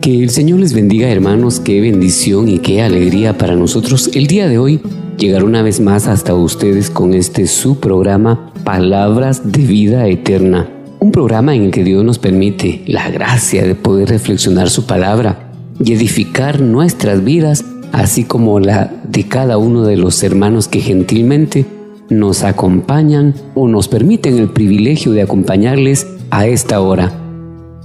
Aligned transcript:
Que 0.00 0.22
el 0.22 0.30
Señor 0.30 0.60
les 0.60 0.72
bendiga 0.72 1.10
hermanos, 1.10 1.60
qué 1.60 1.82
bendición 1.82 2.48
y 2.48 2.60
qué 2.60 2.80
alegría 2.80 3.36
para 3.36 3.54
nosotros 3.54 4.08
el 4.14 4.28
día 4.28 4.48
de 4.48 4.56
hoy 4.56 4.80
llegar 5.18 5.44
una 5.44 5.60
vez 5.60 5.78
más 5.78 6.06
hasta 6.06 6.34
ustedes 6.34 6.88
con 6.88 7.12
este 7.12 7.46
su 7.46 7.80
programa 7.80 8.50
Palabras 8.64 9.52
de 9.52 9.62
Vida 9.62 10.06
Eterna. 10.06 10.70
Un 11.00 11.12
programa 11.12 11.54
en 11.54 11.70
que 11.70 11.84
Dios 11.84 12.02
nos 12.02 12.18
permite 12.18 12.82
la 12.86 13.10
gracia 13.10 13.62
de 13.62 13.74
poder 13.74 14.08
reflexionar 14.08 14.70
su 14.70 14.86
palabra 14.86 15.52
y 15.84 15.92
edificar 15.92 16.62
nuestras 16.62 17.22
vidas, 17.22 17.66
así 17.92 18.24
como 18.24 18.58
la 18.58 18.90
de 19.06 19.28
cada 19.28 19.58
uno 19.58 19.82
de 19.82 19.98
los 19.98 20.22
hermanos 20.22 20.66
que 20.66 20.80
gentilmente 20.80 21.66
nos 22.08 22.42
acompañan 22.42 23.34
o 23.54 23.68
nos 23.68 23.88
permiten 23.88 24.38
el 24.38 24.48
privilegio 24.48 25.12
de 25.12 25.20
acompañarles 25.20 26.06
a 26.30 26.46
esta 26.46 26.80
hora. 26.80 27.19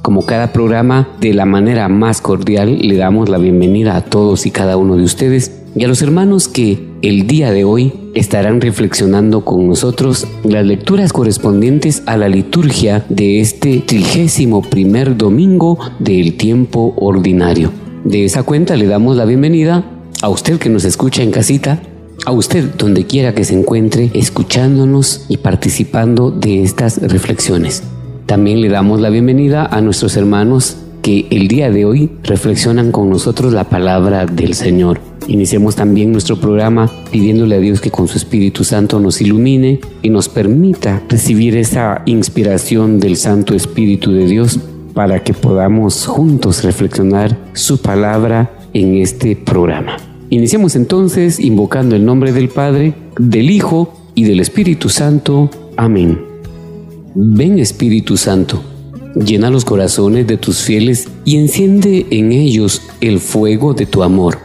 Como 0.05 0.23
cada 0.23 0.53
programa, 0.53 1.07
de 1.19 1.33
la 1.33 1.45
manera 1.47 1.89
más 1.89 2.21
cordial 2.21 2.77
le 2.77 2.95
damos 2.95 3.27
la 3.27 3.39
bienvenida 3.39 3.95
a 3.95 4.01
todos 4.01 4.45
y 4.45 4.51
cada 4.51 4.77
uno 4.77 4.97
de 4.97 5.03
ustedes 5.03 5.63
y 5.75 5.83
a 5.83 5.87
los 5.87 6.03
hermanos 6.03 6.47
que 6.47 6.77
el 7.01 7.25
día 7.25 7.51
de 7.51 7.63
hoy 7.63 7.91
estarán 8.13 8.61
reflexionando 8.61 9.43
con 9.43 9.67
nosotros 9.67 10.27
las 10.43 10.63
lecturas 10.63 11.11
correspondientes 11.11 12.03
a 12.05 12.17
la 12.17 12.29
liturgia 12.29 13.03
de 13.09 13.39
este 13.39 13.79
trigésimo 13.79 14.61
primer 14.61 15.17
domingo 15.17 15.79
del 15.97 16.37
tiempo 16.37 16.93
ordinario. 16.97 17.71
De 18.03 18.25
esa 18.25 18.43
cuenta 18.43 18.75
le 18.75 18.85
damos 18.85 19.17
la 19.17 19.25
bienvenida 19.25 19.85
a 20.21 20.29
usted 20.29 20.59
que 20.59 20.69
nos 20.69 20.85
escucha 20.85 21.23
en 21.23 21.31
casita, 21.31 21.81
a 22.27 22.31
usted 22.31 22.75
donde 22.77 23.07
quiera 23.07 23.33
que 23.33 23.43
se 23.43 23.57
encuentre 23.57 24.11
escuchándonos 24.13 25.25
y 25.29 25.37
participando 25.37 26.29
de 26.29 26.61
estas 26.61 27.01
reflexiones. 27.01 27.81
También 28.25 28.59
le 28.61 28.69
damos 28.69 29.01
la 29.01 29.11
bienvenida 29.11 29.67
a 29.67 29.81
nuestros 29.81 30.17
hermanos 30.17 30.77
que 31.03 31.27
el 31.29 31.47
día 31.47 31.69
de 31.69 31.85
hoy 31.85 32.09
reflexionan 32.23 32.91
con 32.91 33.07
nosotros 33.07 33.53
la 33.53 33.65
palabra 33.65 34.25
del 34.25 34.55
Señor. 34.55 34.99
Iniciemos 35.27 35.75
también 35.75 36.11
nuestro 36.11 36.37
programa 36.39 36.91
pidiéndole 37.11 37.55
a 37.55 37.59
Dios 37.59 37.81
que 37.81 37.91
con 37.91 38.07
su 38.07 38.17
Espíritu 38.17 38.63
Santo 38.63 38.99
nos 38.99 39.21
ilumine 39.21 39.79
y 40.01 40.09
nos 40.09 40.27
permita 40.27 41.03
recibir 41.07 41.55
esa 41.55 42.01
inspiración 42.07 42.99
del 42.99 43.15
Santo 43.15 43.53
Espíritu 43.53 44.11
de 44.11 44.25
Dios 44.25 44.59
para 44.95 45.23
que 45.23 45.35
podamos 45.35 46.07
juntos 46.07 46.63
reflexionar 46.63 47.37
su 47.53 47.79
palabra 47.79 48.57
en 48.73 48.95
este 48.95 49.35
programa. 49.35 49.97
Iniciemos 50.31 50.75
entonces 50.75 51.39
invocando 51.39 51.95
el 51.95 52.03
nombre 52.03 52.31
del 52.31 52.49
Padre, 52.49 52.95
del 53.19 53.51
Hijo 53.51 53.93
y 54.15 54.23
del 54.23 54.39
Espíritu 54.39 54.89
Santo. 54.89 55.51
Amén. 55.77 56.34
Ven 57.17 57.59
Espíritu 57.59 58.17
Santo, 58.17 58.61
llena 59.15 59.49
los 59.49 59.63
corazones 59.63 60.27
de 60.27 60.35
tus 60.35 60.63
fieles 60.63 61.07
y 61.23 61.37
enciende 61.37 62.05
en 62.09 62.33
ellos 62.33 62.81
el 62.99 63.21
fuego 63.21 63.73
de 63.73 63.85
tu 63.85 64.03
amor. 64.03 64.39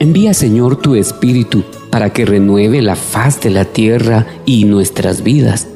Envía 0.00 0.32
Señor 0.32 0.76
tu 0.76 0.94
Espíritu 0.94 1.62
para 1.90 2.10
que 2.10 2.24
renueve 2.24 2.80
la 2.80 2.96
faz 2.96 3.42
de 3.42 3.50
la 3.50 3.66
tierra 3.66 4.26
y 4.46 4.64
nuestras 4.64 5.22
vidas, 5.22 5.68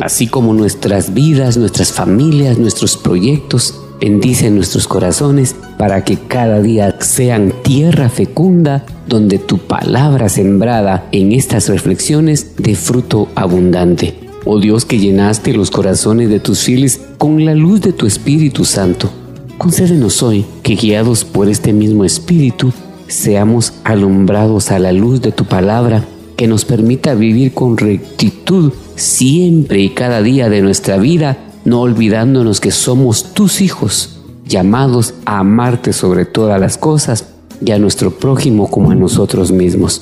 así 0.00 0.28
como 0.28 0.54
nuestras 0.54 1.12
vidas, 1.12 1.58
nuestras 1.58 1.92
familias, 1.92 2.56
nuestros 2.56 2.96
proyectos. 2.96 3.78
Bendice 4.00 4.50
nuestros 4.50 4.88
corazones 4.88 5.54
para 5.76 6.04
que 6.04 6.16
cada 6.16 6.62
día 6.62 6.96
sean 7.02 7.52
tierra 7.62 8.08
fecunda 8.08 8.86
donde 9.06 9.38
tu 9.38 9.58
palabra 9.58 10.30
sembrada 10.30 11.06
en 11.12 11.32
estas 11.32 11.68
reflexiones 11.68 12.52
dé 12.56 12.74
fruto 12.76 13.28
abundante. 13.34 14.29
Oh 14.46 14.58
Dios 14.58 14.86
que 14.86 14.98
llenaste 14.98 15.52
los 15.52 15.70
corazones 15.70 16.30
de 16.30 16.40
tus 16.40 16.60
fieles 16.60 17.00
con 17.18 17.44
la 17.44 17.54
luz 17.54 17.82
de 17.82 17.92
tu 17.92 18.06
Espíritu 18.06 18.64
Santo, 18.64 19.10
concédenos 19.58 20.22
hoy 20.22 20.46
que 20.62 20.76
guiados 20.76 21.26
por 21.26 21.50
este 21.50 21.74
mismo 21.74 22.06
Espíritu, 22.06 22.72
seamos 23.06 23.74
alumbrados 23.84 24.70
a 24.70 24.78
la 24.78 24.92
luz 24.92 25.20
de 25.20 25.32
tu 25.32 25.44
palabra, 25.44 26.06
que 26.36 26.46
nos 26.46 26.64
permita 26.64 27.14
vivir 27.14 27.52
con 27.52 27.76
rectitud 27.76 28.72
siempre 28.96 29.80
y 29.80 29.90
cada 29.90 30.22
día 30.22 30.48
de 30.48 30.62
nuestra 30.62 30.96
vida, 30.96 31.36
no 31.66 31.82
olvidándonos 31.82 32.60
que 32.60 32.70
somos 32.70 33.34
tus 33.34 33.60
hijos, 33.60 34.20
llamados 34.46 35.12
a 35.26 35.40
amarte 35.40 35.92
sobre 35.92 36.24
todas 36.24 36.58
las 36.58 36.78
cosas 36.78 37.26
y 37.62 37.72
a 37.72 37.78
nuestro 37.78 38.12
prójimo 38.12 38.70
como 38.70 38.90
a 38.90 38.94
nosotros 38.94 39.52
mismos. 39.52 40.00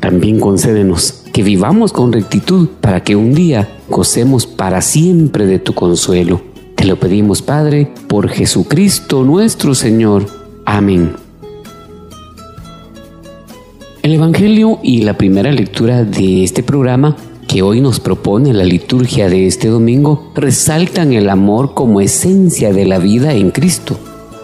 También 0.00 0.40
concédenos 0.40 1.22
que 1.38 1.44
vivamos 1.44 1.92
con 1.92 2.12
rectitud 2.12 2.66
para 2.80 3.04
que 3.04 3.14
un 3.14 3.32
día 3.32 3.68
gocemos 3.88 4.44
para 4.48 4.82
siempre 4.82 5.46
de 5.46 5.60
tu 5.60 5.72
consuelo. 5.72 6.40
Te 6.74 6.84
lo 6.84 6.98
pedimos, 6.98 7.42
Padre, 7.42 7.92
por 8.08 8.28
Jesucristo 8.28 9.22
nuestro 9.22 9.76
Señor. 9.76 10.26
Amén. 10.64 11.12
El 14.02 14.14
Evangelio 14.14 14.80
y 14.82 15.02
la 15.02 15.16
primera 15.16 15.52
lectura 15.52 16.02
de 16.02 16.42
este 16.42 16.64
programa 16.64 17.14
que 17.46 17.62
hoy 17.62 17.80
nos 17.80 18.00
propone 18.00 18.52
la 18.52 18.64
liturgia 18.64 19.28
de 19.28 19.46
este 19.46 19.68
domingo 19.68 20.32
resaltan 20.34 21.12
el 21.12 21.30
amor 21.30 21.72
como 21.72 22.00
esencia 22.00 22.72
de 22.72 22.84
la 22.84 22.98
vida 22.98 23.34
en 23.34 23.52
Cristo. 23.52 23.96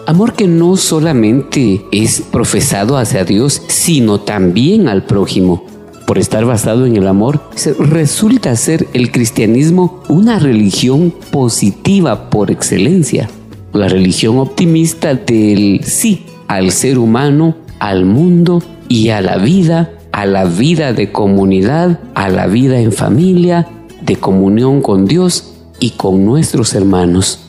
Amor 0.07 0.31
que 0.31 0.47
no 0.47 0.77
solamente 0.77 1.85
es 1.91 2.21
profesado 2.21 2.95
hacia 2.95 3.25
Dios, 3.25 3.61
sino 3.67 4.21
también 4.21 4.87
al 4.87 5.03
prójimo. 5.03 5.74
Por 6.05 6.19
estar 6.19 6.45
basado 6.45 6.85
en 6.85 6.95
el 6.95 7.07
amor, 7.07 7.41
resulta 7.79 8.55
ser 8.55 8.87
el 8.93 9.11
cristianismo 9.11 10.03
una 10.07 10.37
religión 10.37 11.13
positiva 11.31 12.29
por 12.29 12.51
excelencia. 12.51 13.29
La 13.73 13.87
religión 13.87 14.37
optimista 14.37 15.15
del 15.15 15.81
sí 15.83 16.25
al 16.47 16.71
ser 16.71 16.99
humano, 16.99 17.55
al 17.79 18.05
mundo 18.05 18.61
y 18.87 19.09
a 19.09 19.21
la 19.21 19.37
vida, 19.37 19.93
a 20.11 20.25
la 20.27 20.45
vida 20.45 20.93
de 20.93 21.11
comunidad, 21.11 21.99
a 22.13 22.29
la 22.29 22.45
vida 22.47 22.79
en 22.79 22.91
familia, 22.91 23.67
de 24.01 24.15
comunión 24.15 24.81
con 24.81 25.07
Dios 25.07 25.55
y 25.79 25.91
con 25.91 26.23
nuestros 26.23 26.75
hermanos. 26.75 27.44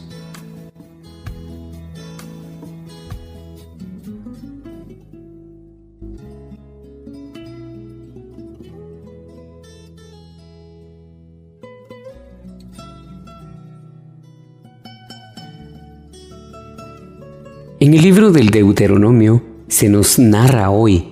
En 17.78 17.92
el 17.92 18.00
libro 18.00 18.32
del 18.32 18.48
Deuteronomio 18.48 19.42
se 19.68 19.90
nos 19.90 20.18
narra 20.18 20.70
hoy, 20.70 21.04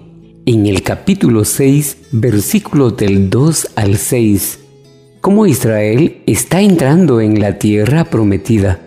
en 0.46 0.64
el 0.64 0.82
capítulo 0.82 1.44
6, 1.44 2.08
versículos 2.12 2.96
del 2.96 3.28
2 3.28 3.72
al 3.76 3.98
6, 3.98 4.60
cómo 5.20 5.44
Israel 5.44 6.22
está 6.24 6.62
entrando 6.62 7.20
en 7.20 7.38
la 7.38 7.58
tierra 7.58 8.06
prometida 8.06 8.80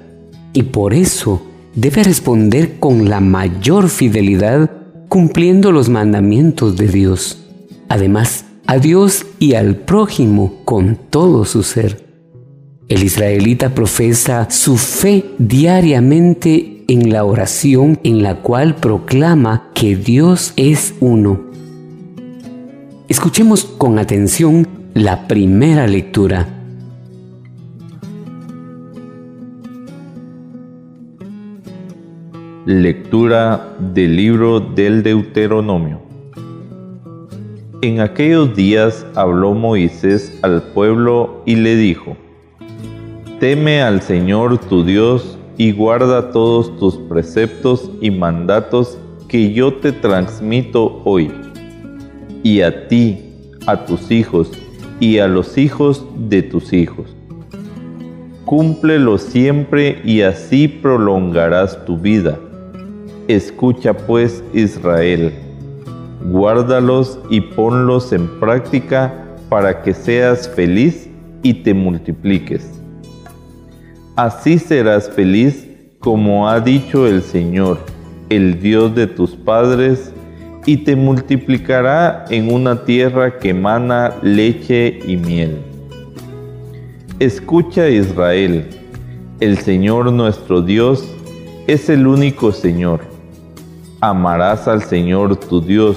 y 0.54 0.64
por 0.64 0.96
eso 0.96 1.44
debe 1.76 2.04
responder 2.04 2.80
con 2.80 3.10
la 3.10 3.20
mayor 3.20 3.90
fidelidad 3.90 4.72
cumpliendo 5.08 5.72
los 5.72 5.88
mandamientos 5.88 6.78
de 6.78 6.88
Dios. 6.88 7.46
Además, 7.90 8.46
a 8.66 8.80
Dios 8.80 9.28
y 9.38 9.54
al 9.54 9.76
prójimo 9.76 10.62
con 10.66 10.98
todo 11.12 11.46
su 11.46 11.62
ser. 11.62 12.08
El 12.88 13.04
israelita 13.04 13.76
profesa 13.76 14.50
su 14.50 14.78
fe 14.78 15.26
diariamente 15.38 16.77
en 16.88 17.10
la 17.12 17.26
oración 17.26 18.00
en 18.04 18.24
la 18.24 18.36
cual 18.36 18.76
proclama 18.76 19.70
que 19.74 19.96
Dios 19.96 20.54
es 20.56 20.96
uno. 21.02 21.42
Escuchemos 23.10 23.66
con 23.66 24.00
atención 24.00 24.68
la 24.94 25.28
primera 25.28 25.86
lectura. 25.86 26.48
Lectura 32.66 33.76
del 33.80 34.16
libro 34.16 34.60
del 34.60 35.04
Deuteronomio. 35.04 36.02
En 37.82 38.00
aquellos 38.00 38.56
días 38.56 39.06
habló 39.14 39.54
Moisés 39.54 40.38
al 40.42 40.64
pueblo 40.74 41.44
y 41.46 41.56
le 41.56 41.76
dijo, 41.76 42.18
Teme 43.40 43.82
al 43.82 44.02
Señor 44.02 44.58
tu 44.58 44.84
Dios 44.84 45.37
y 45.58 45.72
guarda 45.72 46.32
todos 46.32 46.78
tus 46.78 46.98
preceptos 46.98 47.90
y 48.00 48.12
mandatos 48.12 48.98
que 49.28 49.52
yo 49.52 49.74
te 49.74 49.92
transmito 49.92 51.02
hoy, 51.04 51.32
y 52.44 52.62
a 52.62 52.88
ti, 52.88 53.24
a 53.66 53.86
tus 53.86 54.12
hijos 54.12 54.52
y 55.00 55.18
a 55.18 55.28
los 55.28 55.58
hijos 55.58 56.06
de 56.30 56.44
tus 56.44 56.74
hijos. 56.74 57.16
Cúmplelo 58.46 59.18
siempre 59.18 60.00
y 60.06 60.22
así 60.22 60.68
prolongarás 60.68 61.84
tu 61.86 61.98
vida. 61.98 62.40
Escucha 63.28 63.94
pues 63.94 64.42
Israel, 64.54 65.34
guárdalos 66.32 67.20
y 67.30 67.42
ponlos 67.42 68.14
en 68.14 68.28
práctica 68.40 69.14
para 69.50 69.82
que 69.82 69.94
seas 69.94 70.48
feliz 70.48 71.10
y 71.44 71.56
te 71.56 71.74
multipliques. 71.74 72.78
Así 74.18 74.58
serás 74.58 75.12
feliz 75.12 75.68
como 76.00 76.50
ha 76.50 76.60
dicho 76.60 77.06
el 77.06 77.22
Señor, 77.22 77.78
el 78.30 78.60
Dios 78.60 78.96
de 78.96 79.06
tus 79.06 79.36
padres, 79.36 80.12
y 80.66 80.78
te 80.78 80.96
multiplicará 80.96 82.26
en 82.32 82.52
una 82.52 82.84
tierra 82.84 83.38
que 83.38 83.50
emana 83.50 84.16
leche 84.24 85.02
y 85.06 85.18
miel. 85.18 85.60
Escucha 87.20 87.90
Israel, 87.90 88.66
el 89.40 89.60
Señor 89.60 90.12
nuestro 90.12 90.64
Dios 90.64 91.08
es 91.68 91.88
el 91.88 92.08
único 92.08 92.52
Señor. 92.52 93.02
Amarás 94.02 94.68
al 94.68 94.82
Señor 94.82 95.36
tu 95.36 95.62
Dios 95.62 95.96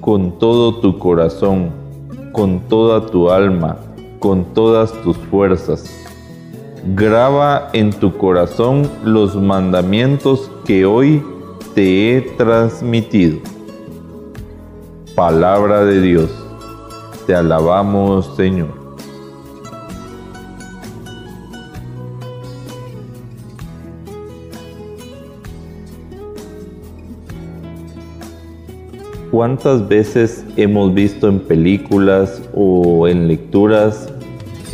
con 0.00 0.38
todo 0.38 0.80
tu 0.80 0.98
corazón, 0.98 1.68
con 2.32 2.60
toda 2.70 3.04
tu 3.04 3.30
alma, 3.30 3.76
con 4.18 4.54
todas 4.54 4.90
tus 5.02 5.18
fuerzas. 5.18 6.03
Graba 6.92 7.70
en 7.72 7.90
tu 7.94 8.14
corazón 8.18 8.90
los 9.02 9.34
mandamientos 9.36 10.50
que 10.66 10.84
hoy 10.84 11.24
te 11.74 12.14
he 12.14 12.20
transmitido. 12.20 13.38
Palabra 15.14 15.82
de 15.86 16.02
Dios. 16.02 16.30
Te 17.26 17.34
alabamos, 17.34 18.36
Señor. 18.36 18.68
¿Cuántas 29.30 29.88
veces 29.88 30.44
hemos 30.56 30.92
visto 30.92 31.28
en 31.28 31.40
películas 31.40 32.42
o 32.54 33.08
en 33.08 33.26
lecturas 33.26 34.10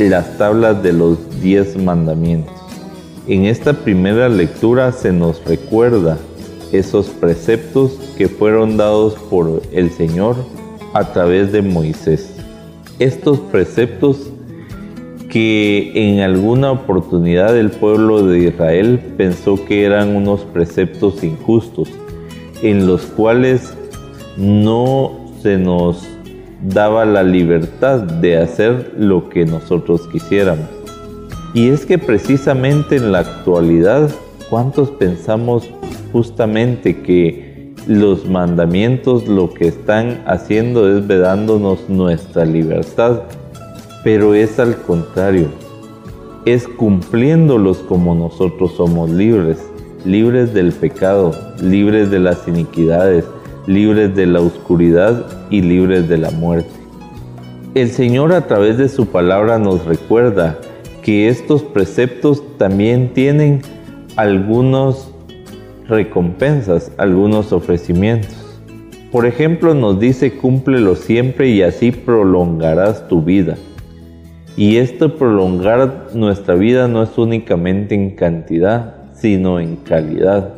las 0.09 0.39
tablas 0.39 0.83
de 0.83 0.93
los 0.93 1.19
diez 1.41 1.77
mandamientos? 1.77 2.55
En 3.27 3.45
esta 3.45 3.73
primera 3.73 4.29
lectura 4.29 4.93
se 4.93 5.13
nos 5.13 5.45
recuerda 5.45 6.19
esos 6.73 7.09
preceptos 7.09 7.93
que 8.17 8.29
fueron 8.29 8.77
dados 8.77 9.15
por 9.29 9.63
el 9.73 9.91
Señor 9.91 10.37
a 10.95 11.13
través 11.13 11.53
de 11.53 11.63
Moisés. 11.63 12.35
Estos 12.99 13.39
preceptos 13.39 14.31
que 15.29 15.93
en 15.95 16.21
alguna 16.21 16.73
oportunidad 16.73 17.57
el 17.57 17.71
pueblo 17.71 18.27
de 18.27 18.49
Israel 18.49 18.99
pensó 19.17 19.65
que 19.65 19.85
eran 19.85 20.17
unos 20.17 20.41
preceptos 20.41 21.23
injustos, 21.23 21.89
en 22.63 22.87
los 22.87 23.03
cuales 23.03 23.75
no 24.37 25.31
se 25.41 25.57
nos 25.57 26.07
daba 26.63 27.05
la 27.05 27.23
libertad 27.23 28.01
de 28.01 28.39
hacer 28.39 28.93
lo 28.99 29.29
que 29.29 29.47
nosotros 29.47 30.09
quisiéramos. 30.09 30.80
Y 31.53 31.69
es 31.69 31.85
que 31.85 31.99
precisamente 31.99 32.97
en 32.97 33.13
la 33.13 33.21
actualidad, 33.21 34.11
¿cuántos 34.49 34.91
pensamos 34.91 35.69
justamente 36.13 37.03
que 37.03 37.51
los 37.87 38.29
mandamientos 38.29 39.27
lo 39.27 39.53
que 39.53 39.69
están 39.69 40.23
haciendo 40.27 40.97
es 40.97 41.07
vedándonos 41.07 41.89
nuestra 41.89 42.45
libertad, 42.45 43.23
pero 44.05 44.35
es 44.35 44.59
al 44.59 44.77
contrario, 44.77 45.49
es 46.45 46.69
cumpliéndolos 46.69 47.79
como 47.79 48.15
nosotros 48.15 48.73
somos 48.77 49.11
libres, 49.11 49.59
libres 50.05 50.55
del 50.55 50.73
pecado, 50.73 51.33
libres 51.63 52.11
de 52.11 52.21
las 52.21 52.47
iniquidades, 52.47 53.25
libres 53.67 54.15
de 54.15 54.27
la 54.27 54.41
oscuridad 54.41 55.27
y 55.51 55.63
libres 55.63 56.09
de 56.09 56.19
la 56.19 56.31
muerte. 56.31 56.71
El 57.75 57.91
Señor 57.91 58.33
a 58.33 58.47
través 58.47 58.79
de 58.79 58.89
su 58.89 59.07
palabra 59.07 59.59
nos 59.59 59.85
recuerda 59.85 60.59
que 61.03 61.29
estos 61.29 61.63
preceptos 61.63 62.43
también 62.59 63.13
tienen 63.15 63.63
algunos 64.17 65.13
recompensas, 65.89 66.93
algunos 66.99 67.53
ofrecimientos. 67.53 68.61
Por 69.11 69.27
ejemplo, 69.27 69.75
nos 69.75 69.99
dice 69.99 70.37
cúmplelo 70.37 70.95
siempre 70.95 71.49
y 71.49 71.63
así 71.63 71.91
prolongarás 71.91 73.09
tu 73.09 73.23
vida. 73.23 73.57
Y 74.57 74.77
esto 74.77 75.17
prolongar 75.17 76.09
nuestra 76.15 76.55
vida 76.55 76.87
no 76.87 77.03
es 77.03 77.17
únicamente 77.19 77.95
en 77.95 78.15
cantidad, 78.15 78.95
sino 79.15 79.59
en 79.59 79.77
calidad. 79.77 80.55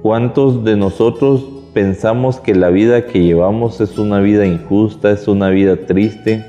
¿Cuántos 0.00 0.64
de 0.64 0.76
nosotros 0.76 1.44
pensamos 1.74 2.40
que 2.40 2.54
la 2.54 2.70
vida 2.70 3.06
que 3.06 3.22
llevamos 3.22 3.80
es 3.80 3.98
una 3.98 4.20
vida 4.20 4.46
injusta, 4.46 5.10
es 5.10 5.28
una 5.28 5.50
vida 5.50 5.76
triste, 5.76 6.44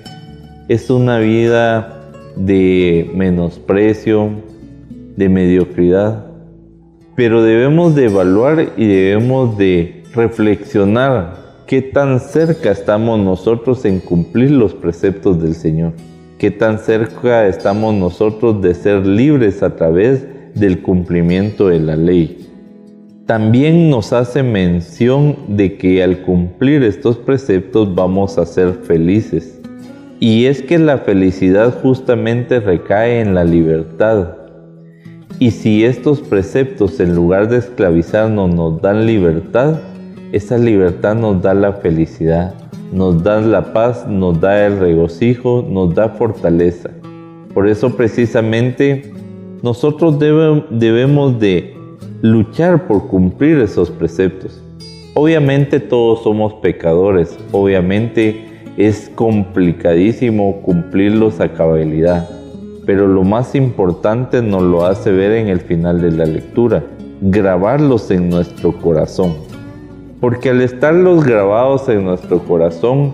es 0.69 0.89
una 0.89 1.19
vida 1.19 1.96
de 2.37 3.11
menosprecio, 3.13 4.29
de 5.15 5.29
mediocridad? 5.29 6.27
pero 7.17 7.41
debemos 7.41 7.95
de 7.95 8.05
evaluar 8.05 8.73
y 8.77 8.85
debemos 8.85 9.57
de 9.57 10.03
reflexionar 10.13 11.33
qué 11.65 11.81
tan 11.81 12.19
cerca 12.19 12.69
estamos 12.69 13.19
nosotros 13.19 13.85
en 13.85 13.99
cumplir 13.99 14.51
los 14.51 14.75
preceptos 14.75 15.41
del 15.41 15.55
Señor, 15.55 15.93
qué 16.37 16.51
tan 16.51 16.77
cerca 16.77 17.47
estamos 17.47 17.95
nosotros 17.95 18.61
de 18.61 18.75
ser 18.75 19.07
libres 19.07 19.63
a 19.63 19.75
través 19.75 20.27
del 20.53 20.83
cumplimiento 20.83 21.69
de 21.69 21.79
la 21.79 21.95
ley. 21.95 22.47
También 23.25 23.89
nos 23.89 24.13
hace 24.13 24.43
mención 24.43 25.37
de 25.47 25.75
que 25.75 26.03
al 26.03 26.21
cumplir 26.21 26.83
estos 26.83 27.17
preceptos 27.17 27.95
vamos 27.95 28.37
a 28.37 28.45
ser 28.45 28.73
felices. 28.83 29.56
Y 30.19 30.45
es 30.45 30.63
que 30.63 30.79
la 30.79 30.97
felicidad 30.97 31.79
justamente 31.81 32.59
recae 32.59 33.21
en 33.21 33.35
la 33.35 33.43
libertad, 33.43 34.29
y 35.39 35.51
si 35.51 35.85
estos 35.85 36.21
preceptos 36.21 36.99
en 36.99 37.13
lugar 37.13 37.47
de 37.47 37.57
esclavizarnos 37.57 38.55
nos 38.55 38.81
dan 38.81 39.05
libertad, 39.05 39.79
esa 40.31 40.57
libertad 40.57 41.15
nos 41.15 41.43
da 41.43 41.53
la 41.53 41.73
felicidad, 41.73 42.55
nos 42.91 43.21
da 43.21 43.39
la 43.41 43.71
paz, 43.71 44.07
nos 44.07 44.41
da 44.41 44.65
el 44.65 44.79
regocijo, 44.79 45.63
nos 45.69 45.93
da 45.93 46.09
fortaleza. 46.09 46.89
Por 47.53 47.67
eso 47.67 47.95
precisamente 47.95 49.13
nosotros 49.61 50.17
debemos 50.17 51.39
de 51.39 51.75
luchar 52.23 52.87
por 52.87 53.07
cumplir 53.07 53.59
esos 53.59 53.91
preceptos. 53.91 54.63
Obviamente 55.13 55.79
todos 55.79 56.23
somos 56.23 56.55
pecadores, 56.55 57.37
obviamente 57.51 58.56
es 58.77 59.11
complicadísimo 59.15 60.61
cumplirlos 60.61 61.39
a 61.39 61.51
cabalidad 61.53 62.29
pero 62.87 63.05
lo 63.05 63.25
más 63.25 63.53
importante 63.53 64.41
nos 64.41 64.63
lo 64.63 64.85
hace 64.85 65.11
ver 65.11 65.33
en 65.33 65.49
el 65.49 65.59
final 65.59 66.01
de 66.01 66.09
la 66.09 66.25
lectura, 66.25 66.85
grabarlos 67.19 68.09
en 68.11 68.29
nuestro 68.29 68.71
corazón. 68.71 69.35
Porque 70.21 70.51
al 70.51 70.61
estarlos 70.61 71.25
grabados 71.25 71.89
en 71.89 72.05
nuestro 72.05 72.39
corazón, 72.39 73.13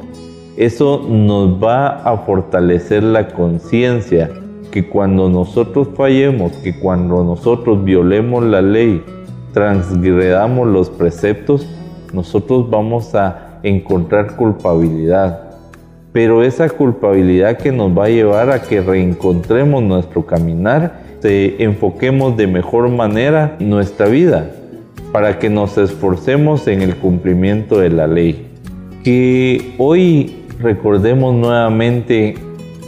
eso 0.58 1.04
nos 1.10 1.62
va 1.62 1.88
a 2.04 2.18
fortalecer 2.18 3.02
la 3.02 3.30
conciencia 3.30 4.30
que 4.70 4.88
cuando 4.88 5.28
nosotros 5.28 5.88
fallemos, 5.96 6.52
que 6.58 6.78
cuando 6.80 7.24
nosotros 7.24 7.84
violemos 7.84 8.44
la 8.44 8.62
ley, 8.62 9.04
transgredamos 9.54 10.68
los 10.68 10.92
preceptos, 10.92 11.68
nosotros 12.14 12.70
vamos 12.70 13.16
a 13.16 13.60
encontrar 13.64 14.36
culpabilidad, 14.36 15.53
pero 16.14 16.44
esa 16.44 16.70
culpabilidad 16.70 17.58
que 17.58 17.72
nos 17.72 17.98
va 17.98 18.06
a 18.06 18.10
llevar 18.10 18.52
a 18.52 18.62
que 18.62 18.82
reencontremos 18.82 19.82
nuestro 19.82 20.26
caminar, 20.28 21.02
se 21.22 21.62
enfoquemos 21.64 22.38
de 22.38 22.46
mejor 22.46 22.88
manera 22.90 23.58
nuestra 23.60 24.08
vida, 24.08 24.52
para 25.12 25.40
que 25.40 25.50
nos 25.50 25.78
esforcemos 25.78 26.68
en 26.68 26.84
el 26.84 26.96
cumplimiento 26.96 27.80
de 27.80 27.90
la 27.90 28.06
ley. 28.06 28.48
Que 29.04 29.74
hoy 29.80 30.36
recordemos 30.60 31.34
nuevamente 31.34 32.36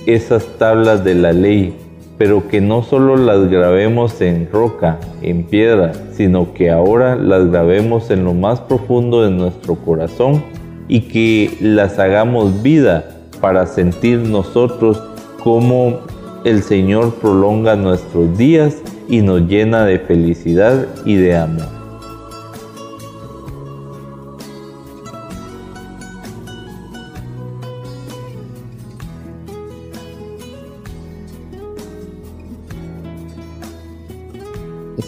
esas 0.06 0.46
tablas 0.60 1.04
de 1.04 1.16
la 1.16 1.34
ley, 1.34 1.76
pero 2.20 2.48
que 2.48 2.62
no 2.62 2.84
solo 2.84 3.18
las 3.18 3.50
grabemos 3.50 4.22
en 4.22 4.48
roca, 4.52 5.00
en 5.24 5.44
piedra, 5.44 5.94
sino 6.12 6.54
que 6.54 6.70
ahora 6.70 7.16
las 7.16 7.50
grabemos 7.50 8.12
en 8.12 8.24
lo 8.24 8.36
más 8.36 8.62
profundo 8.62 9.24
de 9.24 9.32
nuestro 9.32 9.76
corazón 9.76 10.44
y 10.88 11.02
que 11.02 11.58
las 11.60 11.98
hagamos 11.98 12.62
vida 12.62 13.15
para 13.46 13.68
sentir 13.68 14.18
nosotros 14.22 15.00
cómo 15.44 16.00
el 16.46 16.64
Señor 16.64 17.14
prolonga 17.14 17.76
nuestros 17.76 18.36
días 18.36 18.78
y 19.08 19.22
nos 19.22 19.42
llena 19.42 19.86
de 19.86 20.00
felicidad 20.00 20.88
y 21.06 21.14
de 21.14 21.38
amor. 21.38 21.75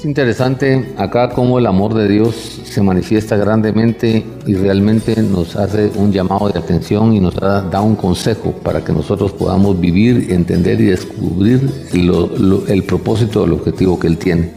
Interesante 0.08 0.94
acá 0.98 1.30
cómo 1.30 1.60
el 1.60 1.66
amor 1.66 1.94
de 1.94 2.08
Dios 2.08 2.62
se 2.64 2.82
manifiesta 2.82 3.36
grandemente 3.36 4.26
y 4.46 4.56
realmente 4.56 5.22
nos 5.22 5.56
hace 5.56 5.92
un 5.96 6.12
llamado 6.12 6.50
de 6.50 6.58
atención 6.58 7.14
y 7.14 7.20
nos 7.20 7.36
da, 7.36 7.82
un 7.82 7.96
consejo 7.96 8.52
para 8.64 8.84
que 8.84 8.94
nosotros 8.94 9.34
podamos 9.34 9.80
vivir, 9.80 10.32
entender 10.32 10.80
y 10.80 10.86
descubrir 10.86 11.70
el 11.94 12.84
propósito, 12.84 13.44
el 13.44 13.54
objetivo 13.54 14.00
que 14.00 14.08
Él 14.08 14.18
tiene. 14.18 14.52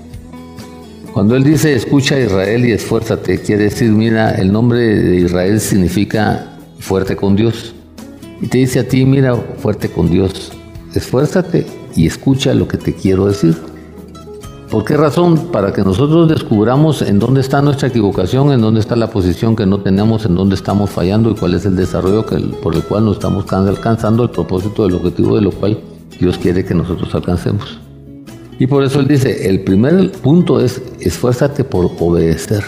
Cuando 1.12 1.34
Él 1.34 1.42
dice 1.42 1.74
escucha 1.74 2.14
a 2.14 2.20
Israel 2.20 2.64
y 2.64 2.72
esfuérzate, 2.72 3.40
quiere 3.40 3.64
decir, 3.64 3.90
mira, 3.90 4.30
el 4.36 4.52
nombre 4.52 4.78
de 4.80 5.16
Israel 5.16 5.60
significa 5.60 6.58
fuerte 6.78 7.16
con 7.16 7.34
Dios. 7.34 7.74
Y 8.40 8.46
te 8.46 8.58
dice 8.58 8.78
a 8.78 8.88
ti, 8.88 9.04
mira, 9.04 9.34
fuerte 9.34 9.88
con 9.88 10.08
Dios, 10.10 10.52
esfuérzate 10.94 11.66
y 11.96 12.06
escucha 12.06 12.54
lo 12.54 12.68
que 12.68 12.78
te 12.78 12.94
quiero 12.94 13.26
decir. 13.26 13.69
¿Por 14.70 14.84
qué 14.84 14.96
razón? 14.96 15.48
Para 15.50 15.72
que 15.72 15.82
nosotros 15.82 16.28
descubramos 16.28 17.02
en 17.02 17.18
dónde 17.18 17.40
está 17.40 17.60
nuestra 17.60 17.88
equivocación, 17.88 18.52
en 18.52 18.60
dónde 18.60 18.78
está 18.78 18.94
la 18.94 19.10
posición 19.10 19.56
que 19.56 19.66
no 19.66 19.80
tenemos, 19.80 20.24
en 20.26 20.36
dónde 20.36 20.54
estamos 20.54 20.90
fallando 20.90 21.32
y 21.32 21.34
cuál 21.34 21.54
es 21.54 21.66
el 21.66 21.74
desarrollo 21.74 22.24
por 22.62 22.76
el 22.76 22.84
cual 22.84 23.06
no 23.06 23.12
estamos 23.12 23.52
alcanzando 23.52 24.22
el 24.22 24.30
propósito 24.30 24.84
del 24.84 24.94
objetivo 24.94 25.34
de 25.34 25.42
lo 25.42 25.50
cual 25.50 25.80
Dios 26.20 26.38
quiere 26.38 26.64
que 26.64 26.72
nosotros 26.72 27.12
alcancemos. 27.12 27.80
Y 28.60 28.68
por 28.68 28.84
eso 28.84 29.00
Él 29.00 29.08
dice, 29.08 29.48
el 29.48 29.64
primer 29.64 30.12
punto 30.12 30.60
es 30.60 30.80
esfuérzate 31.00 31.64
por 31.64 31.90
obedecer. 31.98 32.62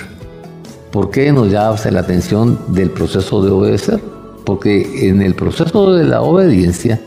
¿Por 0.91 1.13
qué 1.13 1.31
nos 1.31 1.53
llama 1.53 1.77
la 1.93 2.01
atención 2.01 2.59
del 2.67 2.91
proceso 2.91 3.45
de 3.45 3.51
obedecer? 3.53 4.01
Porque 4.45 5.09
en 5.09 5.23
el 5.23 5.37
proceso 5.37 5.93
de 5.93 6.05
la 6.05 6.23
obediencia, 6.23 7.01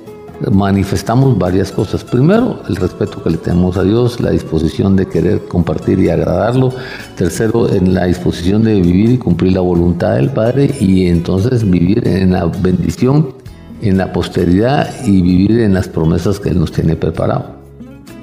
manifestamos 0.52 1.38
varias 1.38 1.72
cosas. 1.72 2.04
Primero, 2.04 2.62
el 2.68 2.76
respeto 2.76 3.22
que 3.24 3.32
le 3.32 3.38
tenemos 3.38 3.78
a 3.78 3.84
Dios, 3.84 4.20
la 4.20 4.32
disposición 4.32 4.96
de 4.96 5.08
querer 5.08 5.46
compartir 5.46 6.00
y 6.00 6.10
agradarlo. 6.10 6.74
Tercero, 7.16 7.72
en 7.72 7.94
la 7.94 8.06
disposición 8.06 8.64
de 8.64 8.80
vivir 8.82 9.12
y 9.12 9.18
cumplir 9.18 9.54
la 9.54 9.62
voluntad 9.62 10.16
del 10.16 10.30
Padre 10.30 10.74
y 10.80 11.08
entonces 11.08 11.70
vivir 11.70 12.08
en 12.08 12.32
la 12.32 12.46
bendición, 12.46 13.34
en 13.82 13.98
la 13.98 14.12
posteridad 14.12 14.90
y 15.06 15.22
vivir 15.22 15.60
en 15.60 15.74
las 15.74 15.88
promesas 15.88 16.40
que 16.40 16.50
Él 16.50 16.60
nos 16.60 16.72
tiene 16.72 16.96
preparado. 16.96 17.56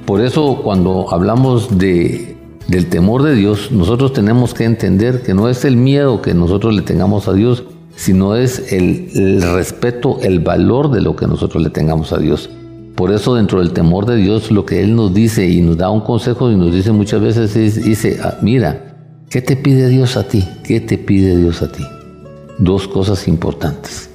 Por 0.07 0.21
eso 0.21 0.61
cuando 0.63 1.13
hablamos 1.13 1.79
de, 1.79 2.37
del 2.69 2.89
temor 2.89 3.23
de 3.23 3.35
Dios, 3.35 3.71
nosotros 3.71 4.13
tenemos 4.13 4.55
que 4.55 4.65
entender 4.65 5.23
que 5.23 5.35
no 5.35 5.49
es 5.49 5.65
el 5.65 5.77
miedo 5.77 6.23
que 6.23 6.35
nosotros 6.35 6.75
le 6.75 6.83
tengamos 6.83 7.29
a 7.29 7.33
Dios, 7.33 7.65
sino 7.97 8.37
es 8.37 8.73
el, 8.73 9.43
respeto, 9.43 10.19
el 10.23 10.41
valor 10.41 10.91
de 10.91 11.01
lo 11.01 11.17
que 11.17 11.27
nosotros 11.27 11.63
le 11.63 11.71
tengamos 11.71 12.13
a 12.13 12.19
Dios. 12.19 12.51
Por 12.95 13.13
eso 13.13 13.35
dentro 13.35 13.61
del 13.61 13.73
temor 13.73 14.07
de 14.07 14.17
Dios 14.17 14.51
lo 14.51 14.67
que 14.67 14.83
Él 14.83 14.95
nos 14.95 15.15
dice 15.15 15.49
y 15.49 15.63
nos 15.63 15.77
da 15.77 15.91
un 15.91 16.01
consejo 16.01 16.51
y 16.51 16.57
nos 16.57 16.73
dice 16.73 16.93
muchas 16.93 17.21
veces 17.21 17.57
es, 17.57 17.83
dice, 17.83 18.19
ah, 18.23 18.39
mira, 18.43 18.97
¿qué 19.31 19.41
te 19.41 19.57
pide 19.57 19.89
Dios 19.89 20.17
a 20.17 20.29
ti? 20.29 20.45
¿Qué 20.65 20.81
te 20.81 20.99
pide 20.99 21.37
Dios 21.37 21.63
a 21.63 21.73
ti? 21.73 21.85
Dos 22.59 22.89
cosas 22.89 23.29
importantes. 23.29 24.11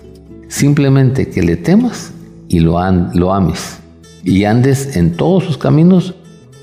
Simplemente 0.47 1.29
que 1.29 1.41
le 1.41 1.57
temas 1.57 2.13
y 2.47 2.59
lo, 2.59 2.79
lo 3.13 3.33
ames. 3.33 3.79
Y 4.23 4.43
andes 4.43 4.95
en 4.95 5.15
todos 5.15 5.43
sus 5.43 5.57
caminos, 5.57 6.13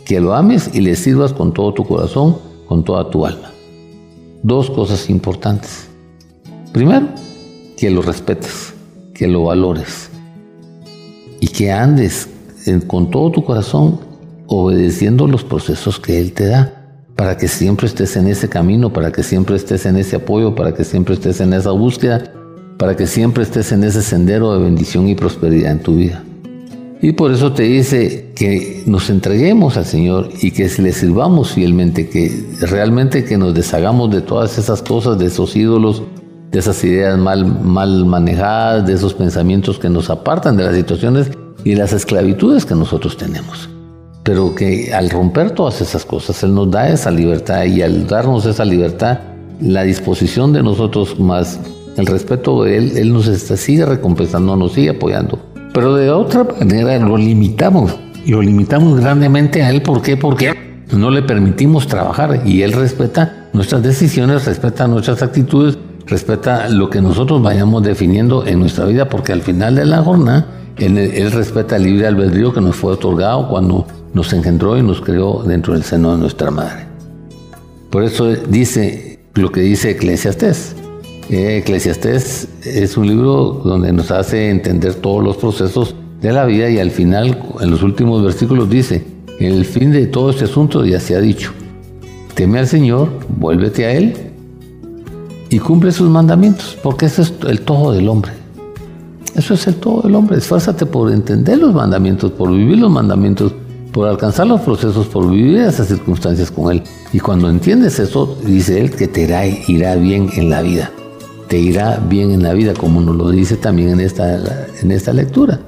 que 0.04 0.20
lo 0.20 0.34
ames 0.34 0.70
y 0.74 0.80
le 0.80 0.96
sirvas 0.96 1.32
con 1.32 1.52
todo 1.52 1.72
tu 1.72 1.84
corazón, 1.84 2.36
con 2.68 2.84
toda 2.84 3.10
tu 3.10 3.26
alma. 3.26 3.50
Dos 4.42 4.70
cosas 4.70 5.08
importantes. 5.08 5.88
Primero, 6.74 7.06
que 7.76 7.88
lo 7.88 8.02
respetes, 8.02 8.74
que 9.14 9.28
lo 9.28 9.44
valores 9.44 10.10
y 11.38 11.46
que 11.46 11.70
andes 11.70 12.28
con 12.88 13.12
todo 13.12 13.30
tu 13.30 13.44
corazón 13.44 14.00
obedeciendo 14.48 15.28
los 15.28 15.44
procesos 15.44 16.00
que 16.00 16.18
Él 16.18 16.32
te 16.32 16.48
da, 16.48 16.98
para 17.14 17.36
que 17.36 17.46
siempre 17.46 17.86
estés 17.86 18.16
en 18.16 18.26
ese 18.26 18.48
camino, 18.48 18.92
para 18.92 19.12
que 19.12 19.22
siempre 19.22 19.54
estés 19.54 19.86
en 19.86 19.96
ese 19.96 20.16
apoyo, 20.16 20.56
para 20.56 20.74
que 20.74 20.82
siempre 20.82 21.14
estés 21.14 21.40
en 21.40 21.52
esa 21.52 21.70
búsqueda, 21.70 22.32
para 22.76 22.96
que 22.96 23.06
siempre 23.06 23.44
estés 23.44 23.70
en 23.70 23.84
ese 23.84 24.02
sendero 24.02 24.52
de 24.52 24.64
bendición 24.64 25.06
y 25.06 25.14
prosperidad 25.14 25.70
en 25.70 25.78
tu 25.78 25.94
vida. 25.94 26.24
Y 27.00 27.12
por 27.12 27.30
eso 27.30 27.52
te 27.52 27.62
dice 27.62 28.32
que 28.34 28.82
nos 28.86 29.10
entreguemos 29.10 29.76
al 29.76 29.84
Señor 29.84 30.28
y 30.42 30.50
que 30.50 30.68
le 30.78 30.92
sirvamos 30.92 31.52
fielmente, 31.52 32.08
que 32.08 32.46
realmente 32.62 33.24
que 33.24 33.38
nos 33.38 33.54
deshagamos 33.54 34.10
de 34.10 34.22
todas 34.22 34.58
esas 34.58 34.82
cosas, 34.82 35.20
de 35.20 35.26
esos 35.26 35.54
ídolos, 35.54 36.02
de 36.54 36.60
esas 36.60 36.84
ideas 36.84 37.18
mal, 37.18 37.44
mal 37.44 38.06
manejadas, 38.06 38.86
de 38.86 38.92
esos 38.92 39.12
pensamientos 39.12 39.76
que 39.80 39.90
nos 39.90 40.08
apartan 40.08 40.56
de 40.56 40.62
las 40.62 40.76
situaciones 40.76 41.28
y 41.64 41.74
las 41.74 41.92
esclavitudes 41.92 42.64
que 42.64 42.76
nosotros 42.76 43.16
tenemos. 43.16 43.68
Pero 44.22 44.54
que 44.54 44.94
al 44.94 45.10
romper 45.10 45.50
todas 45.50 45.80
esas 45.80 46.04
cosas, 46.04 46.44
Él 46.44 46.54
nos 46.54 46.70
da 46.70 46.88
esa 46.88 47.10
libertad 47.10 47.64
y 47.64 47.82
al 47.82 48.06
darnos 48.06 48.46
esa 48.46 48.64
libertad, 48.64 49.18
la 49.60 49.82
disposición 49.82 50.52
de 50.52 50.62
nosotros 50.62 51.18
más 51.18 51.58
el 51.96 52.06
respeto 52.06 52.62
de 52.62 52.78
Él, 52.78 52.98
Él 52.98 53.12
nos 53.12 53.26
está, 53.26 53.56
sigue 53.56 53.84
recompensando, 53.84 54.54
nos 54.54 54.74
sigue 54.74 54.90
apoyando. 54.90 55.40
Pero 55.72 55.96
de 55.96 56.08
otra 56.10 56.44
manera 56.44 56.96
lo 57.00 57.16
limitamos 57.16 57.96
y 58.24 58.30
lo 58.30 58.42
limitamos 58.42 59.00
grandemente 59.00 59.64
a 59.64 59.70
Él. 59.70 59.82
¿Por 59.82 60.02
qué? 60.02 60.16
Porque 60.16 60.54
no 60.92 61.10
le 61.10 61.22
permitimos 61.22 61.88
trabajar 61.88 62.42
y 62.46 62.62
Él 62.62 62.74
respeta 62.74 63.48
nuestras 63.52 63.82
decisiones, 63.82 64.44
respeta 64.44 64.86
nuestras 64.86 65.20
actitudes 65.20 65.76
respeta 66.06 66.68
lo 66.68 66.90
que 66.90 67.00
nosotros 67.00 67.42
vayamos 67.42 67.82
definiendo 67.82 68.46
en 68.46 68.60
nuestra 68.60 68.84
vida, 68.84 69.08
porque 69.08 69.32
al 69.32 69.42
final 69.42 69.74
de 69.74 69.86
la 69.86 70.02
jornada, 70.02 70.46
él, 70.76 71.30
respeta 71.32 71.76
el 71.76 71.84
libre 71.84 72.06
albedrío 72.06 72.52
que 72.52 72.60
nos 72.60 72.76
fue 72.76 72.92
otorgado 72.92 73.48
cuando 73.48 73.86
nos 74.12 74.32
engendró 74.32 74.76
y 74.76 74.82
nos 74.82 75.00
creó 75.00 75.42
dentro 75.44 75.74
del 75.74 75.84
seno 75.84 76.12
de 76.12 76.18
nuestra 76.18 76.50
madre. 76.50 76.86
Por 77.90 78.02
eso 78.02 78.26
dice 78.26 79.20
lo 79.34 79.50
que 79.50 79.60
dice 79.60 79.90
Eclesiastés. 79.90 80.76
Eh, 81.30 81.58
Eclesiastés 81.58 82.48
es 82.64 82.96
un 82.96 83.06
libro 83.06 83.62
donde 83.64 83.92
nos 83.92 84.10
hace 84.10 84.50
entender 84.50 84.94
todos 84.94 85.22
los 85.22 85.36
procesos 85.36 85.94
de 86.20 86.32
la 86.32 86.44
vida 86.44 86.68
y 86.68 86.78
al 86.78 86.90
final, 86.90 87.38
en 87.60 87.70
los 87.70 87.82
últimos 87.82 88.22
versículos, 88.22 88.68
dice, 88.68 89.04
el 89.40 89.64
fin 89.64 89.90
de 89.90 90.06
todo 90.06 90.30
este 90.30 90.44
asunto 90.44 90.84
ya 90.84 91.00
se 91.00 91.16
ha 91.16 91.20
dicho, 91.20 91.52
teme 92.34 92.58
al 92.58 92.66
Señor, 92.66 93.08
vuélvete 93.28 93.86
a 93.86 93.92
Él 93.92 94.23
y 95.54 95.60
cumple 95.60 95.92
sus 95.92 96.10
mandamientos, 96.10 96.76
porque 96.82 97.06
ese 97.06 97.22
es 97.22 97.32
el 97.46 97.60
todo 97.60 97.92
del 97.92 98.08
hombre. 98.08 98.32
Eso 99.36 99.54
es 99.54 99.68
el 99.68 99.76
todo 99.76 100.02
del 100.02 100.16
hombre. 100.16 100.38
Esfuérzate 100.38 100.84
por 100.84 101.12
entender 101.12 101.58
los 101.58 101.72
mandamientos, 101.72 102.32
por 102.32 102.50
vivir 102.50 102.78
los 102.78 102.90
mandamientos, 102.90 103.52
por 103.92 104.08
alcanzar 104.08 104.48
los 104.48 104.62
procesos, 104.62 105.06
por 105.06 105.30
vivir 105.30 105.58
esas 105.58 105.86
circunstancias 105.86 106.50
con 106.50 106.72
Él. 106.72 106.82
Y 107.12 107.20
cuando 107.20 107.48
entiendes 107.48 108.00
eso, 108.00 108.36
dice 108.44 108.80
Él 108.80 108.90
que 108.90 109.06
te 109.06 109.22
irá, 109.22 109.46
irá 109.46 109.94
bien 109.94 110.28
en 110.34 110.50
la 110.50 110.60
vida. 110.60 110.90
Te 111.46 111.56
irá 111.56 112.02
bien 112.08 112.32
en 112.32 112.42
la 112.42 112.52
vida, 112.52 112.74
como 112.74 113.00
nos 113.00 113.14
lo 113.14 113.30
dice 113.30 113.56
también 113.56 113.90
en 113.90 114.00
esta, 114.00 114.66
en 114.82 114.90
esta 114.90 115.12
lectura. 115.12 115.60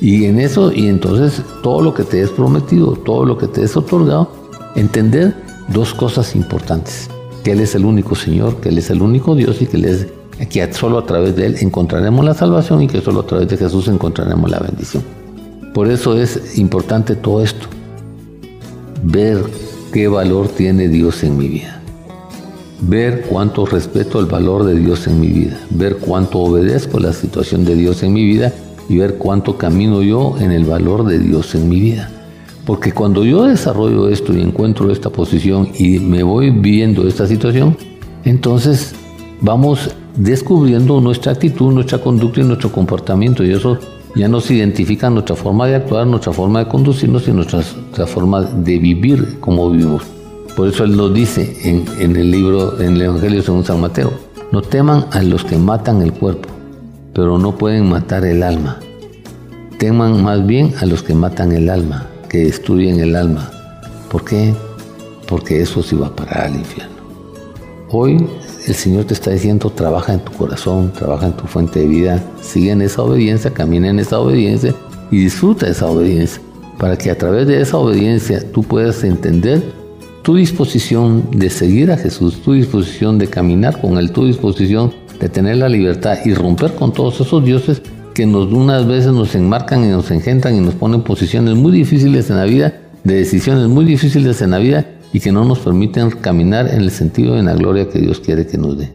Y 0.00 0.26
en 0.26 0.38
eso, 0.38 0.72
y 0.72 0.86
entonces 0.86 1.42
todo 1.64 1.82
lo 1.82 1.94
que 1.94 2.04
te 2.04 2.22
es 2.22 2.30
prometido, 2.30 2.92
todo 2.92 3.24
lo 3.24 3.36
que 3.36 3.48
te 3.48 3.64
es 3.64 3.76
otorgado, 3.76 4.30
entender 4.76 5.34
dos 5.68 5.94
cosas 5.94 6.36
importantes 6.36 7.08
que 7.42 7.52
Él 7.52 7.60
es 7.60 7.74
el 7.74 7.84
único 7.84 8.14
Señor, 8.14 8.56
que 8.60 8.68
Él 8.68 8.78
es 8.78 8.90
el 8.90 9.02
único 9.02 9.34
Dios 9.34 9.60
y 9.60 9.66
que, 9.66 9.78
es, 9.78 10.06
que 10.48 10.72
solo 10.72 10.98
a 10.98 11.06
través 11.06 11.36
de 11.36 11.46
Él 11.46 11.56
encontraremos 11.60 12.24
la 12.24 12.34
salvación 12.34 12.82
y 12.82 12.86
que 12.86 13.00
solo 13.00 13.20
a 13.20 13.26
través 13.26 13.48
de 13.48 13.56
Jesús 13.56 13.88
encontraremos 13.88 14.50
la 14.50 14.60
bendición. 14.60 15.02
Por 15.74 15.90
eso 15.90 16.16
es 16.18 16.58
importante 16.58 17.14
todo 17.16 17.42
esto, 17.42 17.66
ver 19.02 19.42
qué 19.92 20.08
valor 20.08 20.48
tiene 20.48 20.88
Dios 20.88 21.22
en 21.24 21.38
mi 21.38 21.48
vida, 21.48 21.80
ver 22.82 23.22
cuánto 23.28 23.64
respeto 23.66 24.20
el 24.20 24.26
valor 24.26 24.64
de 24.64 24.74
Dios 24.74 25.06
en 25.06 25.20
mi 25.20 25.28
vida, 25.28 25.58
ver 25.70 25.96
cuánto 25.96 26.40
obedezco 26.40 27.00
la 27.00 27.12
situación 27.12 27.64
de 27.64 27.74
Dios 27.74 28.02
en 28.02 28.12
mi 28.12 28.24
vida 28.24 28.52
y 28.88 28.98
ver 28.98 29.14
cuánto 29.14 29.56
camino 29.56 30.02
yo 30.02 30.36
en 30.38 30.52
el 30.52 30.64
valor 30.64 31.06
de 31.06 31.18
Dios 31.18 31.54
en 31.54 31.68
mi 31.68 31.80
vida. 31.80 32.10
Porque 32.64 32.92
cuando 32.92 33.24
yo 33.24 33.44
desarrollo 33.44 34.08
esto 34.08 34.32
y 34.36 34.40
encuentro 34.40 34.90
esta 34.90 35.10
posición 35.10 35.70
y 35.76 35.98
me 35.98 36.22
voy 36.22 36.50
viendo 36.50 37.08
esta 37.08 37.26
situación, 37.26 37.76
entonces 38.24 38.94
vamos 39.40 39.90
descubriendo 40.16 41.00
nuestra 41.00 41.32
actitud, 41.32 41.72
nuestra 41.72 41.98
conducta 41.98 42.40
y 42.40 42.44
nuestro 42.44 42.70
comportamiento 42.70 43.42
y 43.44 43.52
eso 43.52 43.78
ya 44.14 44.28
nos 44.28 44.50
identifica 44.50 45.10
nuestra 45.10 45.34
forma 45.34 45.66
de 45.66 45.76
actuar, 45.76 46.06
nuestra 46.06 46.32
forma 46.32 46.60
de 46.60 46.68
conducirnos 46.68 47.26
y 47.28 47.32
nuestra, 47.32 47.62
forma 48.06 48.42
de 48.42 48.78
vivir 48.78 49.38
como 49.40 49.70
vivimos. 49.70 50.02
Por 50.54 50.68
eso 50.68 50.84
Él 50.84 50.96
nos 50.96 51.14
dice 51.14 51.56
en, 51.64 52.16
el 52.16 52.30
libro, 52.30 52.80
en 52.80 52.94
el 52.94 53.02
Evangelio 53.02 53.42
según 53.42 53.64
San 53.64 53.80
Mateo, 53.80 54.12
no 54.52 54.60
teman 54.60 55.06
a 55.12 55.22
los 55.22 55.44
que 55.44 55.56
matan 55.56 56.02
el 56.02 56.12
cuerpo, 56.12 56.50
pero 57.14 57.38
no 57.38 57.56
pueden 57.56 57.88
matar 57.88 58.24
el 58.26 58.42
alma. 58.42 58.78
Teman 59.78 60.22
más 60.22 60.46
bien 60.46 60.74
a 60.80 60.86
los 60.86 61.02
que 61.02 61.14
matan 61.14 61.52
el 61.52 61.70
alma, 61.70 62.06
que 62.32 62.38
destruyen 62.38 62.98
el 62.98 63.14
alma. 63.14 63.50
¿Por 64.10 64.24
qué? 64.24 64.54
Porque 65.28 65.60
eso 65.60 65.82
sí 65.82 65.94
va 65.94 66.06
a 66.06 66.16
parar 66.16 66.46
al 66.46 66.56
infierno. 66.56 66.96
Hoy 67.90 68.26
el 68.66 68.74
Señor 68.74 69.04
te 69.04 69.12
está 69.12 69.32
diciendo, 69.32 69.68
trabaja 69.68 70.14
en 70.14 70.20
tu 70.20 70.32
corazón, 70.32 70.90
trabaja 70.92 71.26
en 71.26 71.34
tu 71.34 71.46
fuente 71.46 71.80
de 71.80 71.86
vida, 71.86 72.24
sigue 72.40 72.70
en 72.70 72.80
esa 72.80 73.02
obediencia, 73.02 73.52
camina 73.52 73.90
en 73.90 74.00
esa 74.00 74.18
obediencia 74.18 74.74
y 75.10 75.18
disfruta 75.18 75.66
de 75.66 75.72
esa 75.72 75.86
obediencia, 75.86 76.40
para 76.78 76.96
que 76.96 77.10
a 77.10 77.18
través 77.18 77.46
de 77.46 77.60
esa 77.60 77.76
obediencia 77.76 78.42
tú 78.50 78.62
puedas 78.62 79.04
entender 79.04 79.62
tu 80.22 80.36
disposición 80.36 81.24
de 81.32 81.50
seguir 81.50 81.92
a 81.92 81.98
Jesús, 81.98 82.40
tu 82.40 82.54
disposición 82.54 83.18
de 83.18 83.26
caminar 83.26 83.78
con 83.78 83.98
Él, 83.98 84.10
tu 84.10 84.24
disposición 84.24 84.90
de 85.20 85.28
tener 85.28 85.58
la 85.58 85.68
libertad 85.68 86.16
y 86.24 86.32
romper 86.32 86.74
con 86.76 86.94
todos 86.94 87.20
esos 87.20 87.44
dioses 87.44 87.82
que 88.14 88.24
unas 88.24 88.86
veces 88.86 89.12
nos 89.12 89.34
enmarcan 89.34 89.84
y 89.84 89.88
nos 89.88 90.10
engendran 90.10 90.56
y 90.56 90.60
nos 90.60 90.74
ponen 90.74 91.02
posiciones 91.02 91.54
muy 91.54 91.72
difíciles 91.72 92.30
en 92.30 92.36
la 92.36 92.44
vida, 92.44 92.80
de 93.04 93.14
decisiones 93.14 93.68
muy 93.68 93.84
difíciles 93.84 94.40
en 94.42 94.50
la 94.50 94.58
vida 94.58 94.86
y 95.12 95.20
que 95.20 95.32
no 95.32 95.44
nos 95.44 95.58
permiten 95.58 96.10
caminar 96.10 96.68
en 96.68 96.80
el 96.80 96.90
sentido 96.90 97.34
de 97.34 97.42
la 97.42 97.54
gloria 97.54 97.88
que 97.88 97.98
Dios 97.98 98.20
quiere 98.20 98.46
que 98.46 98.58
nos 98.58 98.78
dé. 98.78 98.92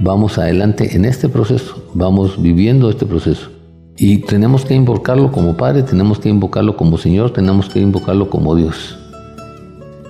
Vamos 0.00 0.38
adelante 0.38 0.94
en 0.94 1.04
este 1.04 1.28
proceso, 1.28 1.82
vamos 1.94 2.40
viviendo 2.40 2.88
este 2.90 3.06
proceso. 3.06 3.50
Y 3.96 4.18
tenemos 4.18 4.64
que 4.64 4.74
invocarlo 4.74 5.32
como 5.32 5.56
Padre, 5.56 5.82
tenemos 5.82 6.20
que 6.20 6.28
invocarlo 6.28 6.76
como 6.76 6.98
Señor, 6.98 7.32
tenemos 7.32 7.68
que 7.68 7.80
invocarlo 7.80 8.30
como 8.30 8.54
Dios. 8.54 8.96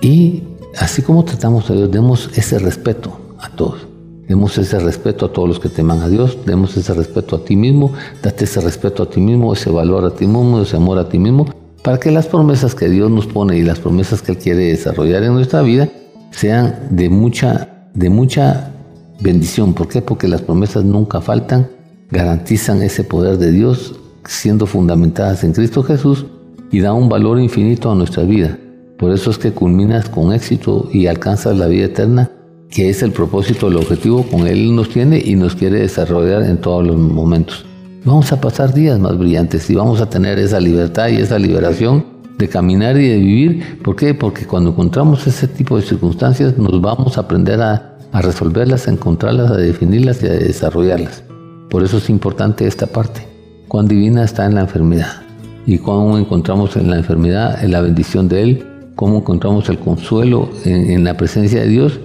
Y 0.01 0.43
así 0.77 1.01
como 1.01 1.25
tratamos 1.25 1.69
a 1.71 1.73
Dios, 1.73 1.91
demos 1.91 2.29
ese 2.35 2.59
respeto 2.59 3.19
a 3.39 3.49
todos. 3.49 3.88
Demos 4.29 4.57
ese 4.57 4.79
respeto 4.79 5.25
a 5.25 5.33
todos 5.33 5.49
los 5.49 5.59
que 5.59 5.67
teman 5.67 6.01
a 6.01 6.07
Dios, 6.07 6.37
demos 6.45 6.77
ese 6.77 6.93
respeto 6.93 7.35
a 7.35 7.43
ti 7.43 7.57
mismo, 7.57 7.91
date 8.23 8.45
ese 8.45 8.61
respeto 8.61 9.03
a 9.03 9.09
ti 9.09 9.19
mismo, 9.19 9.51
ese 9.51 9.69
valor 9.69 10.05
a 10.05 10.11
ti 10.11 10.25
mismo, 10.25 10.61
ese 10.61 10.77
amor 10.77 10.99
a 10.99 11.09
ti 11.09 11.19
mismo 11.19 11.47
para 11.83 11.99
que 11.99 12.11
las 12.11 12.27
promesas 12.27 12.75
que 12.75 12.89
Dios 12.89 13.09
nos 13.09 13.27
pone 13.27 13.57
y 13.57 13.63
las 13.63 13.79
promesas 13.79 14.21
que 14.21 14.33
Él 14.33 14.37
quiere 14.37 14.65
desarrollar 14.65 15.23
en 15.23 15.33
nuestra 15.33 15.61
vida 15.61 15.89
sean 16.31 16.87
de 16.89 17.09
mucha, 17.09 17.89
de 17.93 18.09
mucha 18.09 18.71
bendición. 19.19 19.73
¿Por 19.73 19.87
qué? 19.87 20.01
Porque 20.01 20.27
las 20.27 20.41
promesas 20.41 20.83
nunca 20.83 21.21
faltan, 21.21 21.69
garantizan 22.11 22.81
ese 22.81 23.03
poder 23.03 23.37
de 23.37 23.51
Dios 23.51 23.95
siendo 24.25 24.65
fundamentadas 24.65 25.43
en 25.43 25.53
Cristo 25.53 25.81
Jesús 25.83 26.25
y 26.71 26.81
da 26.81 26.93
un 26.93 27.09
valor 27.09 27.39
infinito 27.39 27.91
a 27.91 27.95
nuestra 27.95 28.23
vida. 28.23 28.57
Por 28.97 29.11
eso 29.11 29.31
es 29.31 29.37
que 29.37 29.53
culminas 29.53 30.09
con 30.09 30.33
éxito 30.33 30.89
y 30.91 31.07
alcanzas 31.07 31.57
la 31.57 31.67
vida 31.67 31.85
eterna, 31.85 32.29
que 32.69 32.89
es 32.89 33.01
el 33.01 33.11
propósito, 33.11 33.67
el 33.67 33.77
objetivo 33.77 34.23
con 34.23 34.47
Él 34.47 34.75
nos 34.75 34.89
tiene 34.89 35.21
y 35.23 35.35
nos 35.35 35.55
quiere 35.55 35.79
desarrollar 35.79 36.43
en 36.43 36.57
todos 36.57 36.85
los 36.85 36.97
momentos 36.97 37.65
vamos 38.05 38.31
a 38.31 38.39
pasar 38.39 38.73
días 38.73 38.99
más 38.99 39.17
brillantes 39.17 39.69
y 39.69 39.75
vamos 39.75 40.01
a 40.01 40.09
tener 40.09 40.39
esa 40.39 40.59
libertad 40.59 41.09
y 41.09 41.17
esa 41.17 41.37
liberación 41.37 42.05
de 42.37 42.47
caminar 42.47 42.97
y 42.97 43.07
de 43.07 43.17
vivir. 43.17 43.81
¿Por 43.83 43.95
qué? 43.95 44.13
Porque 44.13 44.45
cuando 44.45 44.71
encontramos 44.71 45.27
ese 45.27 45.47
tipo 45.47 45.77
de 45.77 45.83
circunstancias 45.83 46.57
nos 46.57 46.81
vamos 46.81 47.17
a 47.17 47.21
aprender 47.21 47.61
a, 47.61 47.97
resolverlas, 48.13 48.87
a 48.87 48.91
encontrarlas, 48.91 49.51
a 49.51 49.57
definirlas 49.57 50.23
y 50.23 50.27
a 50.27 50.31
desarrollarlas. 50.31 51.23
Por 51.69 51.83
eso 51.83 51.97
es 51.97 52.09
importante 52.09 52.65
esta 52.65 52.87
parte. 52.87 53.27
Cuán 53.67 53.87
divina 53.87 54.23
está 54.23 54.45
en 54.45 54.55
la 54.55 54.61
enfermedad 54.61 55.21
y 55.67 55.77
cómo 55.77 56.17
encontramos 56.17 56.75
en 56.75 56.89
la 56.89 56.97
enfermedad 56.97 57.63
en 57.63 57.71
la 57.71 57.81
bendición 57.81 58.27
de 58.27 58.41
Él, 58.41 58.67
cómo 58.95 59.17
encontramos 59.17 59.69
el 59.69 59.77
consuelo 59.77 60.49
en, 60.65 61.03
la 61.03 61.15
presencia 61.15 61.61
de 61.61 61.67
Dios 61.67 61.99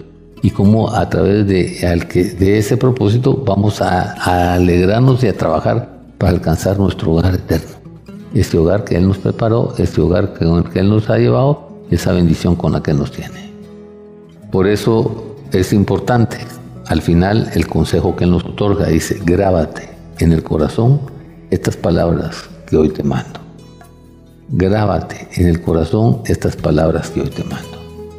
y 0.44 0.50
cómo 0.50 0.94
a 0.94 1.09
través 1.09 1.46
de, 1.46 2.37
de 2.38 2.59
ese 2.59 2.76
propósito 2.76 3.42
vamos 3.46 3.80
a, 3.80 4.12
a 4.12 4.52
alegrarnos 4.57 5.24
y 5.24 5.28
a 5.28 5.35
trabajar 5.35 6.00
para 6.18 6.33
alcanzar 6.33 6.78
nuestro 6.78 7.12
hogar 7.12 7.35
eterno. 7.35 7.70
Este 8.35 8.59
hogar 8.59 8.85
que 8.85 8.94
Él 8.94 9.09
nos 9.09 9.16
preparó, 9.16 9.72
este 9.78 10.02
hogar 10.02 10.35
que, 10.35 10.44
que 10.70 10.80
Él 10.80 10.90
nos 10.90 11.09
ha 11.09 11.16
llevado, 11.16 11.70
esa 11.90 12.12
bendición 12.12 12.57
con 12.57 12.72
la 12.72 12.83
que 12.83 12.92
nos 12.92 13.11
tiene. 13.11 13.52
Por 14.52 14.66
eso 14.66 15.35
es 15.50 15.72
importante, 15.72 16.37
al 16.88 17.00
final, 17.00 17.50
el 17.54 17.66
consejo 17.66 18.14
que 18.14 18.24
Él 18.24 18.30
nos 18.30 18.44
otorga 18.44 18.88
dice, 18.88 19.22
grábate 19.24 19.88
en 20.18 20.33
el 20.33 20.42
corazón 20.42 21.00
estas 21.50 21.78
palabras 21.78 22.50
que 22.66 22.76
hoy 22.76 22.90
te 22.90 23.02
mando. 23.02 23.40
Grábate 24.50 25.26
en 25.37 25.48
el 25.48 25.62
corazón 25.62 26.20
estas 26.26 26.54
palabras 26.54 27.09
que 27.09 27.22
hoy 27.22 27.30
te 27.30 27.44
mando. 27.44 27.74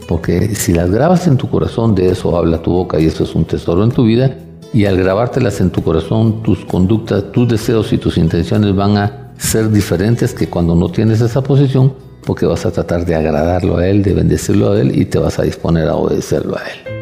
Porque 0.08 0.54
si 0.56 0.74
las 0.74 0.92
grabas 0.92 1.28
en 1.28 1.38
tu 1.38 1.50
corazón, 1.50 1.96
de 1.96 2.10
eso 2.10 2.38
habla 2.38 2.62
tu 2.62 2.72
boca 2.72 3.00
y 3.00 3.06
eso 3.06 3.24
es 3.24 3.34
un 3.36 3.46
tesoro 3.46 3.84
en 3.84 3.92
tu 3.92 4.04
vida, 4.04 4.38
y 4.74 4.86
al 4.86 4.98
grabártelas 4.98 5.62
en 5.62 5.70
tu 5.72 5.82
corazón, 5.82 6.44
tus 6.44 6.66
conductas, 6.66 7.32
tus 7.32 7.48
deseos 7.48 7.94
y 7.94 7.98
tus 7.98 8.18
intenciones 8.18 8.76
van 8.76 8.98
a 8.98 9.32
ser 9.38 9.72
diferentes 9.72 10.34
que 10.34 10.48
cuando 10.48 10.76
no 10.76 10.90
tienes 10.90 11.22
esa 11.22 11.42
posición, 11.42 11.94
porque 12.26 12.46
vas 12.46 12.66
a 12.66 12.72
tratar 12.72 13.06
de 13.06 13.16
agradarlo 13.16 13.78
a 13.78 13.88
Él, 13.88 14.04
de 14.04 14.14
bendecirlo 14.14 14.72
a 14.72 14.82
Él 14.82 14.98
y 15.00 15.06
te 15.06 15.18
vas 15.18 15.40
a 15.40 15.44
disponer 15.44 15.88
a 15.88 15.96
obedecerlo 15.96 16.58
a 16.58 16.62
Él. 16.62 16.95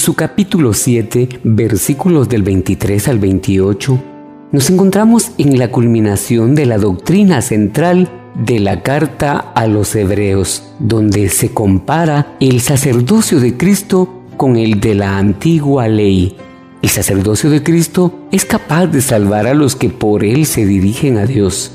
Su 0.00 0.14
capítulo 0.14 0.72
7, 0.72 1.28
versículos 1.44 2.26
del 2.30 2.42
23 2.42 3.06
al 3.08 3.18
28, 3.18 4.02
nos 4.50 4.70
encontramos 4.70 5.32
en 5.36 5.58
la 5.58 5.70
culminación 5.70 6.54
de 6.54 6.64
la 6.64 6.78
doctrina 6.78 7.42
central 7.42 8.08
de 8.34 8.60
la 8.60 8.82
carta 8.82 9.36
a 9.54 9.66
los 9.66 9.94
hebreos, 9.94 10.72
donde 10.78 11.28
se 11.28 11.50
compara 11.50 12.34
el 12.40 12.62
sacerdocio 12.62 13.40
de 13.40 13.58
Cristo 13.58 14.22
con 14.38 14.56
el 14.56 14.80
de 14.80 14.94
la 14.94 15.18
antigua 15.18 15.86
ley. 15.86 16.34
El 16.80 16.88
sacerdocio 16.88 17.50
de 17.50 17.62
Cristo 17.62 18.26
es 18.32 18.46
capaz 18.46 18.86
de 18.86 19.02
salvar 19.02 19.46
a 19.46 19.52
los 19.52 19.76
que 19.76 19.90
por 19.90 20.24
él 20.24 20.46
se 20.46 20.64
dirigen 20.64 21.18
a 21.18 21.26
Dios. 21.26 21.72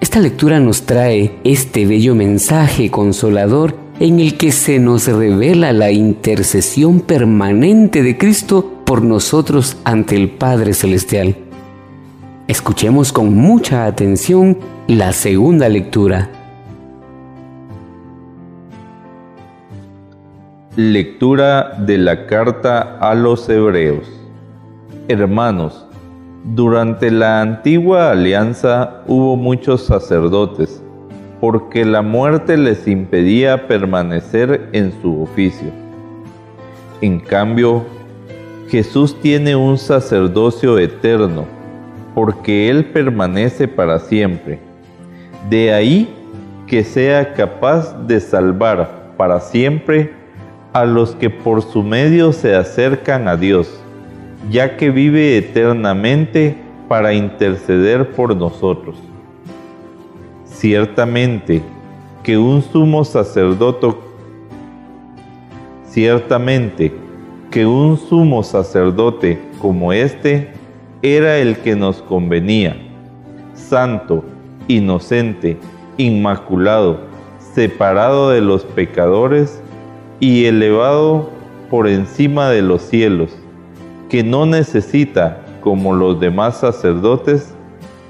Esta 0.00 0.18
lectura 0.18 0.58
nos 0.58 0.82
trae 0.86 1.38
este 1.44 1.86
bello 1.86 2.16
mensaje 2.16 2.90
consolador 2.90 3.76
en 4.00 4.18
el 4.18 4.38
que 4.38 4.50
se 4.50 4.78
nos 4.78 5.06
revela 5.06 5.74
la 5.74 5.92
intercesión 5.92 7.00
permanente 7.00 8.02
de 8.02 8.16
Cristo 8.16 8.80
por 8.86 9.02
nosotros 9.02 9.76
ante 9.84 10.16
el 10.16 10.30
Padre 10.30 10.72
Celestial. 10.72 11.36
Escuchemos 12.48 13.12
con 13.12 13.34
mucha 13.34 13.84
atención 13.84 14.56
la 14.88 15.12
segunda 15.12 15.68
lectura. 15.68 16.30
Lectura 20.76 21.74
de 21.78 21.98
la 21.98 22.26
carta 22.26 22.96
a 23.00 23.14
los 23.14 23.46
Hebreos. 23.50 24.10
Hermanos, 25.08 25.86
durante 26.42 27.10
la 27.10 27.42
antigua 27.42 28.12
alianza 28.12 29.02
hubo 29.06 29.36
muchos 29.36 29.84
sacerdotes 29.84 30.82
porque 31.40 31.84
la 31.84 32.02
muerte 32.02 32.56
les 32.58 32.86
impedía 32.86 33.66
permanecer 33.66 34.68
en 34.72 34.92
su 35.00 35.22
oficio. 35.22 35.70
En 37.00 37.18
cambio, 37.18 37.84
Jesús 38.68 39.16
tiene 39.20 39.56
un 39.56 39.78
sacerdocio 39.78 40.78
eterno, 40.78 41.46
porque 42.14 42.68
Él 42.68 42.84
permanece 42.84 43.66
para 43.66 43.98
siempre. 43.98 44.58
De 45.48 45.72
ahí 45.72 46.14
que 46.66 46.84
sea 46.84 47.32
capaz 47.32 48.06
de 48.06 48.20
salvar 48.20 49.14
para 49.16 49.40
siempre 49.40 50.12
a 50.72 50.84
los 50.84 51.16
que 51.16 51.30
por 51.30 51.62
su 51.62 51.82
medio 51.82 52.32
se 52.32 52.54
acercan 52.54 53.26
a 53.26 53.36
Dios, 53.36 53.80
ya 54.50 54.76
que 54.76 54.90
vive 54.90 55.36
eternamente 55.36 56.54
para 56.86 57.12
interceder 57.12 58.10
por 58.12 58.36
nosotros. 58.36 59.09
Ciertamente, 60.60 61.62
que 62.22 62.36
un 62.36 62.60
sumo 62.60 63.02
sacerdote, 63.02 63.94
ciertamente 65.86 66.92
que 67.50 67.64
un 67.64 67.96
sumo 67.96 68.42
sacerdote 68.42 69.40
como 69.58 69.90
este 69.94 70.50
era 71.00 71.38
el 71.38 71.56
que 71.56 71.74
nos 71.74 72.02
convenía, 72.02 72.76
santo, 73.54 74.22
inocente, 74.68 75.56
inmaculado, 75.96 77.06
separado 77.54 78.28
de 78.28 78.42
los 78.42 78.62
pecadores 78.64 79.62
y 80.20 80.44
elevado 80.44 81.30
por 81.70 81.88
encima 81.88 82.50
de 82.50 82.60
los 82.60 82.82
cielos, 82.82 83.34
que 84.10 84.22
no 84.22 84.44
necesita, 84.44 85.40
como 85.62 85.94
los 85.94 86.20
demás 86.20 86.58
sacerdotes, 86.58 87.54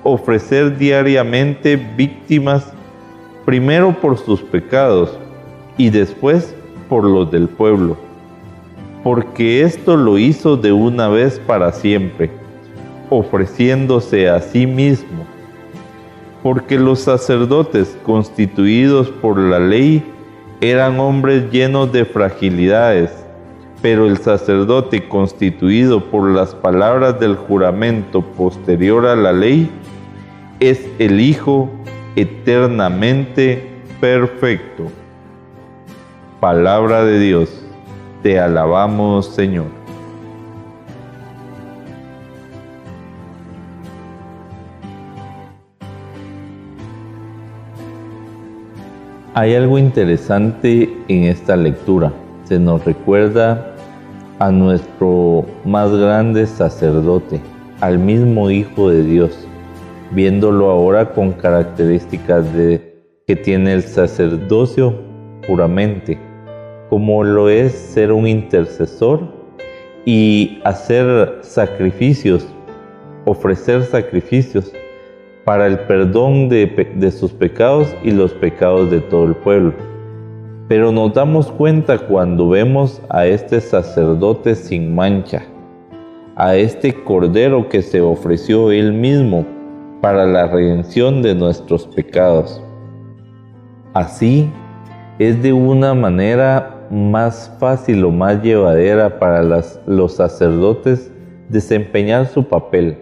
ofrecer 0.03 0.77
diariamente 0.79 1.77
víctimas 1.77 2.73
primero 3.45 3.93
por 4.01 4.19
sus 4.19 4.41
pecados 4.41 5.19
y 5.77 5.91
después 5.91 6.55
por 6.89 7.05
los 7.05 7.31
del 7.31 7.49
pueblo, 7.49 7.97
porque 9.03 9.63
esto 9.63 9.97
lo 9.97 10.19
hizo 10.19 10.57
de 10.57 10.73
una 10.73 11.09
vez 11.09 11.39
para 11.47 11.73
siempre, 11.73 12.31
ofreciéndose 13.09 14.29
a 14.29 14.41
sí 14.41 14.67
mismo, 14.67 15.25
porque 16.43 16.79
los 16.79 17.01
sacerdotes 17.01 17.97
constituidos 18.05 19.09
por 19.09 19.39
la 19.39 19.59
ley 19.59 20.03
eran 20.61 21.01
hombres 21.01 21.51
llenos 21.51 21.93
de 21.93 22.05
fragilidades, 22.05 23.20
pero 23.83 24.07
el 24.07 24.19
sacerdote 24.19 25.09
constituido 25.09 26.05
por 26.11 26.29
las 26.31 26.55
palabras 26.55 27.19
del 27.19 27.37
juramento 27.37 28.21
posterior 28.21 29.07
a 29.07 29.17
la 29.17 29.33
ley 29.33 29.71
es 30.61 30.87
el 30.99 31.21
Hijo 31.21 31.71
eternamente 32.17 33.71
perfecto. 34.01 34.85
Palabra 36.41 37.05
de 37.05 37.19
Dios, 37.19 37.65
te 38.23 38.39
alabamos 38.39 39.27
Señor. 39.27 39.81
Hay 49.33 49.55
algo 49.55 49.79
interesante 49.79 50.93
en 51.09 51.25
esta 51.25 51.57
lectura. 51.57 52.13
Se 52.45 52.59
nos 52.59 52.85
recuerda 52.85 53.70
a 54.41 54.51
nuestro 54.51 55.45
más 55.67 55.95
grande 55.95 56.47
sacerdote, 56.47 57.41
al 57.81 57.99
mismo 57.99 58.51
Hijo 58.51 58.89
de 58.89 59.05
Dios, 59.05 59.47
viéndolo 60.13 60.71
ahora 60.71 61.13
con 61.13 61.33
características 61.33 62.51
de, 62.55 63.03
que 63.27 63.37
tiene 63.37 63.75
el 63.75 63.83
sacerdocio 63.83 64.95
puramente, 65.47 66.19
como 66.89 67.23
lo 67.23 67.51
es 67.51 67.73
ser 67.73 68.13
un 68.13 68.27
intercesor 68.27 69.21
y 70.07 70.59
hacer 70.65 71.41
sacrificios, 71.43 72.47
ofrecer 73.27 73.83
sacrificios 73.85 74.73
para 75.45 75.67
el 75.67 75.81
perdón 75.81 76.49
de, 76.49 76.67
de, 76.97 77.11
sus 77.11 77.31
pecados 77.33 77.95
y 78.03 78.11
los 78.11 78.33
pecados 78.33 78.91
de 78.91 79.01
todo 79.01 79.27
el 79.27 79.35
pueblo. 79.35 79.90
Pero 80.71 80.93
nos 80.93 81.13
damos 81.13 81.51
cuenta 81.51 81.99
cuando 81.99 82.49
vemos 82.49 83.03
a 83.09 83.27
este 83.27 83.61
sacerdote 83.61 84.55
sin 84.55 84.95
mancha, 84.95 85.43
a 86.37 86.55
este 86.55 86.95
cordero 86.95 87.69
que 87.69 87.83
se 87.83 88.01
ofreció 88.01 88.71
él 88.71 88.93
mismo 88.93 89.45
para 90.01 90.25
la 90.27 90.47
redención 90.47 91.23
de 91.23 91.35
nuestros 91.35 91.89
pecados. 91.89 92.63
Así 93.95 94.49
es 95.19 95.43
de 95.43 95.53
una 95.53 95.93
manera 95.93 96.87
más 96.89 97.53
fácil 97.59 98.05
o 98.05 98.13
más 98.13 98.41
llevadera 98.41 99.19
para 99.19 99.43
los 99.43 100.15
sacerdotes 100.15 101.11
desempeñar 101.49 102.27
su 102.27 102.45
papel, 102.45 102.97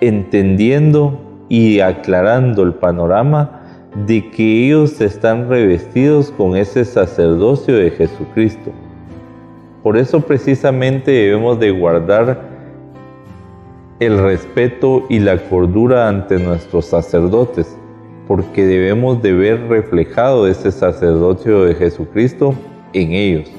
entendiendo 0.00 1.20
y 1.48 1.78
aclarando 1.78 2.64
el 2.64 2.74
panorama 2.74 3.59
de 3.94 4.30
que 4.30 4.66
ellos 4.66 5.00
están 5.00 5.48
revestidos 5.48 6.30
con 6.30 6.56
ese 6.56 6.84
sacerdocio 6.84 7.76
de 7.76 7.90
Jesucristo. 7.90 8.70
Por 9.82 9.96
eso 9.96 10.20
precisamente 10.20 11.10
debemos 11.10 11.58
de 11.58 11.70
guardar 11.70 12.50
el 13.98 14.18
respeto 14.18 15.04
y 15.08 15.18
la 15.18 15.36
cordura 15.36 16.08
ante 16.08 16.38
nuestros 16.38 16.86
sacerdotes, 16.86 17.76
porque 18.26 18.64
debemos 18.64 19.20
de 19.22 19.32
ver 19.32 19.68
reflejado 19.68 20.46
ese 20.46 20.70
sacerdocio 20.70 21.64
de 21.64 21.74
Jesucristo 21.74 22.54
en 22.92 23.12
ellos. 23.12 23.50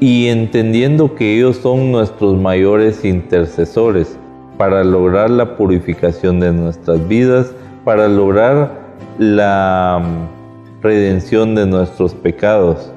Y 0.00 0.28
entendiendo 0.28 1.14
que 1.14 1.36
ellos 1.36 1.56
son 1.56 1.90
nuestros 1.90 2.36
mayores 2.36 3.04
intercesores 3.04 4.16
para 4.56 4.84
lograr 4.84 5.30
la 5.30 5.56
purificación 5.56 6.38
de 6.38 6.52
nuestras 6.52 7.06
vidas, 7.08 7.52
para 7.84 8.06
lograr 8.06 8.77
la 9.18 10.00
mm, 10.00 10.82
redención 10.82 11.56
de 11.56 11.66
nuestros 11.66 12.14
pecados 12.14 12.92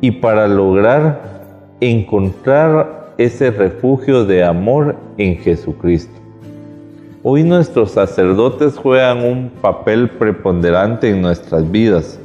y 0.00 0.10
para 0.10 0.48
lograr 0.48 1.76
encontrar 1.80 3.12
ese 3.18 3.50
refugio 3.50 4.24
de 4.24 4.42
amor 4.42 4.96
en 5.18 5.36
Jesucristo. 5.36 6.12
Hoy 7.22 7.42
nuestros 7.42 7.90
sacerdotes 7.90 8.76
juegan 8.76 9.18
un 9.18 9.50
papel 9.60 10.08
preponderante 10.08 11.10
en 11.10 11.20
nuestras 11.20 11.70
vidas, 11.70 12.18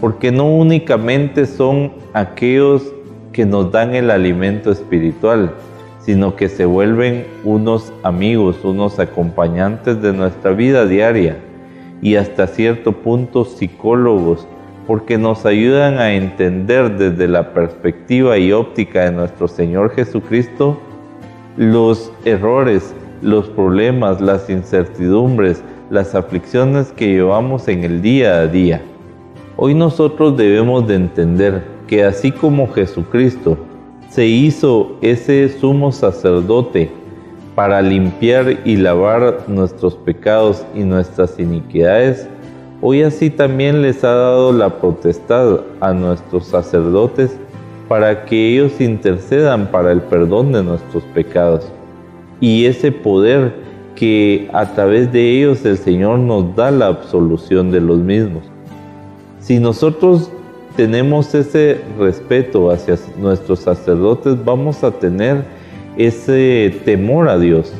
porque 0.00 0.30
no 0.30 0.44
únicamente 0.54 1.46
son 1.46 1.92
aquellos 2.12 2.92
que 3.32 3.46
nos 3.46 3.72
dan 3.72 3.94
el 3.94 4.10
alimento 4.10 4.70
espiritual, 4.70 5.52
sino 6.00 6.36
que 6.36 6.48
se 6.48 6.66
vuelven 6.66 7.26
unos 7.44 7.92
amigos, 8.02 8.64
unos 8.64 8.98
acompañantes 8.98 10.02
de 10.02 10.12
nuestra 10.12 10.50
vida 10.50 10.84
diaria 10.84 11.38
y 12.02 12.16
hasta 12.16 12.46
cierto 12.46 12.92
punto 12.92 13.44
psicólogos 13.44 14.46
porque 14.86 15.18
nos 15.18 15.46
ayudan 15.46 15.98
a 15.98 16.14
entender 16.14 16.96
desde 16.96 17.28
la 17.28 17.52
perspectiva 17.52 18.38
y 18.38 18.52
óptica 18.52 19.04
de 19.04 19.12
nuestro 19.12 19.46
Señor 19.46 19.90
Jesucristo 19.94 20.78
los 21.56 22.12
errores, 22.24 22.94
los 23.22 23.48
problemas, 23.48 24.20
las 24.20 24.48
incertidumbres, 24.48 25.62
las 25.90 26.14
aflicciones 26.14 26.92
que 26.92 27.08
llevamos 27.08 27.68
en 27.68 27.84
el 27.84 28.00
día 28.00 28.40
a 28.40 28.46
día. 28.46 28.80
Hoy 29.56 29.74
nosotros 29.74 30.36
debemos 30.36 30.86
de 30.88 30.94
entender 30.94 31.62
que 31.86 32.04
así 32.04 32.32
como 32.32 32.72
Jesucristo 32.72 33.58
se 34.08 34.26
hizo 34.26 34.96
ese 35.02 35.48
sumo 35.48 35.92
sacerdote 35.92 36.90
para 37.54 37.82
limpiar 37.82 38.58
y 38.64 38.76
lavar 38.76 39.44
nuestros 39.46 39.96
pecados 39.96 40.64
y 40.74 40.80
nuestras 40.80 41.38
iniquidades, 41.38 42.28
Hoy 42.82 43.02
así 43.02 43.28
también 43.28 43.82
les 43.82 44.02
ha 44.04 44.14
dado 44.14 44.54
la 44.54 44.80
potestad 44.80 45.60
a 45.80 45.92
nuestros 45.92 46.46
sacerdotes 46.46 47.36
para 47.88 48.24
que 48.24 48.54
ellos 48.54 48.80
intercedan 48.80 49.70
para 49.70 49.92
el 49.92 50.00
perdón 50.00 50.52
de 50.52 50.62
nuestros 50.62 51.02
pecados. 51.12 51.70
Y 52.40 52.64
ese 52.64 52.90
poder 52.90 53.52
que 53.94 54.48
a 54.54 54.64
través 54.72 55.12
de 55.12 55.30
ellos 55.30 55.62
el 55.66 55.76
Señor 55.76 56.20
nos 56.20 56.56
da 56.56 56.70
la 56.70 56.86
absolución 56.86 57.70
de 57.70 57.82
los 57.82 57.98
mismos. 57.98 58.44
Si 59.40 59.58
nosotros 59.58 60.30
tenemos 60.74 61.34
ese 61.34 61.82
respeto 61.98 62.70
hacia 62.70 62.96
nuestros 63.18 63.58
sacerdotes, 63.58 64.42
vamos 64.42 64.82
a 64.82 64.90
tener 64.90 65.44
ese 66.06 66.74
temor 66.84 67.28
a 67.28 67.38
Dios, 67.38 67.72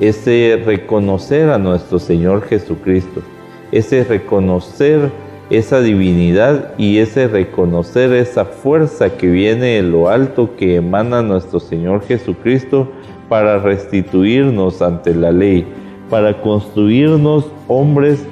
ese 0.00 0.62
reconocer 0.64 1.50
a 1.50 1.58
nuestro 1.58 1.98
Señor 1.98 2.42
Jesucristo 2.42 3.22
ese 3.72 4.04
reconocer 4.04 5.10
esa 5.48 5.80
divinidad 5.80 6.74
y 6.78 6.98
ese 6.98 7.26
reconocer 7.26 8.12
esa 8.12 8.44
fuerza 8.44 9.16
que 9.16 9.28
viene 9.28 9.76
de 9.76 9.82
lo 9.82 10.08
alto 10.08 10.56
que 10.56 10.76
emana 10.76 11.22
nuestro 11.22 11.58
Señor 11.58 12.02
Jesucristo 12.06 12.88
para 13.28 13.58
restituirnos 13.58 14.80
ante 14.82 15.14
la 15.14 15.32
ley, 15.32 15.66
para 16.08 16.40
construirnos 16.40 17.50
hombres 17.68 18.24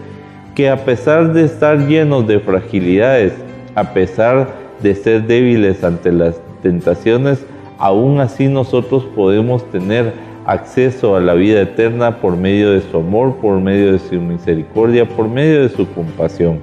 que 0.54 0.68
a 0.68 0.84
pesar 0.84 1.32
de 1.32 1.44
estar 1.44 1.86
llenos 1.86 2.26
de 2.26 2.40
fragilidades, 2.40 3.32
a 3.74 3.92
pesar 3.92 4.48
de 4.82 4.94
ser 4.94 5.26
débiles 5.26 5.82
ante 5.84 6.12
las 6.12 6.40
tentaciones, 6.62 7.44
aún 7.78 8.20
así 8.20 8.48
nosotros 8.48 9.04
podemos 9.14 9.68
tener 9.70 10.12
acceso 10.46 11.14
a 11.16 11.20
la 11.20 11.34
vida 11.34 11.62
eterna 11.62 12.20
por 12.20 12.36
medio 12.36 12.72
de 12.72 12.80
su 12.80 12.98
amor, 12.98 13.36
por 13.36 13.60
medio 13.60 13.92
de 13.92 13.98
su 13.98 14.16
misericordia, 14.16 15.06
por 15.08 15.28
medio 15.28 15.62
de 15.62 15.68
su 15.68 15.86
compasión. 15.92 16.58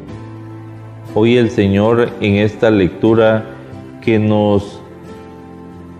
Hoy 1.13 1.37
el 1.37 1.49
Señor 1.49 2.09
en 2.19 2.35
esta 2.35 2.69
lectura 2.69 3.45
que 4.01 4.19
nos 4.19 4.81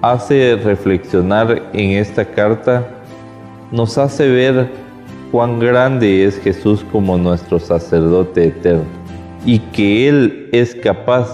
hace 0.01 0.56
reflexionar 0.63 1.63
en 1.73 1.91
esta 1.91 2.25
carta, 2.25 2.88
nos 3.71 3.97
hace 3.97 4.30
ver 4.30 4.67
cuán 5.32 5.60
grande 5.60 6.25
es 6.25 6.38
Jesús 6.39 6.86
como 6.91 7.17
nuestro 7.17 7.60
sacerdote 7.60 8.47
eterno. 8.47 8.84
y 9.47 9.60
que 9.60 10.10
Él 10.10 10.49
es 10.51 10.73
capaz 10.73 11.30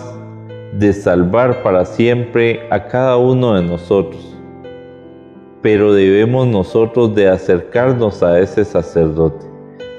de 0.74 0.94
salvar 0.94 1.64
para 1.64 1.86
siempre 1.86 2.62
a 2.70 2.88
cada 2.88 3.18
uno 3.18 3.56
de 3.56 3.64
nosotros. 3.64 4.36
Pero 5.62 5.94
debemos 5.94 6.48
nosotros 6.48 7.14
de 7.14 7.28
acercarnos 7.28 8.24
a 8.24 8.40
ese 8.40 8.66
sacerdote. 8.66 9.46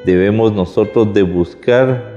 Debemos 0.05 0.53
nosotros 0.53 1.13
de 1.15 1.23
buscar 1.23 2.13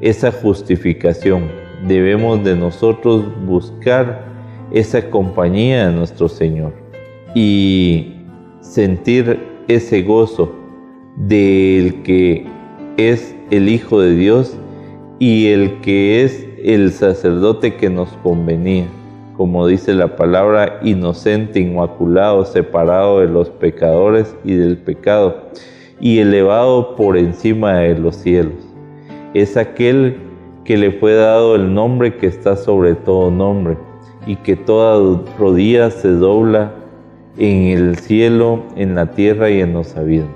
esa 0.00 0.30
justificación. 0.30 1.48
Debemos 1.88 2.44
de 2.44 2.54
nosotros 2.54 3.24
buscar 3.44 4.24
esa 4.70 5.10
compañía 5.10 5.88
de 5.88 5.94
nuestro 5.94 6.28
Señor 6.28 6.72
y 7.34 8.14
sentir 8.60 9.40
ese 9.68 10.02
gozo 10.02 10.52
del 11.16 12.02
que 12.02 12.46
es 12.96 13.34
el 13.50 13.68
Hijo 13.68 14.00
de 14.00 14.14
Dios 14.14 14.56
y 15.18 15.48
el 15.48 15.80
que 15.80 16.22
es 16.22 16.43
el 16.64 16.92
sacerdote 16.92 17.74
que 17.74 17.90
nos 17.90 18.08
convenía, 18.22 18.86
como 19.36 19.66
dice 19.66 19.92
la 19.92 20.16
palabra, 20.16 20.80
inocente, 20.82 21.60
inmaculado, 21.60 22.46
separado 22.46 23.20
de 23.20 23.26
los 23.26 23.50
pecadores 23.50 24.34
y 24.44 24.54
del 24.54 24.78
pecado, 24.78 25.50
y 26.00 26.20
elevado 26.20 26.96
por 26.96 27.18
encima 27.18 27.74
de 27.74 27.98
los 27.98 28.16
cielos. 28.16 28.54
Es 29.34 29.58
aquel 29.58 30.16
que 30.64 30.78
le 30.78 30.90
fue 30.90 31.12
dado 31.12 31.54
el 31.54 31.74
nombre 31.74 32.16
que 32.16 32.28
está 32.28 32.56
sobre 32.56 32.94
todo 32.94 33.30
nombre, 33.30 33.76
y 34.26 34.36
que 34.36 34.56
toda 34.56 35.20
rodilla 35.38 35.90
se 35.90 36.08
dobla 36.08 36.72
en 37.36 37.76
el 37.76 37.98
cielo, 37.98 38.62
en 38.74 38.94
la 38.94 39.10
tierra 39.10 39.50
y 39.50 39.60
en 39.60 39.74
los 39.74 39.94
abismos. 39.98 40.30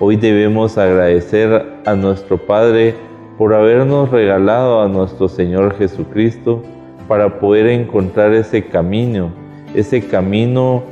Hoy 0.00 0.16
debemos 0.16 0.78
agradecer 0.78 1.64
a 1.86 1.94
nuestro 1.94 2.38
Padre 2.38 2.96
por 3.40 3.54
habernos 3.54 4.10
regalado 4.10 4.82
a 4.82 4.88
nuestro 4.88 5.26
Señor 5.26 5.74
Jesucristo 5.78 6.62
para 7.08 7.40
poder 7.40 7.68
encontrar 7.68 8.34
ese 8.34 8.66
camino, 8.66 9.32
ese 9.74 10.06
camino 10.06 10.82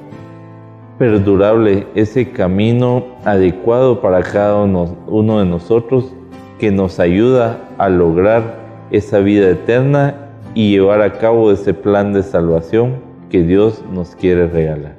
perdurable, 0.98 1.86
ese 1.94 2.30
camino 2.30 3.04
adecuado 3.26 4.00
para 4.00 4.22
cada 4.22 4.62
uno, 4.62 5.40
de 5.40 5.44
nosotros 5.44 6.14
que 6.58 6.70
nos 6.70 6.98
ayuda 6.98 7.68
a 7.76 7.90
lograr 7.90 8.54
esa 8.90 9.18
vida 9.18 9.50
eterna 9.50 10.14
y 10.54 10.70
llevar 10.70 11.02
a 11.02 11.18
cabo 11.18 11.52
ese 11.52 11.74
plan 11.74 12.14
de 12.14 12.22
salvación 12.22 12.94
que 13.28 13.42
Dios 13.42 13.84
nos 13.92 14.16
quiere 14.16 14.46
regalar. 14.46 14.97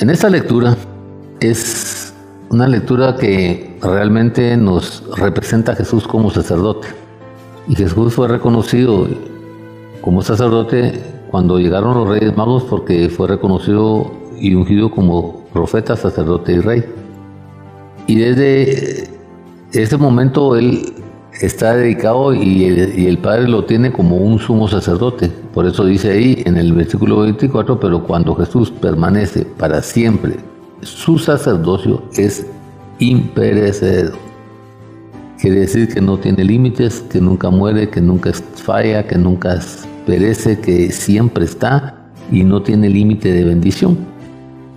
En 0.00 0.08
esta 0.08 0.30
lectura 0.30 0.78
es 1.40 2.14
una 2.48 2.66
lectura 2.66 3.16
que 3.16 3.76
realmente 3.82 4.56
nos 4.56 5.04
representa 5.18 5.72
a 5.72 5.76
Jesús 5.76 6.08
como 6.08 6.30
sacerdote. 6.30 6.88
Y 7.68 7.74
Jesús 7.74 8.14
fue 8.14 8.26
reconocido 8.26 9.06
como 10.00 10.22
sacerdote 10.22 11.02
cuando 11.30 11.58
llegaron 11.58 11.92
los 11.92 12.08
reyes 12.08 12.34
magos 12.34 12.64
porque 12.64 13.10
fue 13.10 13.28
reconocido 13.28 14.10
y 14.38 14.54
ungido 14.54 14.90
como 14.90 15.44
profeta, 15.52 15.94
sacerdote 15.96 16.52
y 16.52 16.60
rey. 16.60 16.84
Y 18.06 18.20
desde 18.20 19.06
ese 19.72 19.98
momento 19.98 20.56
él 20.56 20.94
está 21.40 21.74
dedicado 21.76 22.34
y 22.34 22.64
el, 23.06 23.18
Padre 23.18 23.48
lo 23.48 23.64
tiene 23.64 23.92
como 23.92 24.16
un 24.16 24.38
sumo 24.38 24.68
sacerdote. 24.68 25.28
Por 25.28 25.66
eso 25.66 25.84
dice 25.84 26.12
ahí 26.12 26.42
en 26.44 26.56
el 26.56 26.72
versículo 26.72 27.20
24, 27.20 27.78
pero 27.78 28.02
cuando 28.04 28.34
Jesús 28.34 28.70
permanece 28.70 29.44
para 29.44 29.82
siempre, 29.82 30.36
su 30.82 31.18
sacerdocio 31.18 32.02
es 32.16 32.46
imperecedero. 32.98 34.16
Quiere 35.40 35.60
decir 35.60 35.88
que 35.88 36.00
no 36.00 36.18
tiene 36.18 36.44
límites, 36.44 37.00
que 37.10 37.20
nunca 37.20 37.48
muere, 37.50 37.88
que 37.88 38.00
nunca 38.00 38.32
falla, 38.32 39.06
que 39.06 39.16
nunca 39.16 39.58
perece, 40.06 40.60
que 40.60 40.92
siempre 40.92 41.44
está 41.44 41.96
y 42.30 42.44
no 42.44 42.62
tiene 42.62 42.90
límite 42.90 43.32
de 43.32 43.44
bendición. 43.44 43.98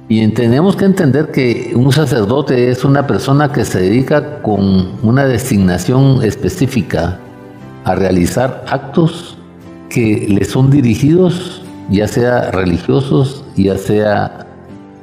Y 0.10 0.28
tenemos 0.30 0.76
que 0.76 0.86
entender 0.86 1.32
que 1.32 1.72
un 1.76 1.92
sacerdote 1.94 2.70
es 2.70 2.84
una 2.84 3.08
persona 3.08 3.52
que 3.52 3.64
se 3.64 3.80
dedica 3.80 4.42
con 4.42 4.92
una 5.02 5.26
designación 5.26 6.22
específica 6.24 7.20
a 7.86 7.96
realizar 7.96 8.66
actos 8.68 9.38
que 9.90 10.26
le 10.28 10.44
son 10.44 10.70
dirigidos, 10.70 11.64
ya 11.90 12.08
sea 12.08 12.52
religiosos, 12.52 13.46
ya 13.56 13.78
sea 13.78 14.46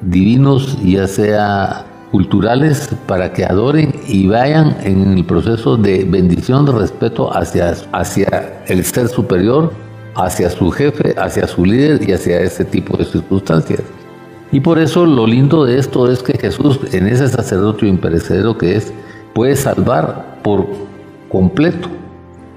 divinos, 0.02 0.76
ya 0.82 1.06
sea 1.06 1.86
culturales, 2.10 2.90
para 3.06 3.32
que 3.32 3.44
adoren 3.44 3.94
y 4.06 4.26
vayan 4.26 4.76
en 4.82 5.16
el 5.16 5.24
proceso 5.24 5.76
de 5.76 6.04
bendición, 6.04 6.66
de 6.66 6.72
respeto 6.72 7.34
hacia, 7.34 7.74
hacia 7.92 8.62
el 8.66 8.84
ser 8.84 9.08
superior, 9.08 9.72
hacia 10.14 10.50
su 10.50 10.70
jefe, 10.70 11.14
hacia 11.16 11.46
su 11.46 11.64
líder 11.64 12.06
y 12.06 12.12
hacia 12.12 12.40
ese 12.40 12.64
tipo 12.64 12.96
de 12.96 13.04
circunstancias. 13.04 13.80
Y 14.52 14.60
por 14.60 14.78
eso 14.78 15.06
lo 15.06 15.26
lindo 15.26 15.64
de 15.64 15.78
esto 15.78 16.10
es 16.10 16.22
que 16.22 16.36
Jesús, 16.36 16.80
en 16.92 17.06
ese 17.06 17.28
sacerdocio 17.28 17.86
imperecedero 17.86 18.58
que 18.58 18.76
es, 18.76 18.92
puede 19.32 19.54
salvar 19.54 20.40
por 20.42 20.66
completo 21.28 21.88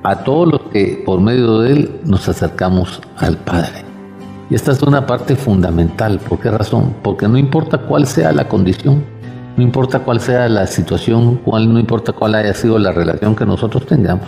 a 0.01 0.23
todos 0.23 0.51
los 0.51 0.61
que 0.71 1.01
por 1.05 1.21
medio 1.21 1.59
de 1.59 1.71
él 1.71 1.91
nos 2.05 2.27
acercamos 2.27 2.99
al 3.17 3.37
Padre. 3.37 3.85
Y 4.49 4.55
esta 4.55 4.71
es 4.71 4.81
una 4.81 5.05
parte 5.05 5.35
fundamental. 5.35 6.19
¿Por 6.19 6.39
qué 6.39 6.51
razón? 6.51 6.95
Porque 7.03 7.27
no 7.27 7.37
importa 7.37 7.77
cuál 7.77 8.07
sea 8.07 8.31
la 8.31 8.47
condición, 8.47 9.03
no 9.55 9.63
importa 9.63 9.99
cuál 9.99 10.19
sea 10.19 10.49
la 10.49 10.65
situación, 10.67 11.37
cuál, 11.37 11.71
no 11.71 11.79
importa 11.79 12.11
cuál 12.11 12.35
haya 12.35 12.53
sido 12.53 12.79
la 12.79 12.91
relación 12.91 13.35
que 13.35 13.45
nosotros 13.45 13.85
tengamos, 13.85 14.27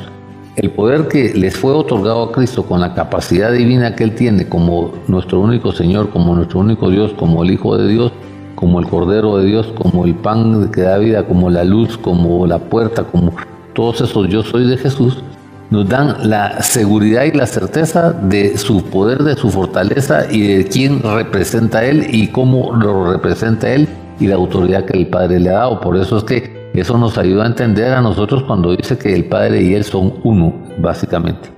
el 0.55 0.71
poder 0.71 1.07
que 1.07 1.33
les 1.33 1.57
fue 1.57 1.73
otorgado 1.73 2.23
a 2.23 2.31
Cristo 2.31 2.65
con 2.65 2.79
la 2.79 2.93
capacidad 2.93 3.51
divina 3.51 3.95
que 3.95 4.05
Él 4.05 4.15
tiene 4.15 4.47
como 4.47 4.93
nuestro 5.07 5.41
único 5.41 5.73
Señor, 5.73 6.09
como 6.09 6.35
nuestro 6.35 6.59
único 6.59 6.89
Dios, 6.89 7.13
como 7.13 7.43
el 7.43 7.51
Hijo 7.51 7.77
de 7.77 7.87
Dios, 7.87 8.13
como 8.55 8.79
el 8.79 8.87
Cordero 8.87 9.37
de 9.37 9.45
Dios, 9.47 9.67
como 9.75 10.05
el 10.05 10.15
pan 10.15 10.71
que 10.71 10.81
da 10.81 10.97
vida, 10.97 11.25
como 11.25 11.49
la 11.49 11.65
luz, 11.65 11.97
como 11.97 12.47
la 12.47 12.59
puerta, 12.59 13.03
como 13.03 13.33
todos 13.73 13.99
esos 14.01 14.29
yo 14.29 14.43
soy 14.43 14.65
de 14.65 14.77
Jesús, 14.77 15.21
nos 15.69 15.89
dan 15.89 16.29
la 16.29 16.61
seguridad 16.61 17.23
y 17.23 17.31
la 17.31 17.47
certeza 17.47 18.13
de 18.13 18.57
su 18.57 18.83
poder, 18.83 19.23
de 19.23 19.35
su 19.35 19.49
fortaleza 19.49 20.31
y 20.31 20.55
de 20.55 20.65
quién 20.65 21.01
representa 21.01 21.83
Él 21.83 22.07
y 22.11 22.27
cómo 22.27 22.73
lo 22.73 23.11
representa 23.11 23.73
Él 23.73 23.89
y 24.19 24.27
la 24.27 24.35
autoridad 24.35 24.85
que 24.85 24.97
el 24.97 25.07
Padre 25.07 25.39
le 25.39 25.49
ha 25.49 25.59
dado. 25.59 25.81
Por 25.81 25.97
eso 25.97 26.19
es 26.19 26.23
que 26.23 26.64
eso 26.81 26.97
nos 26.97 27.17
ayuda 27.17 27.43
a 27.43 27.47
entender 27.47 27.93
a 27.93 28.01
nosotros 28.01 28.43
cuando 28.43 28.75
dice 28.75 28.97
que 28.97 29.13
el 29.13 29.25
Padre 29.25 29.61
y 29.61 29.73
Él 29.73 29.83
son 29.83 30.15
uno, 30.23 30.53
básicamente. 30.77 31.49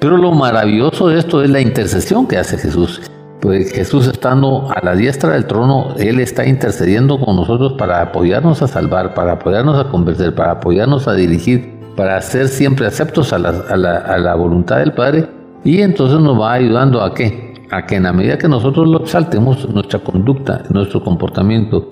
Pero 0.00 0.16
lo 0.16 0.32
maravilloso 0.32 1.08
de 1.08 1.18
esto 1.18 1.42
es 1.42 1.50
la 1.50 1.60
intercesión 1.60 2.26
que 2.26 2.38
hace 2.38 2.56
Jesús. 2.56 3.02
Pues 3.40 3.72
Jesús 3.72 4.06
estando 4.06 4.70
a 4.70 4.84
la 4.84 4.94
diestra 4.94 5.30
del 5.30 5.46
trono, 5.46 5.94
Él 5.98 6.20
está 6.20 6.46
intercediendo 6.46 7.18
con 7.20 7.36
nosotros 7.36 7.74
para 7.74 8.02
apoyarnos 8.02 8.60
a 8.62 8.68
salvar, 8.68 9.14
para 9.14 9.32
apoyarnos 9.32 9.78
a 9.78 9.90
convencer, 9.90 10.34
para 10.34 10.52
apoyarnos 10.52 11.08
a 11.08 11.14
dirigir, 11.14 11.78
para 11.96 12.20
ser 12.20 12.48
siempre 12.48 12.86
aceptos 12.86 13.32
a 13.32 13.38
la, 13.38 13.50
a 13.68 13.76
la, 13.76 13.96
a 13.98 14.18
la 14.18 14.34
voluntad 14.34 14.78
del 14.78 14.92
Padre. 14.92 15.26
Y 15.64 15.80
entonces 15.80 16.18
nos 16.18 16.40
va 16.40 16.54
ayudando 16.54 17.02
a 17.02 17.14
qué? 17.14 17.54
A 17.70 17.86
que 17.86 17.96
en 17.96 18.04
la 18.04 18.12
medida 18.12 18.38
que 18.38 18.48
nosotros 18.48 18.88
lo 18.88 19.02
exaltemos, 19.02 19.68
nuestra 19.68 20.00
conducta, 20.00 20.62
nuestro 20.70 21.02
comportamiento, 21.02 21.88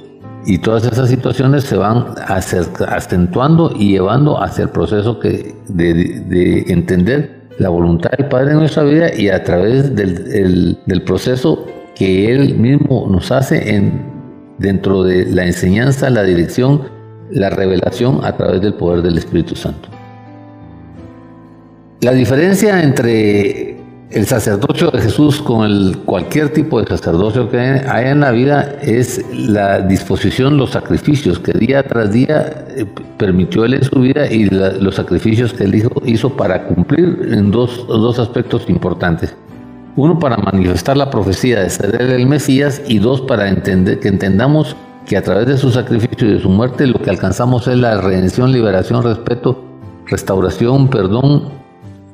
y 0.46 0.58
todas 0.58 0.84
esas 0.84 1.08
situaciones 1.08 1.64
se 1.64 1.76
van 1.76 2.14
acentuando 2.18 3.72
y 3.76 3.90
llevando 3.92 4.42
hacia 4.42 4.64
el 4.64 4.70
proceso 4.70 5.18
que, 5.20 5.54
de, 5.68 6.64
entender 6.68 7.48
la 7.58 7.68
voluntad 7.68 8.10
del 8.16 8.28
Padre 8.28 8.52
en 8.52 8.58
nuestra 8.58 8.84
vida 8.84 9.14
y 9.14 9.28
a 9.28 9.42
través 9.42 9.94
del, 9.94 10.78
del 10.86 11.02
proceso 11.02 11.66
que 11.94 12.32
Él 12.32 12.54
mismo 12.56 13.08
nos 13.10 13.32
hace 13.32 13.74
en, 13.74 14.02
dentro 14.58 15.02
de 15.02 15.26
la 15.26 15.44
enseñanza, 15.44 16.08
la 16.10 16.22
dirección, 16.22 16.82
la 17.30 17.50
revelación 17.50 18.24
a 18.24 18.36
través 18.36 18.60
del 18.60 18.74
poder 18.74 19.02
del 19.02 19.18
Espíritu 19.18 19.56
Santo. 19.56 19.88
La 22.00 22.12
diferencia 22.12 22.80
entre 22.82 23.67
el 24.10 24.24
sacerdocio 24.24 24.90
de 24.90 25.02
Jesús 25.02 25.42
con 25.42 25.66
el, 25.66 25.98
cualquier 25.98 26.50
tipo 26.50 26.80
de 26.80 26.86
sacerdocio 26.86 27.50
que 27.50 27.58
haya 27.58 28.10
en 28.10 28.20
la 28.20 28.30
vida 28.30 28.76
es 28.80 29.22
la 29.34 29.80
disposición, 29.80 30.56
los 30.56 30.70
sacrificios 30.70 31.38
que 31.38 31.52
día 31.52 31.86
tras 31.86 32.10
día 32.10 32.66
eh, 32.70 32.86
permitió 33.18 33.66
él 33.66 33.74
en 33.74 33.84
su 33.84 34.00
vida 34.00 34.26
y 34.30 34.46
los 34.46 34.94
sacrificios 34.94 35.52
que 35.52 35.64
él 35.64 35.74
hizo, 35.74 35.90
hizo 36.06 36.30
para 36.30 36.64
cumplir 36.64 37.28
en 37.32 37.50
dos, 37.50 37.86
dos, 37.86 38.18
aspectos 38.18 38.64
importantes. 38.68 39.36
Uno 39.94 40.18
para 40.18 40.38
manifestar 40.38 40.96
la 40.96 41.10
profecía 41.10 41.60
de 41.60 41.68
ser 41.68 42.00
el 42.00 42.26
Mesías 42.26 42.80
y 42.86 43.00
dos 43.00 43.20
para 43.20 43.48
entender, 43.48 44.00
que 44.00 44.08
entendamos 44.08 44.74
que 45.06 45.18
a 45.18 45.22
través 45.22 45.46
de 45.46 45.58
su 45.58 45.70
sacrificio 45.70 46.28
y 46.28 46.34
de 46.34 46.40
su 46.40 46.48
muerte 46.48 46.86
lo 46.86 47.00
que 47.02 47.10
alcanzamos 47.10 47.68
es 47.68 47.76
la 47.76 48.00
redención, 48.00 48.52
liberación, 48.52 49.02
respeto, 49.02 49.64
restauración, 50.06 50.88
perdón 50.88 51.67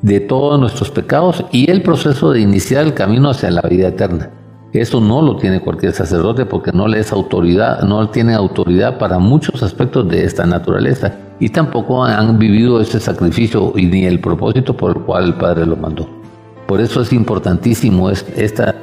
de 0.04 0.20
todos 0.20 0.60
nuestros 0.60 0.90
pecados 0.90 1.42
y 1.50 1.70
el 1.70 1.80
proceso 1.80 2.30
de 2.30 2.40
iniciar 2.42 2.84
el 2.84 2.92
camino 2.92 3.30
hacia 3.30 3.50
la 3.50 3.62
vida 3.62 3.88
eterna. 3.88 4.28
Eso 4.74 5.00
no 5.00 5.22
lo 5.22 5.36
tiene 5.36 5.62
cualquier 5.62 5.94
sacerdote 5.94 6.44
porque 6.44 6.72
no 6.72 6.86
le 6.86 6.98
es 6.98 7.10
autoridad, 7.10 7.80
no 7.84 8.10
tiene 8.10 8.34
autoridad 8.34 8.98
para 8.98 9.18
muchos 9.18 9.62
aspectos 9.62 10.06
de 10.10 10.24
esta 10.24 10.44
naturaleza 10.44 11.14
y 11.40 11.48
tampoco 11.48 12.04
han 12.04 12.38
vivido 12.38 12.82
ese 12.82 13.00
sacrificio 13.00 13.72
y 13.76 13.86
ni 13.86 14.04
el 14.04 14.20
propósito 14.20 14.76
por 14.76 14.94
el 14.94 15.02
cual 15.04 15.24
el 15.24 15.34
Padre 15.34 15.64
lo 15.64 15.76
mandó. 15.76 16.06
Por 16.66 16.82
eso 16.82 17.00
es 17.00 17.10
importantísimo 17.10 18.10
esta, 18.10 18.74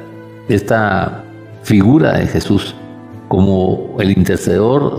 esta 0.48 1.24
figura 1.62 2.18
de 2.18 2.26
Jesús 2.26 2.74
como 3.28 3.94
el 4.00 4.10
intercedor, 4.10 4.98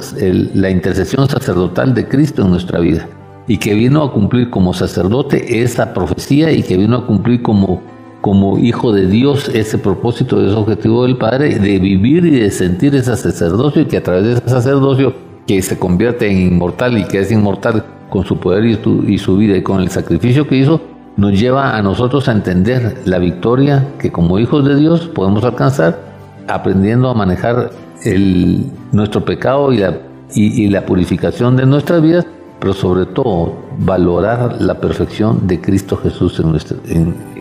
la 0.54 0.70
intercesión 0.70 1.28
sacerdotal 1.28 1.94
de 1.94 2.08
Cristo 2.08 2.44
en 2.44 2.52
nuestra 2.52 2.80
vida 2.80 3.10
y 3.48 3.58
que 3.58 3.74
vino 3.74 4.04
a 4.04 4.12
cumplir 4.12 4.50
como 4.50 4.74
sacerdote 4.74 5.62
esa 5.62 5.94
profecía 5.94 6.52
y 6.52 6.64
que 6.64 6.78
vino 6.78 6.98
a 6.98 7.06
cumplir 7.06 7.42
como, 7.42 7.82
como 8.22 8.58
hijo 8.58 8.92
de 8.94 9.08
Dios 9.08 9.50
ese 9.50 9.78
propósito, 9.78 10.44
ese 10.46 10.56
objetivo 10.56 11.04
del 11.04 11.18
Padre 11.18 11.60
de 11.60 11.80
vivir 11.80 12.26
y 12.26 12.40
de 12.40 12.52
sentir 12.52 12.96
ese 12.96 13.16
sacerdocio 13.16 13.82
y 13.82 13.86
que 13.86 13.98
a 13.98 14.04
través 14.04 14.24
de 14.24 14.34
ese 14.34 14.50
sacerdocio 14.50 15.14
que 15.46 15.62
se 15.62 15.78
convierte 15.78 16.32
en 16.32 16.54
inmortal 16.54 16.98
y 16.98 17.06
que 17.06 17.20
es 17.20 17.32
inmortal 17.32 17.84
con 18.10 18.24
su 18.24 18.38
poder 18.38 18.66
y, 18.66 18.80
y 19.08 19.18
su 19.18 19.38
vida 19.38 19.58
y 19.58 19.62
con 19.62 19.82
el 19.82 19.90
sacrificio 19.90 20.48
que 20.48 20.56
hizo, 20.56 20.80
nos 21.18 21.40
lleva 21.40 21.78
a 21.78 21.82
nosotros 21.82 22.28
a 22.28 22.32
entender 22.32 23.02
la 23.06 23.20
victoria 23.20 23.86
que 24.00 24.12
como 24.12 24.40
hijos 24.40 24.66
de 24.66 24.76
Dios 24.76 25.08
podemos 25.08 25.44
alcanzar 25.44 26.14
aprendiendo 26.48 27.10
a 27.10 27.14
manejar 27.14 27.72
el, 28.04 28.72
nuestro 28.92 29.24
pecado 29.24 29.72
y 29.72 29.78
la, 29.78 29.98
y, 30.34 30.68
la 30.70 30.86
purificación 30.86 31.56
de 31.56 31.66
nuestras 31.66 32.02
vidas, 32.02 32.26
pero 32.64 32.74
sobre 32.74 33.06
todo 33.06 33.52
valorar 33.80 34.62
la 34.62 34.76
perfección 34.76 35.48
de 35.48 35.60
Cristo 35.60 35.98
Jesús 35.98 36.42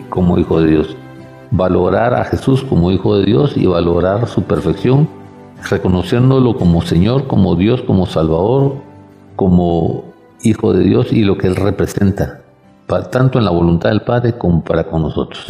como 0.09 0.37
Hijo 0.37 0.59
de 0.59 0.69
Dios. 0.69 0.97
Valorar 1.49 2.13
a 2.13 2.25
Jesús 2.25 2.61
como 2.61 2.91
Hijo 2.91 3.15
de 3.15 3.23
Dios 3.23 3.55
y 3.55 3.65
valorar 3.65 4.27
su 4.27 4.43
perfección, 4.43 5.07
reconociéndolo 5.69 6.57
como 6.57 6.81
Señor, 6.81 7.27
como 7.27 7.55
Dios, 7.55 7.81
como 7.83 8.05
Salvador, 8.05 8.75
como 9.37 10.03
Hijo 10.41 10.73
de 10.73 10.83
Dios 10.83 11.13
y 11.13 11.23
lo 11.23 11.37
que 11.37 11.47
Él 11.47 11.55
representa 11.55 12.41
tanto 13.09 13.39
en 13.39 13.45
la 13.45 13.51
voluntad 13.51 13.91
del 13.91 14.01
Padre 14.01 14.37
como 14.37 14.61
para 14.61 14.83
con 14.83 15.03
nosotros. 15.03 15.47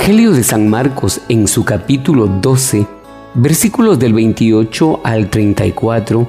Evangelio 0.00 0.32
de 0.32 0.42
San 0.42 0.66
Marcos 0.66 1.20
en 1.28 1.46
su 1.46 1.62
capítulo 1.62 2.26
12, 2.26 2.86
versículos 3.34 3.98
del 3.98 4.14
28 4.14 5.02
al 5.04 5.28
34, 5.28 6.26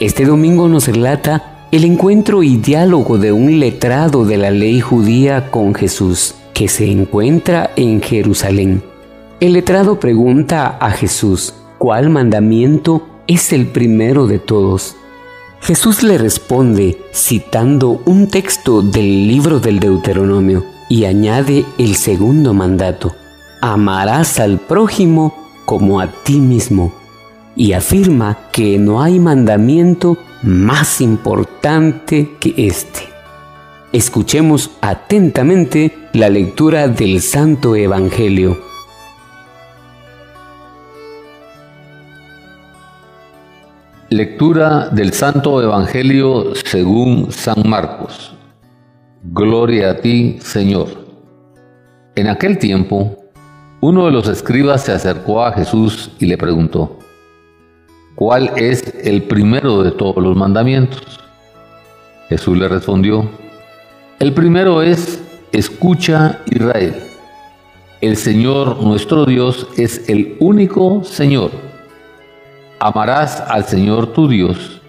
este 0.00 0.24
domingo 0.24 0.68
nos 0.68 0.88
relata 0.88 1.68
el 1.70 1.84
encuentro 1.84 2.42
y 2.42 2.56
diálogo 2.56 3.16
de 3.18 3.30
un 3.30 3.60
letrado 3.60 4.24
de 4.24 4.36
la 4.36 4.50
ley 4.50 4.80
judía 4.80 5.52
con 5.52 5.76
Jesús, 5.76 6.34
que 6.54 6.66
se 6.66 6.90
encuentra 6.90 7.70
en 7.76 8.02
Jerusalén. 8.02 8.82
El 9.38 9.52
letrado 9.52 10.00
pregunta 10.00 10.76
a 10.80 10.90
Jesús, 10.90 11.54
¿cuál 11.78 12.10
mandamiento 12.10 13.06
es 13.28 13.52
el 13.52 13.68
primero 13.68 14.26
de 14.26 14.40
todos? 14.40 14.96
Jesús 15.60 16.02
le 16.02 16.18
responde 16.18 16.98
citando 17.12 18.02
un 18.06 18.26
texto 18.26 18.82
del 18.82 19.28
libro 19.28 19.60
del 19.60 19.78
Deuteronomio 19.78 20.73
y 20.88 21.04
añade 21.04 21.64
el 21.78 21.96
segundo 21.96 22.54
mandato, 22.54 23.14
amarás 23.60 24.38
al 24.38 24.58
prójimo 24.58 25.34
como 25.64 26.00
a 26.00 26.08
ti 26.08 26.40
mismo, 26.40 26.92
y 27.56 27.72
afirma 27.72 28.38
que 28.52 28.78
no 28.78 29.02
hay 29.02 29.18
mandamiento 29.18 30.18
más 30.42 31.00
importante 31.00 32.36
que 32.38 32.54
este. 32.56 33.00
Escuchemos 33.92 34.72
atentamente 34.80 36.08
la 36.12 36.28
lectura 36.28 36.88
del 36.88 37.22
Santo 37.22 37.76
Evangelio. 37.76 38.58
Lectura 44.10 44.88
del 44.90 45.12
Santo 45.12 45.62
Evangelio 45.62 46.54
según 46.64 47.32
San 47.32 47.68
Marcos. 47.68 48.34
Gloria 49.32 49.92
a 49.92 49.96
ti, 49.96 50.36
Señor. 50.42 50.86
En 52.14 52.28
aquel 52.28 52.58
tiempo, 52.58 53.16
uno 53.80 54.04
de 54.04 54.12
los 54.12 54.28
escribas 54.28 54.82
se 54.84 54.92
acercó 54.92 55.42
a 55.42 55.52
Jesús 55.52 56.10
y 56.18 56.26
le 56.26 56.36
preguntó, 56.36 56.98
¿cuál 58.16 58.52
es 58.56 58.94
el 59.02 59.22
primero 59.22 59.82
de 59.82 59.92
todos 59.92 60.22
los 60.22 60.36
mandamientos? 60.36 61.20
Jesús 62.28 62.58
le 62.58 62.68
respondió, 62.68 63.26
el 64.18 64.34
primero 64.34 64.82
es, 64.82 65.22
escucha 65.52 66.40
Israel, 66.50 66.94
el 68.02 68.18
Señor 68.18 68.82
nuestro 68.82 69.24
Dios 69.24 69.66
es 69.78 70.06
el 70.10 70.36
único 70.38 71.02
Señor. 71.02 71.50
Amarás 72.78 73.40
al 73.40 73.64
Señor 73.64 74.08
tu 74.08 74.28
Dios 74.28 74.82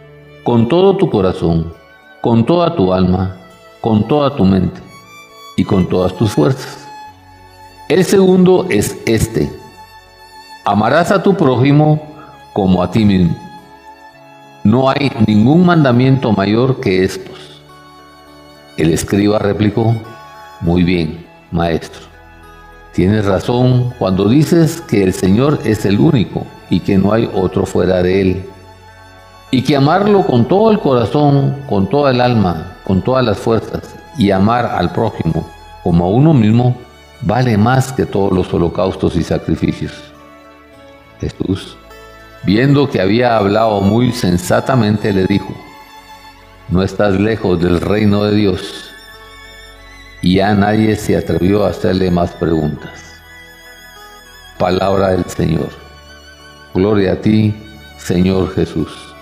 con 0.43 0.67
todo 0.67 0.98
tu 0.98 1.10
corazón, 1.10 1.71
con 2.19 2.45
toda 2.45 2.76
tu 2.76 2.91
alma, 2.91 3.38
con 3.86 4.08
toda 4.08 4.36
tu 4.36 4.43
mente 4.43 4.82
y 5.56 5.63
con 5.63 5.88
todas 5.88 6.17
tus 6.17 6.32
fuerzas. 6.32 6.88
El 7.88 8.04
segundo 8.04 8.65
es 8.71 8.98
este. 9.06 9.48
Amarás 10.65 11.12
a 11.12 11.21
tu 11.21 11.38
prójimo 11.38 12.02
como 12.54 12.82
a 12.82 12.89
ti 12.89 13.06
mismo. 13.06 13.38
No 14.63 14.89
hay 14.89 15.12
ningún 15.28 15.67
mandamiento 15.67 16.32
mayor 16.32 16.80
que 16.80 17.04
estos. 17.04 17.62
El 18.76 18.91
escriba 18.91 19.38
replicó, 19.38 19.95
muy 20.62 20.82
bien, 20.82 21.24
maestro. 21.52 22.02
Tienes 22.91 23.24
razón 23.26 23.93
cuando 24.00 24.28
dices 24.28 24.82
que 24.82 25.04
el 25.04 25.13
Señor 25.13 25.60
es 25.63 25.86
el 25.86 26.00
único 26.00 26.43
y 26.71 26.80
que 26.80 26.98
no 26.98 27.13
hay 27.13 27.30
otro 27.36 27.67
fuera 27.67 28.02
de 28.02 28.21
Él 28.21 28.50
y 29.56 29.62
que 29.62 29.77
amarlo 29.77 30.27
con 30.27 30.43
todo 30.49 30.69
el 30.69 30.79
corazón, 30.81 31.56
con 31.69 31.87
toda 31.89 32.12
el 32.12 32.19
alma, 32.19 32.75
con 32.83 33.01
todas 33.01 33.23
las 33.23 33.37
fuerzas 33.37 33.95
y 34.17 34.29
amar 34.29 34.65
al 34.65 34.91
prójimo 34.91 35.49
como 35.81 36.03
a 36.03 36.10
uno 36.10 36.33
mismo 36.33 36.75
vale 37.21 37.56
más 37.58 37.93
que 37.93 38.06
todos 38.06 38.33
los 38.33 38.53
holocaustos 38.53 39.15
y 39.15 39.23
sacrificios. 39.23 39.93
Jesús, 41.21 41.77
viendo 42.43 42.89
que 42.89 42.99
había 42.99 43.37
hablado 43.37 43.79
muy 43.79 44.12
sensatamente, 44.12 45.13
le 45.13 45.25
dijo, 45.25 45.56
no 46.67 46.83
estás 46.83 47.17
lejos 47.17 47.58
del 47.62 47.79
reino 47.79 48.25
de 48.25 48.35
Dios. 48.35 48.91
Y 50.21 50.35
ya 50.35 50.53
nadie 50.53 50.97
se 50.97 51.15
atrevió 51.15 51.65
a 51.65 51.69
hacerle 51.69 52.12
más 52.12 52.31
preguntas. 52.31 53.21
Palabra 54.60 55.12
del 55.12 55.23
Señor. 55.23 55.69
Gloria 56.73 57.13
a 57.13 57.21
ti, 57.21 57.56
Señor 57.97 58.53
Jesús. 58.53 59.14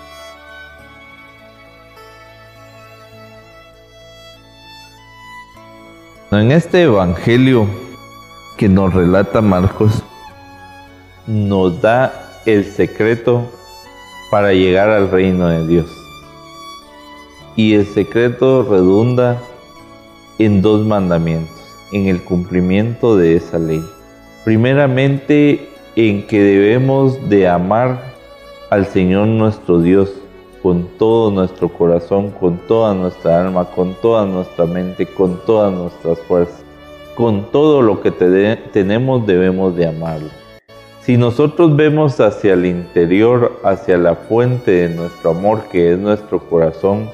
En 6.36 6.50
este 6.50 6.82
Evangelio 6.82 7.68
que 8.56 8.68
nos 8.68 8.92
relata 8.92 9.40
Marcos, 9.40 10.02
nos 11.28 11.80
da 11.80 12.40
el 12.44 12.64
secreto 12.64 13.48
para 14.32 14.52
llegar 14.52 14.90
al 14.90 15.12
reino 15.12 15.46
de 15.46 15.64
Dios. 15.64 15.86
Y 17.54 17.74
el 17.74 17.86
secreto 17.86 18.66
redunda 18.68 19.40
en 20.40 20.60
dos 20.60 20.84
mandamientos, 20.84 21.54
en 21.92 22.08
el 22.08 22.20
cumplimiento 22.24 23.16
de 23.16 23.36
esa 23.36 23.60
ley. 23.60 23.84
Primeramente, 24.44 25.70
en 25.94 26.26
que 26.26 26.40
debemos 26.40 27.28
de 27.28 27.46
amar 27.46 28.12
al 28.70 28.86
Señor 28.86 29.28
nuestro 29.28 29.80
Dios 29.80 30.10
con 30.64 30.88
todo 30.96 31.30
nuestro 31.30 31.68
corazón, 31.68 32.30
con 32.30 32.56
toda 32.56 32.94
nuestra 32.94 33.42
alma, 33.42 33.66
con 33.66 33.92
toda 34.00 34.24
nuestra 34.24 34.64
mente, 34.64 35.04
con 35.04 35.38
todas 35.44 35.70
nuestras 35.70 36.18
fuerzas. 36.20 36.64
Con 37.14 37.52
todo 37.52 37.82
lo 37.82 38.00
que 38.00 38.10
tenemos 38.10 39.26
debemos 39.26 39.76
de 39.76 39.88
amarlo. 39.88 40.30
Si 41.02 41.18
nosotros 41.18 41.76
vemos 41.76 42.18
hacia 42.18 42.54
el 42.54 42.64
interior, 42.64 43.60
hacia 43.62 43.98
la 43.98 44.14
fuente 44.14 44.70
de 44.70 44.88
nuestro 44.88 45.32
amor 45.32 45.64
que 45.70 45.92
es 45.92 45.98
nuestro 45.98 46.38
corazón, 46.38 47.10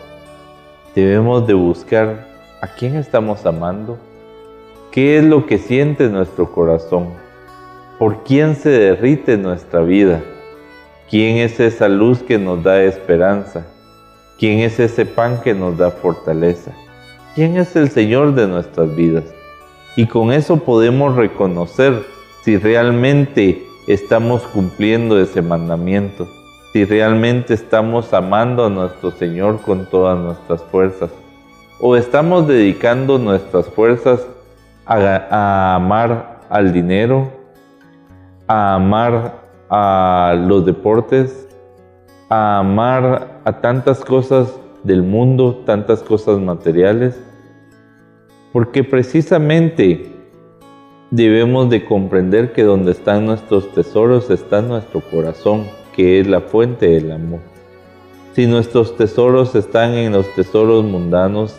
debemos 0.94 1.44
de 1.48 1.54
buscar 1.54 2.28
a 2.62 2.68
quién 2.68 2.94
estamos 2.94 3.44
amando, 3.46 3.98
qué 4.92 5.18
es 5.18 5.24
lo 5.24 5.46
que 5.46 5.58
siente 5.58 6.08
nuestro 6.08 6.52
corazón, 6.52 7.08
por 7.98 8.22
quién 8.22 8.54
se 8.54 8.70
derrite 8.70 9.36
nuestra 9.36 9.80
vida, 9.80 10.22
quién 11.10 11.38
es 11.38 11.58
esa 11.58 11.88
luz 11.88 12.22
que 12.22 12.38
nos 12.38 12.62
da 12.62 12.82
esperanza, 12.84 13.66
quién 14.38 14.60
es 14.60 14.78
ese 14.78 15.04
pan 15.04 15.40
que 15.42 15.52
nos 15.54 15.76
da 15.76 15.90
fortaleza, 15.90 16.72
quién 17.34 17.56
es 17.56 17.74
el 17.74 17.90
Señor 17.90 18.34
de 18.34 18.46
nuestras 18.46 18.94
vidas. 18.94 19.24
Y 19.96 20.06
con 20.06 20.32
eso 20.32 20.58
podemos 20.58 21.16
reconocer 21.16 22.04
si 22.44 22.56
realmente 22.56 23.66
estamos 23.88 24.42
cumpliendo 24.42 25.20
ese 25.20 25.42
mandamiento, 25.42 26.28
si 26.72 26.84
realmente 26.84 27.54
estamos 27.54 28.14
amando 28.14 28.66
a 28.66 28.70
nuestro 28.70 29.10
Señor 29.10 29.60
con 29.62 29.86
todas 29.86 30.16
nuestras 30.16 30.62
fuerzas, 30.70 31.10
o 31.80 31.96
estamos 31.96 32.46
dedicando 32.46 33.18
nuestras 33.18 33.66
fuerzas 33.66 34.26
a, 34.86 35.74
amar 35.74 36.40
al 36.48 36.72
dinero, 36.72 37.32
a 38.46 38.74
amar 38.74 39.39
a 39.70 40.34
los 40.46 40.66
deportes, 40.66 41.48
a 42.28 42.58
amar 42.58 43.40
a 43.44 43.60
tantas 43.60 44.04
cosas 44.04 44.58
del 44.82 45.02
mundo, 45.02 45.62
tantas 45.64 46.02
cosas 46.02 46.40
materiales, 46.40 47.18
porque 48.52 48.82
precisamente 48.82 50.12
debemos 51.10 51.70
de 51.70 51.84
comprender 51.84 52.52
que 52.52 52.64
donde 52.64 52.92
están 52.92 53.26
nuestros 53.26 53.72
tesoros 53.72 54.30
está 54.30 54.60
nuestro 54.60 55.00
corazón, 55.00 55.66
que 55.94 56.20
es 56.20 56.26
la 56.26 56.40
fuente 56.40 56.88
del 56.88 57.12
amor. 57.12 57.40
Si 58.34 58.46
nuestros 58.46 58.96
tesoros 58.96 59.54
están 59.54 59.94
en 59.94 60.12
los 60.12 60.32
tesoros 60.34 60.84
mundanos, 60.84 61.56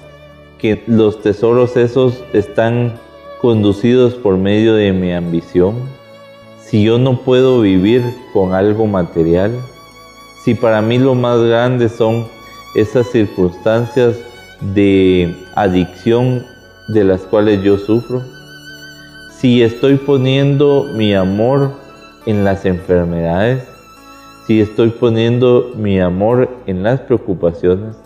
que 0.57 0.83
los 0.87 1.21
tesoros 1.21 1.75
esos 1.75 2.23
están 2.33 2.93
conducidos 3.41 4.13
por 4.15 4.37
medio 4.37 4.75
de 4.75 4.93
mi 4.93 5.13
ambición, 5.13 5.75
si 6.71 6.83
yo 6.83 6.97
no 6.97 7.17
puedo 7.17 7.59
vivir 7.59 8.01
con 8.31 8.53
algo 8.53 8.87
material, 8.87 9.51
si 10.41 10.55
para 10.55 10.81
mí 10.81 10.97
lo 10.97 11.15
más 11.15 11.37
grande 11.41 11.89
son 11.89 12.25
esas 12.75 13.07
circunstancias 13.07 14.17
de 14.73 15.35
adicción 15.55 16.45
de 16.87 17.03
las 17.03 17.23
cuales 17.23 17.61
yo 17.61 17.77
sufro, 17.77 18.23
si 19.37 19.61
estoy 19.61 19.95
poniendo 19.95 20.85
mi 20.95 21.13
amor 21.13 21.73
en 22.25 22.45
las 22.45 22.63
enfermedades, 22.65 23.67
si 24.47 24.61
estoy 24.61 24.91
poniendo 24.91 25.73
mi 25.75 25.99
amor 25.99 26.49
en 26.67 26.83
las 26.83 27.01
preocupaciones, 27.01 27.97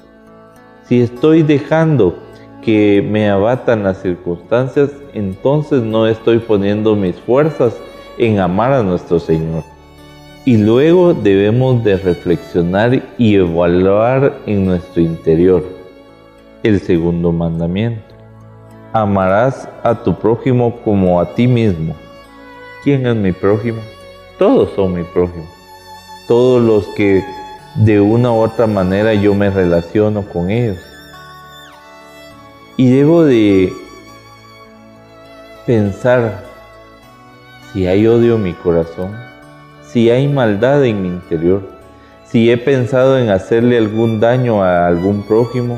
si 0.87 1.01
estoy 1.01 1.43
dejando 1.43 2.15
que 2.63 3.07
me 3.07 3.29
abatan 3.29 3.83
las 3.83 4.01
circunstancias, 4.01 4.89
entonces 5.13 5.83
no 5.83 6.07
estoy 6.07 6.39
poniendo 6.39 6.95
mis 6.95 7.15
fuerzas 7.15 7.75
en 8.17 8.39
amar 8.39 8.73
a 8.73 8.83
nuestro 8.83 9.19
Señor. 9.19 9.63
Y 10.45 10.57
luego 10.57 11.13
debemos 11.13 11.83
de 11.83 11.97
reflexionar 11.97 13.01
y 13.17 13.35
evaluar 13.35 14.39
en 14.45 14.65
nuestro 14.65 15.01
interior 15.01 15.63
el 16.63 16.79
segundo 16.79 17.31
mandamiento 17.31 18.15
amarás 18.95 19.67
a 19.83 19.93
tu 19.93 20.17
prójimo 20.17 20.79
como 20.85 21.19
a 21.19 21.35
ti 21.35 21.47
mismo. 21.47 21.93
¿Quién 22.81 23.05
es 23.05 23.13
mi 23.13 23.33
prójimo? 23.33 23.81
Todos 24.39 24.69
son 24.73 24.93
mi 24.93 25.03
prójimo. 25.03 25.45
Todos 26.29 26.61
los 26.61 26.87
que 26.95 27.21
de 27.75 27.99
una 27.99 28.31
u 28.31 28.35
otra 28.35 28.67
manera 28.67 29.13
yo 29.13 29.35
me 29.35 29.49
relaciono 29.49 30.21
con 30.21 30.49
ellos. 30.49 30.77
Y 32.77 32.89
debo 32.89 33.25
de 33.25 33.73
pensar 35.65 36.44
si 37.75 37.87
hay 37.87 38.07
odio 38.07 38.35
en 38.35 38.43
mi 38.43 38.53
corazón, 38.53 39.11
si 39.81 40.09
hay 40.09 40.29
maldad 40.29 40.85
en 40.85 41.01
mi 41.01 41.09
interior, 41.09 41.61
si 42.23 42.49
he 42.49 42.57
pensado 42.57 43.19
en 43.19 43.27
hacerle 43.27 43.77
algún 43.77 44.21
daño 44.21 44.63
a 44.63 44.87
algún 44.87 45.23
prójimo, 45.23 45.77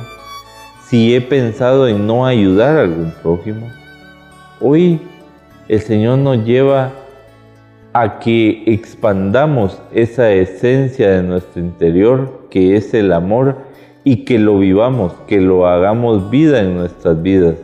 si 0.86 1.16
he 1.16 1.22
pensado 1.22 1.88
en 1.88 2.06
no 2.06 2.28
ayudar 2.28 2.78
a 2.78 2.82
algún 2.82 3.12
prójimo. 3.24 3.72
Hoy 4.62 5.02
el 5.68 5.80
Señor 5.80 6.20
nos 6.20 6.46
lleva 6.46 6.92
a 7.94 8.20
que 8.20 8.62
expandamos 8.68 9.82
esa 9.92 10.32
esencia 10.32 11.10
de 11.10 11.24
nuestro 11.24 11.64
interior, 11.64 12.44
que 12.52 12.76
es 12.76 12.94
el 12.94 13.12
amor, 13.12 13.58
y 14.04 14.18
que 14.18 14.38
lo 14.38 14.60
vivamos, 14.60 15.14
que 15.28 15.42
lo 15.42 15.66
hagamos 15.66 16.30
vida 16.30 16.60
en 16.60 16.76
nuestras 16.76 17.20
vidas. 17.24 17.56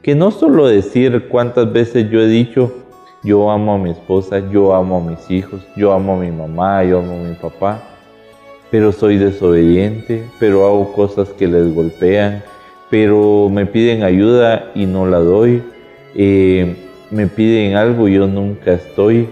Que 0.00 0.14
no 0.14 0.30
solo 0.30 0.66
decir 0.66 1.28
cuántas 1.28 1.70
veces 1.70 2.08
yo 2.10 2.22
he 2.22 2.26
dicho, 2.26 2.81
yo 3.22 3.50
amo 3.50 3.74
a 3.74 3.78
mi 3.78 3.90
esposa, 3.90 4.40
yo 4.50 4.74
amo 4.74 4.98
a 4.98 5.10
mis 5.10 5.30
hijos, 5.30 5.60
yo 5.76 5.92
amo 5.92 6.14
a 6.14 6.16
mi 6.16 6.30
mamá, 6.30 6.82
yo 6.84 6.98
amo 6.98 7.12
a 7.12 7.28
mi 7.28 7.34
papá, 7.34 7.80
pero 8.70 8.90
soy 8.90 9.16
desobediente, 9.16 10.24
pero 10.40 10.66
hago 10.66 10.92
cosas 10.92 11.28
que 11.28 11.46
les 11.46 11.72
golpean, 11.72 12.42
pero 12.90 13.48
me 13.48 13.64
piden 13.64 14.02
ayuda 14.02 14.70
y 14.74 14.86
no 14.86 15.06
la 15.06 15.18
doy. 15.18 15.62
Eh, 16.14 16.76
me 17.10 17.26
piden 17.26 17.76
algo 17.76 18.08
y 18.08 18.14
yo 18.14 18.26
nunca 18.26 18.72
estoy. 18.72 19.28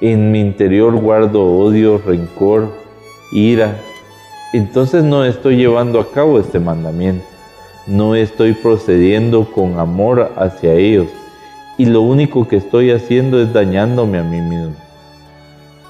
En 0.00 0.32
mi 0.32 0.40
interior 0.40 0.94
guardo 0.96 1.44
odio, 1.44 1.98
rencor, 1.98 2.68
ira. 3.32 3.76
Entonces 4.52 5.04
no 5.04 5.24
estoy 5.24 5.56
llevando 5.56 6.00
a 6.00 6.10
cabo 6.10 6.38
este 6.38 6.58
mandamiento. 6.60 7.24
No 7.86 8.14
estoy 8.14 8.52
procediendo 8.52 9.44
con 9.44 9.78
amor 9.78 10.32
hacia 10.36 10.74
ellos. 10.74 11.08
Y 11.78 11.84
lo 11.84 12.00
único 12.00 12.48
que 12.48 12.56
estoy 12.56 12.90
haciendo 12.90 13.40
es 13.40 13.52
dañándome 13.52 14.18
a 14.18 14.22
mí 14.22 14.40
mismo. 14.40 14.74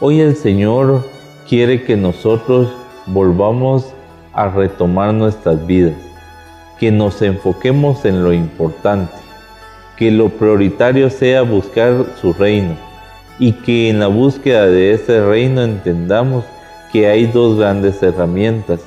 Hoy 0.00 0.20
el 0.20 0.34
Señor 0.34 1.04
quiere 1.48 1.84
que 1.84 1.96
nosotros 1.96 2.68
volvamos 3.06 3.86
a 4.32 4.48
retomar 4.48 5.14
nuestras 5.14 5.64
vidas 5.66 5.94
que 6.78 6.90
nos 6.90 7.22
enfoquemos 7.22 8.04
en 8.04 8.22
lo 8.22 8.32
importante, 8.32 9.14
que 9.96 10.10
lo 10.10 10.28
prioritario 10.28 11.08
sea 11.08 11.42
buscar 11.42 12.04
su 12.20 12.32
reino 12.32 12.76
y 13.38 13.52
que 13.52 13.88
en 13.88 14.00
la 14.00 14.08
búsqueda 14.08 14.66
de 14.66 14.92
ese 14.92 15.24
reino 15.24 15.62
entendamos 15.62 16.44
que 16.92 17.08
hay 17.08 17.26
dos 17.26 17.58
grandes 17.58 18.02
herramientas. 18.02 18.80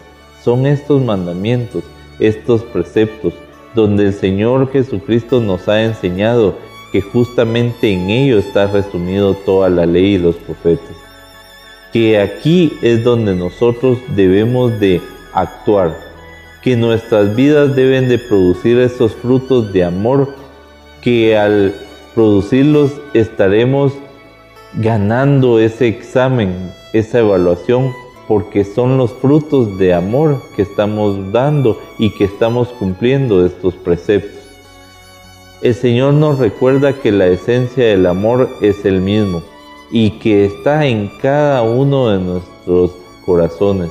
Son 0.44 0.66
estos 0.66 1.02
mandamientos, 1.02 1.84
estos 2.20 2.64
preceptos, 2.64 3.34
donde 3.74 4.08
el 4.08 4.14
Señor 4.14 4.72
Jesucristo 4.72 5.40
nos 5.40 5.68
ha 5.68 5.84
enseñado 5.84 6.56
que 6.92 7.02
justamente 7.02 7.92
en 7.92 8.10
ello 8.10 8.40
está 8.40 8.68
resumido 8.68 9.34
toda 9.34 9.70
la 9.70 9.86
ley 9.86 10.16
y 10.16 10.18
los 10.18 10.36
profetas. 10.36 10.96
Que 11.94 12.20
aquí 12.20 12.74
es 12.82 13.04
donde 13.04 13.36
nosotros 13.36 13.98
debemos 14.16 14.80
de 14.80 15.02
actuar, 15.34 15.98
que 16.62 16.76
nuestras 16.76 17.36
vidas 17.36 17.76
deben 17.76 18.10
de 18.10 18.18
producir 18.18 18.78
esos 18.80 19.14
frutos 19.14 19.72
de 19.74 19.84
amor 19.84 20.34
que 21.02 21.38
al 21.38 21.74
producirlos 22.14 23.00
estaremos 23.14 23.94
ganando 24.74 25.60
ese 25.60 25.88
examen, 25.88 26.72
esa 26.94 27.20
evaluación, 27.20 27.94
porque 28.28 28.64
son 28.64 28.98
los 28.98 29.12
frutos 29.14 29.78
de 29.78 29.94
amor 29.94 30.42
que 30.56 30.62
estamos 30.62 31.32
dando 31.32 31.80
y 31.98 32.12
que 32.12 32.26
estamos 32.26 32.68
cumpliendo 32.70 33.46
estos 33.46 33.74
preceptos. 33.76 34.39
El 35.62 35.76
Señor 35.76 36.14
nos 36.14 36.40
recuerda 36.40 36.94
que 36.94 37.12
la 37.12 37.28
esencia 37.28 37.86
del 37.86 38.06
amor 38.06 38.48
es 38.62 38.86
el 38.86 39.02
mismo 39.02 39.44
y 39.92 40.12
que 40.12 40.46
está 40.46 40.86
en 40.86 41.12
cada 41.22 41.64
uno 41.64 42.12
de 42.12 42.20
nuestros 42.20 42.92
corazones, 43.26 43.90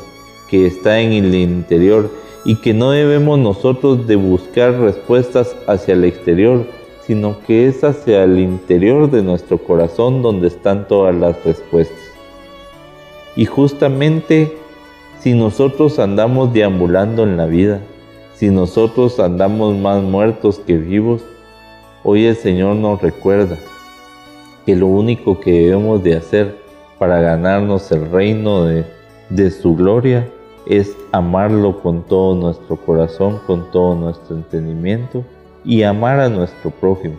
que 0.49 0.66
está 0.66 0.99
en 1.01 1.12
el 1.12 1.35
interior 1.35 2.11
y 2.47 2.57
que 2.57 2.73
no 2.73 2.93
debemos 2.93 3.39
nosotros 3.39 4.07
de 4.07 4.16
buscar 4.16 4.81
respuestas 4.81 5.55
hacia 5.66 5.93
el 5.93 6.05
exterior, 6.05 6.64
sino 7.07 7.39
que 7.41 7.66
es 7.66 7.85
hacia 7.85 8.25
el 8.25 8.39
interior 8.39 9.11
de 9.11 9.23
nuestro 9.23 9.59
corazón 9.59 10.23
donde 10.23 10.49
están 10.49 10.89
todas 10.89 11.14
las 11.14 11.45
respuestas. 11.45 11.99
Y 13.37 13.45
justamente 13.45 14.57
si 15.21 15.35
nosotros 15.35 15.99
andamos 15.99 16.51
deambulando 16.55 17.25
en 17.25 17.37
la 17.37 17.45
vida, 17.45 17.83
si 18.35 18.49
nosotros 18.49 19.21
andamos 19.21 19.77
más 19.77 20.03
muertos 20.03 20.61
que 20.66 20.79
vivos, 20.79 21.21
hoy 22.11 22.25
el 22.25 22.37
Señor 22.37 22.77
nos 22.77 23.03
recuerda 23.03 23.59
que 24.65 24.75
lo 24.75 24.87
único 24.87 25.41
que 25.41 25.53
debemos 25.53 26.03
de 26.03 26.17
hacer 26.17 26.57
para 26.99 27.21
ganarnos 27.21 27.93
el 27.93 28.11
reino 28.11 28.65
de, 28.65 28.87
de 29.29 29.51
su 29.51 29.77
gloria 29.77 30.27
es 30.65 30.97
amarlo 31.13 31.83
con 31.83 32.03
todo 32.05 32.35
nuestro 32.35 32.77
corazón, 32.77 33.41
con 33.47 33.71
todo 33.71 33.95
nuestro 33.95 34.37
entendimiento 34.37 35.23
y 35.67 35.83
amar 35.83 36.19
a 36.19 36.31
nuestro 36.31 36.71
prójimo, 36.71 37.17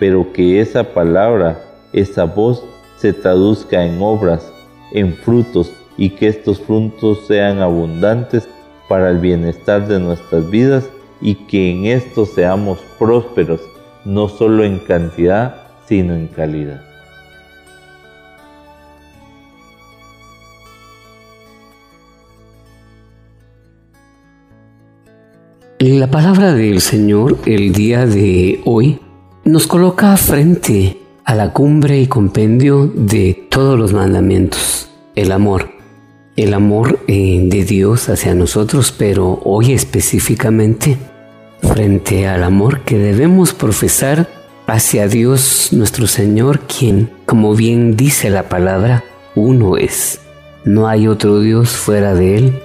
pero 0.00 0.32
que 0.32 0.60
esa 0.60 0.82
palabra, 0.82 1.60
esa 1.92 2.24
voz 2.24 2.64
se 2.96 3.12
traduzca 3.12 3.86
en 3.86 4.02
obras, 4.02 4.52
en 4.90 5.14
frutos 5.14 5.72
y 5.96 6.10
que 6.10 6.26
estos 6.26 6.58
frutos 6.58 7.24
sean 7.28 7.60
abundantes 7.60 8.48
para 8.88 9.10
el 9.10 9.18
bienestar 9.18 9.86
de 9.86 10.00
nuestras 10.00 10.50
vidas 10.50 10.90
y 11.20 11.36
que 11.46 11.70
en 11.70 11.84
esto 11.84 12.26
seamos 12.26 12.80
prósperos, 12.98 13.60
no 14.04 14.28
solo 14.28 14.64
en 14.64 14.78
cantidad, 14.78 15.56
sino 15.86 16.14
en 16.14 16.28
calidad. 16.28 16.82
La 25.78 26.10
palabra 26.10 26.54
del 26.54 26.80
Señor 26.80 27.38
el 27.44 27.72
día 27.72 28.06
de 28.06 28.60
hoy 28.64 29.00
nos 29.44 29.66
coloca 29.66 30.16
frente 30.16 30.98
a 31.24 31.34
la 31.34 31.52
cumbre 31.52 32.00
y 32.00 32.06
compendio 32.06 32.86
de 32.86 33.46
todos 33.50 33.78
los 33.78 33.92
mandamientos, 33.92 34.88
el 35.14 35.32
amor. 35.32 35.68
El 36.36 36.54
amor 36.54 37.00
eh, 37.06 37.40
de 37.44 37.64
Dios 37.64 38.08
hacia 38.08 38.34
nosotros, 38.34 38.92
pero 38.96 39.40
hoy 39.44 39.72
específicamente 39.72 40.96
frente 41.64 42.26
al 42.26 42.44
amor 42.44 42.80
que 42.82 42.98
debemos 42.98 43.54
profesar 43.54 44.28
hacia 44.66 45.08
Dios 45.08 45.68
nuestro 45.72 46.06
Señor, 46.06 46.60
quien, 46.60 47.10
como 47.26 47.54
bien 47.54 47.96
dice 47.96 48.30
la 48.30 48.48
palabra, 48.48 49.04
uno 49.34 49.76
es. 49.76 50.20
No 50.64 50.88
hay 50.88 51.08
otro 51.08 51.40
Dios 51.40 51.70
fuera 51.70 52.14
de 52.14 52.36
Él. 52.36 52.62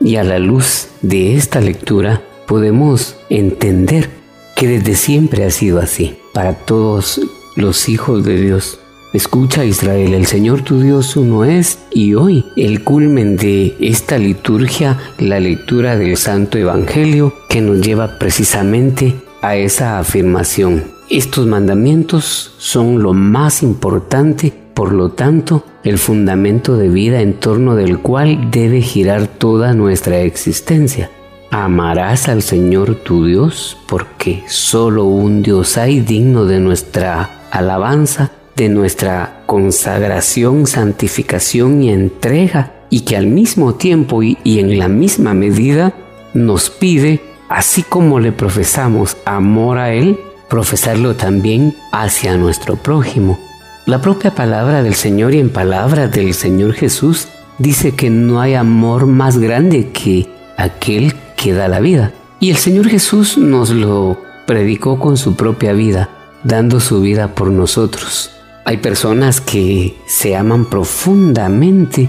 Y 0.00 0.16
a 0.16 0.24
la 0.24 0.38
luz 0.38 0.88
de 1.02 1.36
esta 1.36 1.60
lectura, 1.60 2.22
podemos 2.46 3.16
entender 3.30 4.10
que 4.54 4.68
desde 4.68 4.94
siempre 4.94 5.44
ha 5.44 5.50
sido 5.50 5.80
así 5.80 6.16
para 6.32 6.54
todos 6.54 7.20
los 7.56 7.88
hijos 7.88 8.24
de 8.24 8.40
Dios. 8.40 8.78
Escucha 9.12 9.64
Israel, 9.64 10.14
el 10.14 10.26
Señor 10.26 10.62
tu 10.62 10.80
Dios 10.80 11.16
uno 11.16 11.44
es 11.44 11.78
y 11.90 12.14
hoy 12.14 12.44
el 12.56 12.82
culmen 12.82 13.36
de 13.36 13.76
esta 13.80 14.18
liturgia, 14.18 14.98
la 15.18 15.38
lectura 15.40 15.96
del 15.96 16.16
Santo 16.16 16.58
Evangelio 16.58 17.32
que 17.48 17.60
nos 17.60 17.80
lleva 17.80 18.18
precisamente 18.18 19.14
a 19.42 19.56
esa 19.56 19.98
afirmación. 19.98 20.84
Estos 21.08 21.46
mandamientos 21.46 22.54
son 22.58 23.00
lo 23.00 23.12
más 23.12 23.62
importante, 23.62 24.52
por 24.74 24.92
lo 24.92 25.10
tanto, 25.10 25.64
el 25.84 25.98
fundamento 25.98 26.76
de 26.76 26.88
vida 26.88 27.20
en 27.20 27.34
torno 27.34 27.76
del 27.76 28.00
cual 28.00 28.50
debe 28.50 28.82
girar 28.82 29.28
toda 29.28 29.72
nuestra 29.72 30.18
existencia. 30.18 31.10
Amarás 31.52 32.28
al 32.28 32.42
Señor 32.42 32.96
tu 32.96 33.24
Dios 33.24 33.78
porque 33.88 34.42
solo 34.48 35.04
un 35.04 35.42
Dios 35.42 35.78
hay 35.78 36.00
digno 36.00 36.44
de 36.44 36.58
nuestra 36.58 37.30
alabanza, 37.52 38.32
de 38.56 38.70
nuestra 38.70 39.42
consagración, 39.46 40.66
santificación 40.66 41.82
y 41.82 41.90
entrega 41.90 42.72
y 42.88 43.00
que 43.00 43.16
al 43.16 43.26
mismo 43.26 43.74
tiempo 43.74 44.22
y, 44.22 44.38
en 44.44 44.78
la 44.78 44.88
misma 44.88 45.34
medida 45.34 45.92
nos 46.32 46.70
pide, 46.70 47.20
así 47.48 47.82
como 47.82 48.18
le 48.18 48.32
profesamos 48.32 49.18
amor 49.26 49.78
a 49.78 49.92
Él, 49.92 50.18
profesarlo 50.48 51.16
también 51.16 51.74
hacia 51.92 52.36
nuestro 52.36 52.76
prójimo. 52.76 53.38
La 53.84 54.00
propia 54.00 54.34
palabra 54.34 54.82
del 54.82 54.94
Señor 54.94 55.34
y 55.34 55.38
en 55.38 55.50
palabras 55.50 56.10
del 56.10 56.34
Señor 56.34 56.72
Jesús 56.72 57.28
dice 57.58 57.92
que 57.92 58.10
no 58.10 58.40
hay 58.40 58.54
amor 58.54 59.06
más 59.06 59.38
grande 59.38 59.90
que 59.90 60.28
aquel 60.56 61.14
que 61.36 61.52
da 61.52 61.68
la 61.68 61.80
vida. 61.80 62.12
Y 62.40 62.50
el 62.50 62.56
Señor 62.56 62.88
Jesús 62.88 63.38
nos 63.38 63.70
lo 63.70 64.18
predicó 64.46 64.98
con 64.98 65.16
su 65.16 65.36
propia 65.36 65.72
vida, 65.72 66.08
dando 66.42 66.80
su 66.80 67.00
vida 67.00 67.34
por 67.34 67.50
nosotros. 67.50 68.35
Hay 68.68 68.78
personas 68.78 69.40
que 69.40 69.94
se 70.06 70.34
aman 70.34 70.64
profundamente 70.64 72.08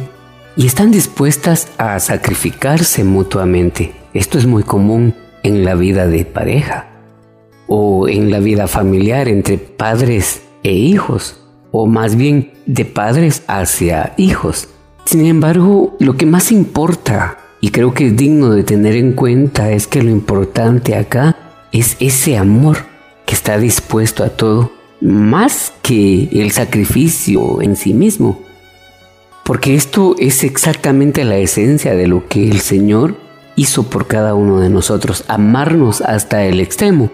y 0.56 0.66
están 0.66 0.90
dispuestas 0.90 1.68
a 1.78 2.00
sacrificarse 2.00 3.04
mutuamente. 3.04 3.94
Esto 4.16 4.40
es 4.40 4.48
muy 4.48 4.64
común 4.64 5.14
en 5.44 5.64
la 5.64 5.76
vida 5.76 6.08
de 6.08 6.26
pareja 6.26 6.88
o 7.68 8.08
en 8.10 8.32
la 8.32 8.40
vida 8.40 8.66
familiar 8.66 9.28
entre 9.28 9.60
padres 9.60 10.42
e 10.64 10.72
hijos, 10.74 11.40
o 11.72 11.86
más 11.86 12.16
bien 12.16 12.54
de 12.66 12.86
padres 12.86 13.44
hacia 13.46 14.16
hijos. 14.18 14.68
Sin 15.06 15.28
embargo, 15.28 15.96
lo 16.00 16.18
que 16.18 16.26
más 16.26 16.52
importa 16.52 17.38
y 17.62 17.70
creo 17.70 17.94
que 17.94 18.08
es 18.08 18.18
digno 18.18 18.50
de 18.50 18.64
tener 18.64 18.96
en 18.96 19.14
cuenta 19.14 19.70
es 19.72 19.86
que 19.86 20.02
lo 20.02 20.10
importante 20.10 20.96
acá 20.96 21.38
es 21.72 21.98
ese 22.00 22.36
amor 22.36 22.78
que 23.28 23.36
está 23.36 23.60
dispuesto 23.60 24.24
a 24.24 24.30
todo, 24.30 24.72
más 25.02 25.74
que 25.82 26.30
el 26.32 26.52
sacrificio 26.52 27.62
en 27.62 27.76
sí 27.76 27.94
mismo. 27.94 28.42
Porque 29.44 29.76
esto 29.76 30.16
es 30.20 30.44
exactamente 30.44 31.24
la 31.24 31.38
esencia 31.38 31.96
de 31.96 32.08
lo 32.08 32.28
que 32.28 32.50
el 32.50 32.60
Señor 32.60 33.16
hizo 33.56 33.84
por 33.84 34.08
cada 34.08 34.36
uno 34.36 34.60
de 34.60 34.70
nosotros, 34.70 35.24
amarnos 35.28 36.02
hasta 36.02 36.44
el 36.44 36.60
extremo. 36.60 37.12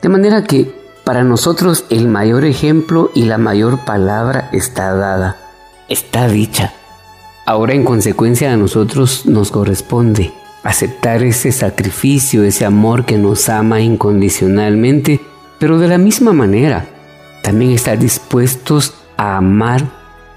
De 0.00 0.08
manera 0.08 0.44
que 0.44 0.72
para 1.04 1.22
nosotros 1.22 1.84
el 1.90 2.08
mayor 2.08 2.44
ejemplo 2.44 3.10
y 3.14 3.24
la 3.24 3.38
mayor 3.38 3.84
palabra 3.84 4.48
está 4.52 4.94
dada, 4.94 5.36
está 5.88 6.28
dicha. 6.28 6.72
Ahora 7.46 7.74
en 7.74 7.84
consecuencia 7.84 8.52
a 8.52 8.56
nosotros 8.56 9.26
nos 9.26 9.50
corresponde 9.50 10.32
aceptar 10.64 11.22
ese 11.22 11.52
sacrificio, 11.52 12.42
ese 12.42 12.64
amor 12.64 13.04
que 13.04 13.18
nos 13.18 13.48
ama 13.48 13.80
incondicionalmente, 13.80 15.20
pero 15.60 15.78
de 15.78 15.86
la 15.86 15.96
misma 15.96 16.32
manera, 16.32 16.88
también 17.46 17.70
estar 17.70 17.96
dispuestos 17.96 18.94
a 19.16 19.36
amar 19.36 19.84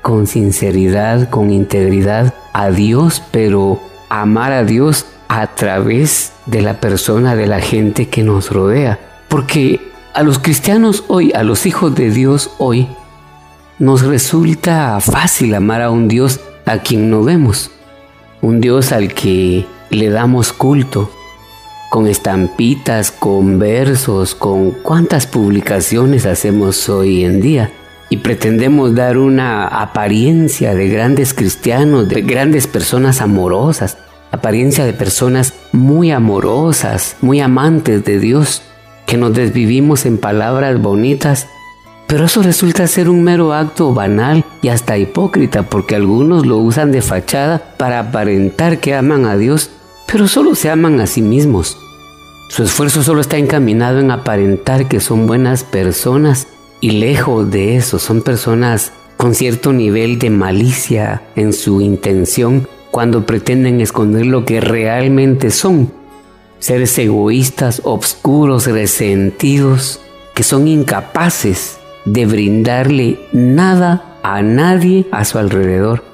con 0.04 0.28
sinceridad, 0.28 1.28
con 1.32 1.50
integridad 1.50 2.36
a 2.54 2.70
Dios, 2.70 3.24
pero 3.32 3.82
amar 4.10 4.52
a 4.52 4.64
Dios 4.64 5.08
a 5.28 5.48
través 5.48 6.34
de 6.46 6.62
la 6.62 6.80
persona, 6.80 7.36
de 7.36 7.48
la 7.48 7.62
gente 7.62 8.10
que 8.10 8.22
nos 8.22 8.52
rodea. 8.52 9.00
Porque 9.28 9.82
a 10.14 10.22
los 10.22 10.38
cristianos 10.38 11.04
hoy, 11.08 11.32
a 11.34 11.42
los 11.42 11.66
hijos 11.66 11.96
de 11.96 12.12
Dios 12.12 12.52
hoy, 12.60 12.88
nos 13.80 14.04
resulta 14.04 15.00
fácil 15.00 15.56
amar 15.56 15.82
a 15.82 15.90
un 15.90 16.08
Dios 16.08 16.40
a 16.68 16.78
quien 16.78 17.10
no 17.10 17.24
vemos, 17.24 17.72
un 18.44 18.62
Dios 18.62 18.92
al 18.92 19.16
que 19.16 19.66
le 19.90 20.10
damos 20.12 20.54
culto, 20.54 21.10
con 21.90 22.08
estampitas, 22.08 23.12
con 23.12 23.60
versos, 23.60 24.36
con 24.36 24.72
cuántas 24.72 25.28
publicaciones 25.28 26.26
hacemos 26.26 26.88
hoy 26.90 27.24
en 27.24 27.42
día. 27.42 27.72
Y 28.10 28.18
pretendemos 28.18 28.96
dar 28.96 29.18
una 29.18 29.68
apariencia 29.68 30.74
de 30.74 30.90
grandes 30.90 31.34
cristianos, 31.34 32.08
de 32.08 32.22
grandes 32.22 32.68
personas 32.68 33.22
amorosas, 33.22 33.98
apariencia 34.32 34.86
de 34.86 34.94
personas 34.94 35.54
muy 35.72 36.12
amorosas, 36.12 37.18
muy 37.22 37.40
amantes 37.40 38.04
de 38.06 38.20
Dios, 38.20 38.64
que 39.06 39.18
nos 39.18 39.34
desvivimos 39.34 40.06
en 40.06 40.18
palabras 40.18 40.82
bonitas 40.82 41.48
pero 42.10 42.26
eso 42.26 42.42
resulta 42.42 42.88
ser 42.88 43.08
un 43.08 43.22
mero 43.22 43.54
acto 43.54 43.94
banal 43.94 44.44
y 44.64 44.70
hasta 44.70 44.98
hipócrita 44.98 45.62
porque 45.62 45.96
algunos 45.96 46.44
lo 46.48 46.58
usan 46.58 46.92
de 46.92 47.04
fachada 47.04 47.76
para 47.78 48.00
aparentar 48.00 48.80
que 48.80 48.96
aman 48.96 49.26
a 49.26 49.38
Dios, 49.38 49.70
pero 50.12 50.28
solo 50.28 50.56
se 50.56 50.70
aman 50.70 51.00
a 51.00 51.08
sí 51.08 51.22
mismos. 51.22 51.78
Su 52.50 52.64
esfuerzo 52.64 53.04
solo 53.04 53.22
está 53.22 53.38
encaminado 53.38 54.00
en 54.00 54.10
aparentar 54.10 54.88
que 54.88 55.00
son 55.00 55.28
buenas 55.28 55.64
personas 55.64 56.48
y 56.82 56.92
lejos 56.92 57.52
de 57.52 57.76
eso 57.76 58.00
son 58.00 58.22
personas 58.22 58.92
con 59.18 59.36
cierto 59.36 59.72
nivel 59.72 60.18
de 60.18 60.30
malicia 60.30 61.22
en 61.36 61.54
su 61.54 61.82
intención 61.82 62.68
cuando 62.90 63.26
pretenden 63.26 63.82
esconder 63.82 64.26
lo 64.26 64.46
que 64.46 64.62
realmente 64.62 65.52
son. 65.52 65.92
Seres 66.58 66.98
egoístas, 66.98 67.82
obscuros, 67.84 68.66
resentidos, 68.66 70.00
que 70.34 70.44
son 70.44 70.68
incapaces 70.68 71.78
de 72.06 72.26
brindarle 72.26 73.20
nada 73.32 74.18
a 74.24 74.42
nadie 74.42 75.06
a 75.12 75.24
su 75.24 75.38
alrededor. 75.38 76.09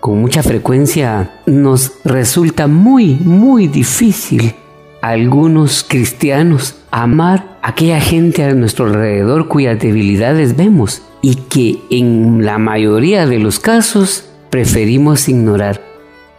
Con 0.00 0.20
mucha 0.20 0.44
frecuencia 0.44 1.40
nos 1.46 1.92
resulta 2.04 2.68
muy, 2.68 3.16
muy 3.16 3.66
difícil 3.66 4.54
a 5.02 5.08
algunos 5.08 5.84
cristianos 5.86 6.76
amar 6.92 7.58
a 7.62 7.70
aquella 7.70 8.00
gente 8.00 8.44
a 8.44 8.54
nuestro 8.54 8.86
alrededor 8.86 9.48
cuyas 9.48 9.78
debilidades 9.80 10.56
vemos 10.56 11.02
y 11.20 11.34
que 11.34 11.78
en 11.90 12.44
la 12.44 12.58
mayoría 12.58 13.26
de 13.26 13.40
los 13.40 13.58
casos 13.58 14.24
preferimos 14.50 15.28
ignorar. 15.28 15.82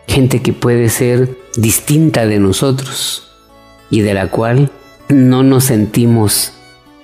Gente 0.07 0.41
que 0.41 0.53
puede 0.53 0.89
ser 0.89 1.37
distinta 1.55 2.25
de 2.25 2.39
nosotros 2.39 3.29
y 3.89 4.01
de 4.01 4.13
la 4.13 4.27
cual 4.27 4.71
no 5.09 5.43
nos 5.43 5.65
sentimos 5.65 6.53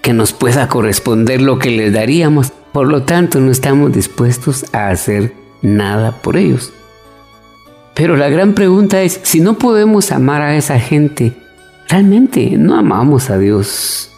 que 0.01 0.13
nos 0.13 0.31
pueda 0.31 0.69
corresponder 0.69 1.41
lo 1.41 1.59
que 1.59 1.71
les 1.71 1.91
daríamos. 1.91 2.53
Por 2.71 2.87
lo 2.87 3.03
tanto, 3.03 3.39
no 3.41 3.51
estamos 3.51 3.91
dispuestos 3.91 4.65
a 4.73 4.89
hacer 4.89 5.44
nada 5.65 6.21
por 6.21 6.37
ellos. 6.37 6.71
Pero 7.93 8.17
la 8.17 8.29
gran 8.29 8.53
pregunta 8.53 9.01
es, 9.01 9.19
si 9.23 9.39
no 9.39 9.57
podemos 9.57 10.11
amar 10.11 10.41
a 10.41 10.55
esa 10.55 10.79
gente, 10.79 11.33
¿realmente 11.89 12.57
no 12.57 12.75
amamos 12.75 13.29
a 13.29 13.37
Dios? 13.37 14.11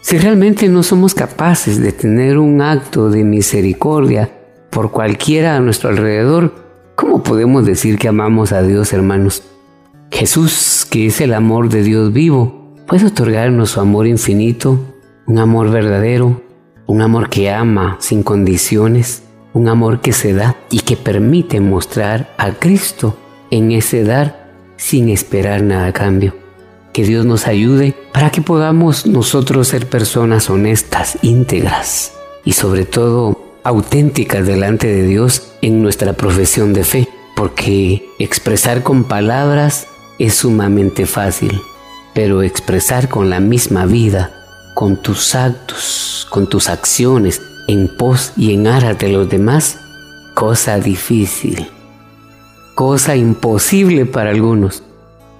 Si 0.00 0.18
realmente 0.18 0.68
no 0.68 0.82
somos 0.82 1.14
capaces 1.14 1.80
de 1.80 1.92
tener 1.92 2.38
un 2.38 2.60
acto 2.60 3.10
de 3.10 3.24
misericordia 3.24 4.30
por 4.70 4.90
cualquiera 4.90 5.56
a 5.56 5.60
nuestro 5.60 5.90
alrededor, 5.90 6.54
¿cómo 6.94 7.22
podemos 7.22 7.64
decir 7.64 7.98
que 7.98 8.08
amamos 8.08 8.52
a 8.52 8.62
Dios, 8.62 8.92
hermanos? 8.92 9.42
Jesús, 10.10 10.86
que 10.90 11.06
es 11.06 11.20
el 11.20 11.34
amor 11.34 11.68
de 11.68 11.82
Dios 11.82 12.12
vivo, 12.12 12.72
puede 12.86 13.06
otorgarnos 13.06 13.70
su 13.70 13.80
amor 13.80 14.06
infinito, 14.06 14.78
un 15.26 15.38
amor 15.38 15.70
verdadero, 15.70 16.42
un 16.86 17.00
amor 17.00 17.28
que 17.28 17.50
ama 17.50 17.96
sin 18.00 18.22
condiciones, 18.22 19.23
un 19.54 19.68
amor 19.68 20.00
que 20.00 20.12
se 20.12 20.34
da 20.34 20.56
y 20.70 20.80
que 20.80 20.96
permite 20.96 21.60
mostrar 21.60 22.34
a 22.36 22.52
Cristo 22.52 23.16
en 23.50 23.72
ese 23.72 24.04
dar 24.04 24.52
sin 24.76 25.08
esperar 25.08 25.62
nada 25.62 25.86
a 25.86 25.92
cambio. 25.92 26.34
Que 26.92 27.04
Dios 27.04 27.24
nos 27.24 27.46
ayude 27.46 27.94
para 28.12 28.30
que 28.30 28.42
podamos 28.42 29.06
nosotros 29.06 29.68
ser 29.68 29.88
personas 29.88 30.50
honestas, 30.50 31.18
íntegras 31.22 32.12
y 32.44 32.52
sobre 32.52 32.84
todo 32.84 33.40
auténticas 33.62 34.46
delante 34.46 34.88
de 34.88 35.04
Dios 35.04 35.52
en 35.62 35.82
nuestra 35.82 36.12
profesión 36.12 36.72
de 36.74 36.84
fe, 36.84 37.08
porque 37.36 38.06
expresar 38.18 38.82
con 38.82 39.04
palabras 39.04 39.86
es 40.18 40.34
sumamente 40.34 41.06
fácil, 41.06 41.60
pero 42.12 42.42
expresar 42.42 43.08
con 43.08 43.30
la 43.30 43.40
misma 43.40 43.86
vida, 43.86 44.32
con 44.74 45.00
tus 45.00 45.34
actos, 45.34 46.26
con 46.30 46.48
tus 46.48 46.68
acciones, 46.68 47.40
en 47.68 47.88
pos 47.96 48.32
y 48.36 48.54
en 48.54 48.66
aras 48.66 48.98
de 48.98 49.08
los 49.08 49.28
demás, 49.28 49.78
cosa 50.34 50.78
difícil, 50.78 51.66
cosa 52.74 53.16
imposible 53.16 54.06
para 54.06 54.30
algunos, 54.30 54.82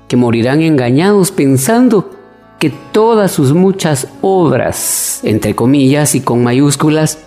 que 0.09 0.17
morirán 0.17 0.63
engañados 0.63 1.31
pensando 1.31 2.11
que 2.59 2.71
todas 2.93 3.33
sus 3.33 3.53
muchas 3.53 4.09
obras, 4.21 5.21
entre 5.23 5.55
comillas 5.55 6.15
y 6.15 6.21
con 6.21 6.43
mayúsculas, 6.43 7.19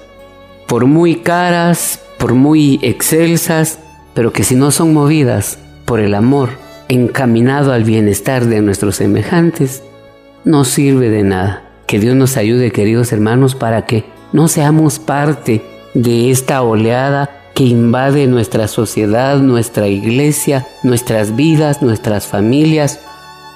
por 0.68 0.86
muy 0.86 1.18
caras, 1.18 2.00
por 2.18 2.34
muy 2.34 2.80
excelsas, 2.82 3.80
pero 4.14 4.34
que 4.34 4.44
si 4.44 4.56
no 4.56 4.72
son 4.72 4.94
movidas 4.94 5.60
por 5.86 6.00
el 6.00 6.16
amor 6.16 6.50
encaminado 6.90 7.74
al 7.74 7.84
bienestar 7.84 8.46
de 8.46 8.62
nuestros 8.62 8.96
semejantes, 8.96 9.84
no 10.44 10.64
sirve 10.64 11.10
de 11.10 11.24
nada. 11.24 11.64
Que 11.86 12.00
Dios 12.00 12.16
nos 12.16 12.38
ayude, 12.38 12.72
queridos 12.72 13.12
hermanos, 13.12 13.56
para 13.56 13.86
que 13.86 14.06
no 14.34 14.48
seamos 14.48 15.00
parte 15.00 15.62
de 15.94 16.32
esta 16.32 16.62
oleada 16.62 17.30
que 17.54 17.64
invade 17.64 18.28
nuestra 18.28 18.68
sociedad, 18.68 19.40
nuestra 19.40 19.88
iglesia, 19.88 20.68
nuestras 20.84 21.36
vidas, 21.36 21.82
nuestras 21.82 22.28
familias, 22.28 23.00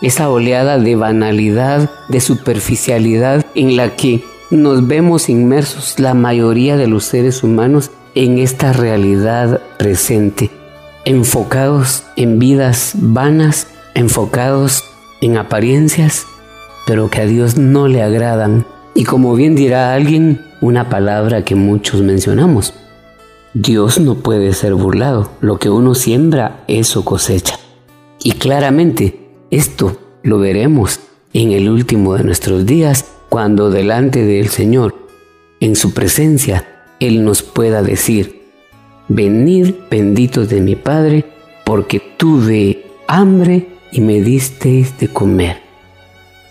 esa 0.02 0.30
oleada 0.30 0.80
de 0.80 0.96
banalidad, 0.96 1.90
de 2.10 2.20
superficialidad 2.20 3.46
en 3.54 3.78
la 3.78 3.96
que 3.96 4.24
nos 4.50 4.88
vemos 4.88 5.30
inmersos 5.30 6.00
la 6.00 6.14
mayoría 6.14 6.78
de 6.78 6.88
los 6.88 7.06
seres 7.06 7.44
humanos 7.44 7.92
en 8.16 8.40
esta 8.40 8.74
realidad 8.74 9.62
presente, 9.78 10.50
enfocados 11.06 12.04
en 12.16 12.40
vidas 12.40 12.94
vanas, 12.96 13.68
enfocados 13.94 14.84
en 15.22 15.38
apariencias, 15.38 16.26
pero 16.88 17.10
que 17.10 17.22
a 17.22 17.26
Dios 17.26 17.58
no 17.58 17.88
le 17.88 18.02
agradan. 18.02 18.66
Y 18.96 19.04
como 19.04 19.36
bien 19.36 19.56
dirá 19.56 19.94
alguien, 19.94 20.42
una 20.62 20.90
palabra 20.90 21.44
que 21.44 21.56
muchos 21.56 22.02
mencionamos. 22.02 22.76
Dios 23.54 24.00
no 24.00 24.16
puede 24.16 24.54
ser 24.54 24.76
burlado, 24.76 25.32
lo 25.42 25.58
que 25.58 25.70
uno 25.70 25.96
siembra, 25.96 26.64
eso 26.68 27.04
cosecha. 27.04 27.60
Y 28.24 28.34
claramente 28.34 29.20
esto 29.50 29.98
lo 30.22 30.38
veremos 30.38 31.00
en 31.34 31.52
el 31.52 31.68
último 31.68 32.14
de 32.14 32.24
nuestros 32.24 32.66
días, 32.66 33.06
cuando 33.28 33.72
delante 33.72 34.24
del 34.24 34.50
Señor, 34.50 34.96
en 35.60 35.76
su 35.76 35.94
presencia, 35.94 36.86
Él 37.00 37.26
nos 37.26 37.42
pueda 37.42 37.82
decir, 37.82 38.44
venid 39.08 39.74
benditos 39.90 40.48
de 40.50 40.62
mi 40.62 40.76
Padre, 40.76 41.26
porque 41.66 42.00
tuve 42.18 42.86
hambre 43.08 43.68
y 43.92 44.02
me 44.02 44.22
disteis 44.22 44.98
de 45.00 45.08
comer. 45.08 45.58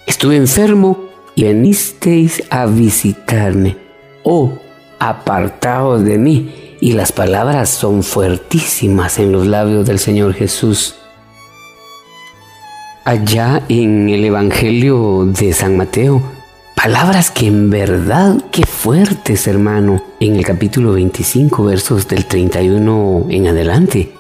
Estuve 0.07 0.37
enfermo 0.37 1.07
y 1.37 1.45
venisteis 1.45 2.43
a 2.51 2.67
visitarme 2.67 3.90
oh, 4.23 4.53
apartaos 4.99 6.05
de 6.05 6.19
mí. 6.19 6.77
Y 6.81 6.93
las 6.93 7.13
palabras 7.13 7.69
son 7.69 8.03
fuertísimas 8.03 9.19
en 9.19 9.33
los 9.33 9.47
labios 9.47 9.87
del 9.87 9.99
Señor 9.99 10.35
Jesús. 10.35 10.95
Allá 13.05 13.63
en 13.69 14.09
el 14.09 14.25
Evangelio 14.25 15.27
de 15.27 15.53
San 15.53 15.77
Mateo, 15.77 16.23
palabras 16.77 17.31
que 17.31 17.49
en 17.49 17.69
verdad, 17.69 18.37
qué 18.51 18.65
fuertes 18.65 19.47
hermano, 19.47 20.03
en 20.21 20.37
el 20.37 20.45
capítulo 20.45 20.93
25 20.93 21.65
versos 21.65 22.09
del 22.09 22.25
31 22.25 23.27
en 23.29 23.49
adelante. 23.49 24.15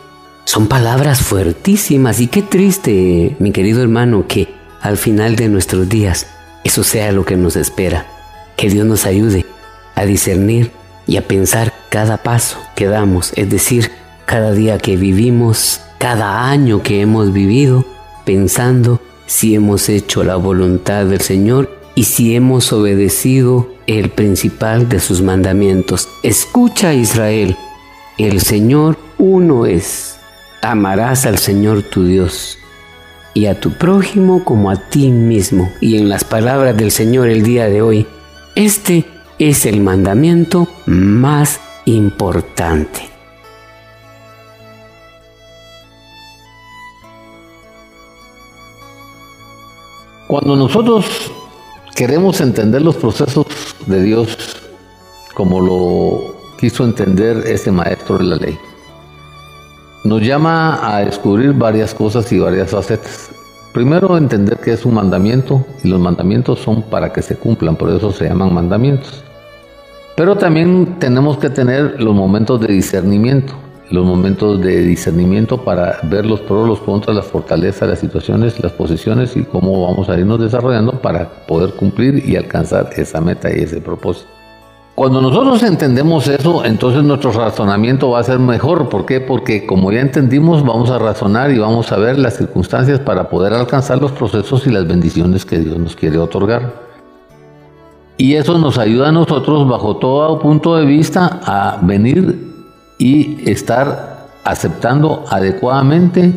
Son 0.45 0.67
palabras 0.67 1.21
fuertísimas 1.21 2.21
y 2.21 2.27
qué 2.27 2.43
triste, 2.43 3.37
mi 3.39 3.53
querido 3.53 3.83
hermano, 3.83 4.27
que 4.27 4.49
al 4.83 4.97
final 4.97 5.37
de 5.37 5.49
nuestros 5.49 5.89
días 5.89 6.27
eso 6.65 6.83
sea 6.83 7.13
lo 7.13 7.25
que 7.25 7.37
nos 7.37 7.57
espera. 7.57 8.07
Que 8.57 8.69
Dios 8.69 8.87
nos 8.87 9.07
ayude 9.07 9.47
a 10.01 10.07
discernir 10.07 10.71
y 11.07 11.19
a 11.19 11.29
pensar 11.29 11.75
cada 11.91 12.23
paso 12.23 12.57
que 12.75 12.87
damos, 12.87 13.33
es 13.37 13.51
decir, 13.51 13.91
cada 14.25 14.53
día 14.53 14.79
que 14.79 14.97
vivimos, 14.97 15.83
cada 15.99 16.49
año 16.49 16.83
que 16.83 17.03
hemos 17.03 17.35
vivido, 17.35 17.85
pensando 18.25 19.01
si 19.27 19.55
hemos 19.55 19.91
hecho 19.91 20.25
la 20.25 20.37
voluntad 20.37 21.05
del 21.05 21.21
Señor 21.21 21.79
y 21.95 22.05
si 22.05 22.35
hemos 22.35 22.73
obedecido 22.73 23.69
el 23.87 24.09
principal 24.09 24.89
de 24.89 25.01
sus 25.01 25.21
mandamientos. 25.21 26.09
Escucha 26.23 26.95
Israel, 26.95 27.57
el 28.17 28.41
Señor 28.41 28.97
uno 29.19 29.67
es. 29.67 30.17
Amarás 30.63 31.27
al 31.27 31.39
Señor 31.39 31.83
tu 31.83 32.05
Dios 32.05 32.57
y 33.35 33.47
a 33.47 33.61
tu 33.61 33.73
prójimo 33.73 34.45
como 34.45 34.71
a 34.71 34.77
ti 34.77 35.11
mismo. 35.11 35.71
Y 35.81 35.99
en 35.99 36.09
las 36.09 36.25
palabras 36.25 36.75
del 36.77 36.91
Señor 36.91 37.29
el 37.29 37.43
día 37.43 37.67
de 37.67 37.83
hoy, 37.83 38.07
este 38.55 39.05
es 39.41 39.65
el 39.65 39.81
mandamiento 39.81 40.69
más 40.85 41.61
importante. 41.87 43.09
Cuando 50.29 50.57
nosotros 50.57 51.07
queremos 51.97 52.43
entender 52.43 52.83
los 52.83 52.97
procesos 52.97 53.47
de 53.87 54.03
Dios 54.03 54.61
como 55.35 55.63
lo 55.63 56.37
quiso 56.59 56.85
entender 56.85 57.39
este 57.47 57.73
maestro 57.73 58.19
de 58.19 58.25
la 58.25 58.37
ley, 58.37 58.59
nos 60.05 60.21
llama 60.21 60.81
a 60.83 61.03
descubrir 61.03 61.55
varias 61.55 61.95
cosas 61.95 62.31
y 62.31 62.39
varias 62.39 62.73
facetas. 62.73 63.31
Primero, 63.73 64.19
entender 64.19 64.59
que 64.59 64.75
es 64.75 64.85
un 64.85 64.95
mandamiento 64.95 65.65
y 65.83 65.89
los 65.89 65.99
mandamientos 65.99 66.59
son 66.59 66.83
para 66.83 67.11
que 67.11 67.23
se 67.23 67.37
cumplan, 67.37 67.77
por 67.77 67.89
eso 67.89 68.13
se 68.13 68.29
llaman 68.29 68.53
mandamientos. 68.53 69.25
Pero 70.21 70.37
también 70.37 70.97
tenemos 70.99 71.39
que 71.39 71.49
tener 71.49 71.99
los 71.99 72.15
momentos 72.15 72.61
de 72.61 72.67
discernimiento, 72.67 73.55
los 73.91 74.05
momentos 74.05 74.61
de 74.61 74.83
discernimiento 74.83 75.65
para 75.65 75.99
ver 76.03 76.27
los 76.27 76.41
pros, 76.41 76.69
los 76.69 76.79
contras, 76.81 77.17
las 77.17 77.25
fortalezas, 77.25 77.89
las 77.89 78.01
situaciones, 78.01 78.63
las 78.63 78.73
posiciones 78.73 79.35
y 79.35 79.45
cómo 79.45 79.89
vamos 79.89 80.11
a 80.11 80.19
irnos 80.19 80.39
desarrollando 80.39 80.93
para 81.01 81.27
poder 81.47 81.73
cumplir 81.73 82.23
y 82.29 82.37
alcanzar 82.37 82.91
esa 82.99 83.23
meta 83.23 83.49
y 83.51 83.61
ese 83.63 83.81
propósito. 83.81 84.29
Cuando 84.95 85.23
nosotros 85.23 85.63
entendemos 85.63 86.29
eso, 86.29 86.67
entonces 86.67 87.03
nuestro 87.03 87.33
razonamiento 87.33 88.11
va 88.11 88.21
a 88.21 88.23
ser 88.23 88.41
mejor. 88.41 88.91
¿Por 88.91 89.07
qué? 89.07 89.23
Porque 89.23 89.65
como 89.65 89.91
ya 89.91 90.03
entendimos, 90.03 90.63
vamos 90.63 90.91
a 90.91 90.99
razonar 90.99 91.51
y 91.51 91.59
vamos 91.59 91.93
a 91.93 91.97
ver 91.97 92.19
las 92.19 92.37
circunstancias 92.37 93.01
para 93.01 93.31
poder 93.31 93.55
alcanzar 93.55 93.99
los 94.03 94.13
procesos 94.13 94.67
y 94.67 94.71
las 94.71 94.87
bendiciones 94.87 95.47
que 95.47 95.61
Dios 95.61 95.79
nos 95.79 95.97
quiere 95.97 96.19
otorgar. 96.19 96.90
Y 98.21 98.35
eso 98.35 98.59
nos 98.59 98.77
ayuda 98.77 99.09
a 99.09 99.13
nosotros, 99.13 99.67
bajo 99.67 99.97
todo 99.97 100.39
punto 100.41 100.77
de 100.77 100.85
vista, 100.85 101.41
a 101.43 101.79
venir 101.81 102.53
y 102.99 103.51
estar 103.51 104.29
aceptando 104.45 105.25
adecuadamente 105.31 106.31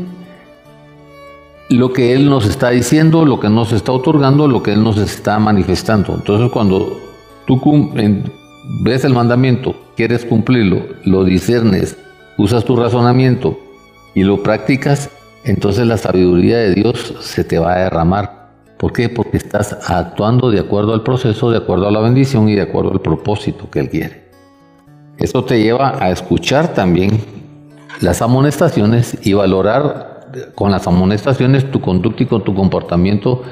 lo 1.67 1.91
que 1.91 2.13
Él 2.13 2.29
nos 2.29 2.45
está 2.45 2.69
diciendo, 2.69 3.25
lo 3.25 3.41
que 3.41 3.49
nos 3.49 3.73
está 3.73 3.91
otorgando, 3.91 4.47
lo 4.47 4.63
que 4.63 4.71
Él 4.71 4.81
nos 4.81 4.97
está 4.97 5.39
manifestando. 5.39 6.13
Entonces 6.15 6.49
cuando 6.53 7.01
tú 7.45 7.59
ves 8.81 9.03
el 9.03 9.13
mandamiento, 9.13 9.75
quieres 9.97 10.23
cumplirlo, 10.23 10.85
lo 11.03 11.25
discernes, 11.25 11.97
usas 12.37 12.63
tu 12.63 12.77
razonamiento 12.77 13.59
y 14.15 14.23
lo 14.23 14.41
practicas, 14.41 15.09
entonces 15.43 15.85
la 15.85 15.97
sabiduría 15.97 16.59
de 16.59 16.75
Dios 16.75 17.13
se 17.19 17.43
te 17.43 17.59
va 17.59 17.73
a 17.73 17.79
derramar. 17.79 18.42
¿Por 18.83 18.91
qué? 18.91 19.07
Porque 19.07 19.37
estás 19.37 19.89
actuando 19.89 20.51
de 20.51 20.59
acuerdo 20.59 20.93
al 20.93 21.03
proceso, 21.03 21.49
de 21.49 21.57
acuerdo 21.57 21.87
a 21.87 21.91
la 21.91 22.01
bendición 22.01 22.49
y 22.49 22.55
de 22.55 22.63
acuerdo 22.63 22.91
al 22.91 22.99
propósito 22.99 23.71
que 23.71 23.79
Él 23.79 23.89
quiere. 23.89 24.25
Esto 25.17 25.45
te 25.45 25.63
lleva 25.63 26.03
a 26.03 26.11
escuchar 26.11 26.73
también 26.73 27.21
las 28.01 28.21
amonestaciones 28.21 29.17
y 29.25 29.31
valorar 29.31 30.27
con 30.53 30.69
las 30.69 30.85
amonestaciones 30.85 31.71
tu 31.71 31.79
conducta 31.79 32.23
y 32.23 32.25
con 32.25 32.43
tu 32.43 32.53
comportamiento 32.53 33.43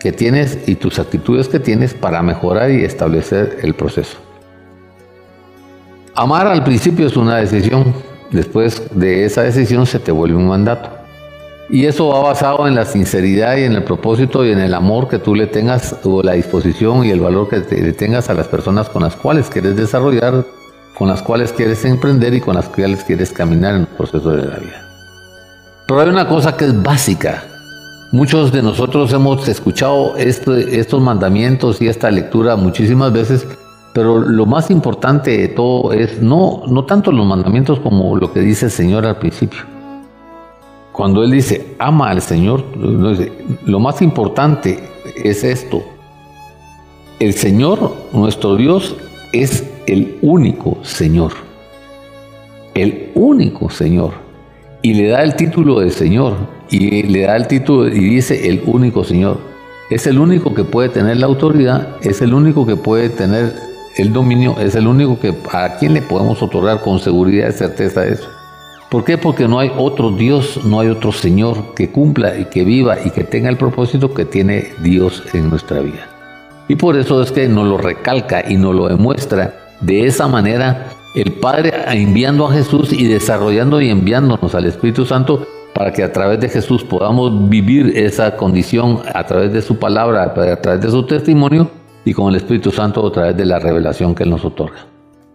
que 0.00 0.10
tienes 0.10 0.68
y 0.68 0.74
tus 0.74 0.98
actitudes 0.98 1.46
que 1.46 1.60
tienes 1.60 1.94
para 1.94 2.22
mejorar 2.22 2.72
y 2.72 2.84
establecer 2.84 3.60
el 3.62 3.74
proceso. 3.74 4.18
Amar 6.16 6.48
al 6.48 6.64
principio 6.64 7.06
es 7.06 7.16
una 7.16 7.36
decisión, 7.36 7.94
después 8.32 8.82
de 8.96 9.26
esa 9.26 9.44
decisión 9.44 9.86
se 9.86 10.00
te 10.00 10.10
vuelve 10.10 10.34
un 10.34 10.48
mandato. 10.48 11.01
Y 11.68 11.86
eso 11.86 12.08
va 12.08 12.20
basado 12.20 12.66
en 12.66 12.74
la 12.74 12.84
sinceridad 12.84 13.56
y 13.56 13.64
en 13.64 13.72
el 13.72 13.84
propósito 13.84 14.44
y 14.44 14.50
en 14.50 14.58
el 14.58 14.74
amor 14.74 15.08
que 15.08 15.18
tú 15.18 15.34
le 15.34 15.46
tengas 15.46 15.96
o 16.04 16.22
la 16.22 16.32
disposición 16.32 17.04
y 17.04 17.10
el 17.10 17.20
valor 17.20 17.48
que 17.48 17.58
le 17.58 17.92
tengas 17.92 18.28
a 18.28 18.34
las 18.34 18.48
personas 18.48 18.88
con 18.88 19.02
las 19.02 19.16
cuales 19.16 19.48
quieres 19.48 19.76
desarrollar, 19.76 20.44
con 20.98 21.08
las 21.08 21.22
cuales 21.22 21.52
quieres 21.52 21.84
emprender 21.84 22.34
y 22.34 22.40
con 22.40 22.56
las 22.56 22.68
cuales 22.68 23.04
quieres 23.04 23.32
caminar 23.32 23.76
en 23.76 23.80
el 23.82 23.86
proceso 23.86 24.30
de 24.30 24.46
la 24.46 24.58
vida. 24.58 24.88
Pero 25.86 26.00
hay 26.00 26.08
una 26.08 26.28
cosa 26.28 26.56
que 26.56 26.66
es 26.66 26.82
básica. 26.82 27.44
Muchos 28.12 28.52
de 28.52 28.62
nosotros 28.62 29.12
hemos 29.12 29.48
escuchado 29.48 30.16
estos 30.16 31.00
mandamientos 31.00 31.80
y 31.80 31.88
esta 31.88 32.10
lectura 32.10 32.56
muchísimas 32.56 33.12
veces, 33.12 33.46
pero 33.94 34.18
lo 34.18 34.44
más 34.44 34.70
importante 34.70 35.38
de 35.38 35.48
todo 35.48 35.92
es 35.94 36.20
no, 36.20 36.64
no 36.66 36.84
tanto 36.84 37.10
los 37.10 37.24
mandamientos 37.24 37.80
como 37.80 38.14
lo 38.16 38.30
que 38.32 38.40
dice 38.40 38.66
el 38.66 38.70
Señor 38.70 39.06
al 39.06 39.16
principio. 39.16 39.71
Cuando 40.92 41.24
Él 41.24 41.30
dice, 41.30 41.74
ama 41.78 42.10
al 42.10 42.20
Señor, 42.20 42.64
lo 42.76 43.80
más 43.80 44.02
importante 44.02 44.78
es 45.16 45.42
esto. 45.42 45.82
El 47.18 47.32
Señor, 47.32 47.94
nuestro 48.12 48.56
Dios, 48.56 48.96
es 49.32 49.66
el 49.86 50.18
único 50.20 50.78
Señor. 50.82 51.32
El 52.74 53.10
único 53.14 53.70
Señor. 53.70 54.12
Y 54.82 54.94
le 54.94 55.08
da 55.08 55.22
el 55.22 55.34
título 55.36 55.80
de 55.80 55.90
Señor. 55.90 56.34
Y 56.68 57.02
le 57.04 57.22
da 57.22 57.36
el 57.36 57.46
título 57.46 57.88
y 57.88 58.00
dice 58.00 58.48
el 58.48 58.62
único 58.66 59.04
Señor. 59.04 59.38
Es 59.90 60.06
el 60.06 60.18
único 60.18 60.54
que 60.54 60.64
puede 60.64 60.88
tener 60.88 61.18
la 61.18 61.26
autoridad, 61.26 61.96
es 62.02 62.22
el 62.22 62.34
único 62.34 62.66
que 62.66 62.76
puede 62.76 63.08
tener 63.08 63.54
el 63.96 64.12
dominio, 64.12 64.56
es 64.58 64.74
el 64.74 64.86
único 64.86 65.20
que 65.20 65.34
a 65.52 65.76
quien 65.76 65.94
le 65.94 66.02
podemos 66.02 66.42
otorgar 66.42 66.80
con 66.80 66.98
seguridad 66.98 67.50
y 67.50 67.52
certeza 67.52 68.06
eso. 68.06 68.41
¿Por 68.92 69.04
qué? 69.04 69.16
Porque 69.16 69.48
no 69.48 69.58
hay 69.58 69.72
otro 69.74 70.10
Dios, 70.10 70.66
no 70.66 70.78
hay 70.78 70.88
otro 70.88 71.12
Señor 71.12 71.72
que 71.74 71.90
cumpla 71.90 72.38
y 72.38 72.44
que 72.44 72.62
viva 72.62 72.98
y 73.02 73.08
que 73.08 73.24
tenga 73.24 73.48
el 73.48 73.56
propósito 73.56 74.12
que 74.12 74.26
tiene 74.26 74.66
Dios 74.82 75.22
en 75.32 75.48
nuestra 75.48 75.80
vida. 75.80 76.10
Y 76.68 76.76
por 76.76 76.98
eso 76.98 77.22
es 77.22 77.32
que 77.32 77.48
nos 77.48 77.66
lo 77.66 77.78
recalca 77.78 78.44
y 78.46 78.58
nos 78.58 78.74
lo 78.74 78.88
demuestra 78.88 79.54
de 79.80 80.04
esa 80.04 80.28
manera 80.28 80.90
el 81.14 81.32
Padre 81.32 81.72
enviando 81.86 82.46
a 82.46 82.52
Jesús 82.52 82.92
y 82.92 83.06
desarrollando 83.06 83.80
y 83.80 83.88
enviándonos 83.88 84.54
al 84.54 84.66
Espíritu 84.66 85.06
Santo 85.06 85.46
para 85.72 85.90
que 85.94 86.02
a 86.02 86.12
través 86.12 86.40
de 86.40 86.50
Jesús 86.50 86.84
podamos 86.84 87.48
vivir 87.48 87.96
esa 87.96 88.36
condición 88.36 89.00
a 89.14 89.24
través 89.24 89.54
de 89.54 89.62
su 89.62 89.78
palabra, 89.78 90.24
a 90.24 90.60
través 90.60 90.82
de 90.82 90.90
su 90.90 91.06
testimonio 91.06 91.70
y 92.04 92.12
con 92.12 92.28
el 92.28 92.36
Espíritu 92.36 92.70
Santo 92.70 93.06
a 93.06 93.10
través 93.10 93.38
de 93.38 93.46
la 93.46 93.58
revelación 93.58 94.14
que 94.14 94.24
Él 94.24 94.28
nos 94.28 94.44
otorga. 94.44 94.84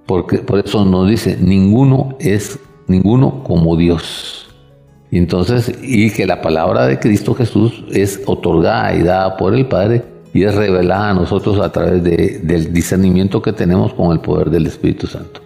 Porque 0.06 0.38
por 0.38 0.60
eso 0.60 0.86
nos 0.86 1.10
dice, 1.10 1.40
ninguno 1.42 2.16
es 2.20 2.60
ninguno 2.88 3.44
como 3.44 3.76
Dios. 3.76 4.48
Y 5.12 5.18
entonces, 5.18 5.72
y 5.82 6.12
que 6.12 6.26
la 6.26 6.42
palabra 6.42 6.86
de 6.86 7.00
Cristo 7.00 7.34
Jesús 7.34 7.84
es 7.92 8.22
otorgada 8.26 8.94
y 8.96 9.04
dada 9.04 9.38
por 9.38 9.54
el 9.54 9.66
Padre 9.68 10.04
y 10.34 10.44
es 10.44 10.54
revelada 10.56 11.12
a 11.12 11.14
nosotros 11.14 11.60
a 11.60 11.72
través 11.72 12.04
del 12.04 12.74
discernimiento 12.74 13.42
que 13.42 13.54
tenemos 13.54 13.94
con 13.94 14.12
el 14.12 14.20
poder 14.20 14.50
del 14.50 14.68
Espíritu 14.68 15.08
Santo. 15.08 15.42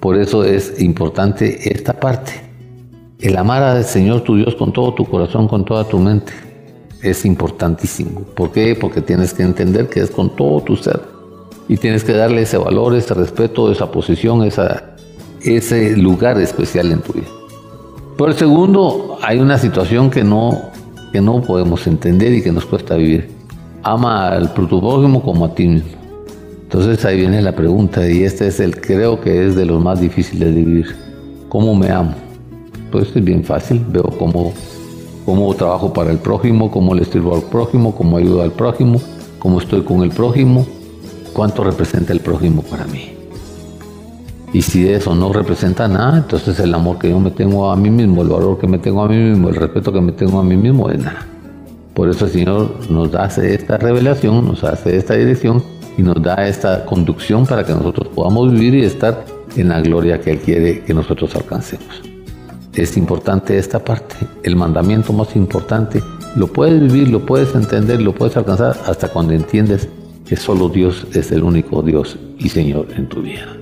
Por 0.00 0.16
eso 0.16 0.44
es 0.44 0.80
importante 0.80 1.72
esta 1.72 1.92
parte. 1.92 2.32
El 3.20 3.36
amar 3.36 3.62
al 3.62 3.84
Señor 3.84 4.22
tu 4.22 4.36
Dios 4.36 4.54
con 4.54 4.72
todo 4.72 4.94
tu 4.94 5.04
corazón, 5.04 5.48
con 5.48 5.64
toda 5.64 5.84
tu 5.84 5.98
mente, 5.98 6.32
es 7.02 7.24
importantísimo. 7.24 8.22
¿Por 8.34 8.52
qué? 8.52 8.74
Porque 8.74 9.00
tienes 9.00 9.34
que 9.34 9.42
entender 9.42 9.88
que 9.88 10.00
es 10.00 10.10
con 10.10 10.34
todo 10.34 10.60
tu 10.60 10.76
ser. 10.76 11.00
Y 11.68 11.76
tienes 11.76 12.02
que 12.04 12.12
darle 12.12 12.42
ese 12.42 12.56
valor, 12.58 12.94
ese 12.94 13.14
respeto, 13.14 13.70
esa 13.70 13.90
posición, 13.90 14.42
esa, 14.44 14.91
ese 15.44 15.96
lugar 15.96 16.40
especial 16.40 16.92
en 16.92 17.00
tu 17.00 17.12
vida. 17.12 17.28
Por 18.16 18.30
el 18.30 18.36
segundo, 18.36 19.18
hay 19.22 19.38
una 19.38 19.58
situación 19.58 20.10
que 20.10 20.22
no, 20.22 20.60
que 21.12 21.20
no 21.20 21.42
podemos 21.42 21.86
entender 21.86 22.32
y 22.32 22.42
que 22.42 22.52
nos 22.52 22.66
cuesta 22.66 22.94
vivir. 22.96 23.30
Ama 23.82 24.28
al 24.28 24.52
prójimo 24.52 25.22
como 25.22 25.46
a 25.46 25.54
ti 25.54 25.66
mismo. 25.66 25.90
Entonces 26.62 27.04
ahí 27.04 27.18
viene 27.18 27.42
la 27.42 27.54
pregunta 27.54 28.08
y 28.08 28.22
este 28.22 28.46
es 28.46 28.60
el 28.60 28.80
creo 28.80 29.20
que 29.20 29.46
es 29.46 29.56
de 29.56 29.66
los 29.66 29.82
más 29.82 30.00
difíciles 30.00 30.54
de 30.54 30.62
vivir. 30.62 30.96
¿Cómo 31.48 31.74
me 31.74 31.90
amo? 31.90 32.14
Pues 32.90 33.14
es 33.14 33.24
bien 33.24 33.44
fácil, 33.44 33.84
veo 33.88 34.04
cómo, 34.18 34.52
cómo 35.26 35.54
trabajo 35.54 35.92
para 35.92 36.10
el 36.10 36.18
prójimo, 36.18 36.70
cómo 36.70 36.94
le 36.94 37.04
sirvo 37.04 37.34
al 37.34 37.42
prójimo, 37.42 37.94
cómo 37.94 38.16
ayudo 38.16 38.42
al 38.42 38.52
prójimo, 38.52 39.00
cómo 39.38 39.60
estoy 39.60 39.82
con 39.82 40.02
el 40.02 40.10
prójimo, 40.10 40.66
cuánto 41.32 41.64
representa 41.64 42.12
el 42.12 42.20
prójimo 42.20 42.62
para 42.62 42.86
mí. 42.86 43.21
Y 44.52 44.60
si 44.60 44.86
eso 44.86 45.14
no 45.14 45.32
representa 45.32 45.88
nada, 45.88 46.18
entonces 46.18 46.58
el 46.60 46.74
amor 46.74 46.98
que 46.98 47.08
yo 47.08 47.18
me 47.18 47.30
tengo 47.30 47.70
a 47.70 47.76
mí 47.76 47.88
mismo, 47.88 48.20
el 48.22 48.28
valor 48.28 48.58
que 48.58 48.66
me 48.66 48.78
tengo 48.78 49.02
a 49.02 49.08
mí 49.08 49.16
mismo, 49.16 49.48
el 49.48 49.56
respeto 49.56 49.92
que 49.92 50.00
me 50.00 50.12
tengo 50.12 50.38
a 50.40 50.44
mí 50.44 50.56
mismo 50.56 50.90
es 50.90 50.98
nada. 50.98 51.26
Por 51.94 52.10
eso 52.10 52.26
el 52.26 52.30
Señor 52.30 52.74
nos 52.90 53.14
hace 53.14 53.54
esta 53.54 53.78
revelación, 53.78 54.46
nos 54.46 54.62
hace 54.62 54.96
esta 54.96 55.14
dirección 55.14 55.62
y 55.96 56.02
nos 56.02 56.22
da 56.22 56.46
esta 56.46 56.84
conducción 56.84 57.46
para 57.46 57.64
que 57.64 57.72
nosotros 57.72 58.08
podamos 58.08 58.52
vivir 58.52 58.74
y 58.74 58.84
estar 58.84 59.24
en 59.56 59.68
la 59.68 59.80
gloria 59.80 60.20
que 60.20 60.32
Él 60.32 60.38
quiere 60.40 60.82
que 60.82 60.92
nosotros 60.92 61.34
alcancemos. 61.34 62.02
Es 62.74 62.96
importante 62.96 63.56
esta 63.58 63.82
parte, 63.82 64.16
el 64.42 64.56
mandamiento 64.56 65.12
más 65.12 65.34
importante. 65.36 66.02
Lo 66.36 66.46
puedes 66.46 66.80
vivir, 66.80 67.08
lo 67.08 67.24
puedes 67.24 67.54
entender, 67.54 68.00
lo 68.00 68.14
puedes 68.14 68.36
alcanzar 68.36 68.78
hasta 68.86 69.08
cuando 69.08 69.32
entiendes 69.34 69.88
que 70.26 70.36
solo 70.36 70.68
Dios 70.68 71.06
es 71.12 71.32
el 71.32 71.42
único 71.42 71.82
Dios 71.82 72.18
y 72.38 72.48
Señor 72.48 72.86
en 72.96 73.08
tu 73.08 73.20
vida. 73.20 73.61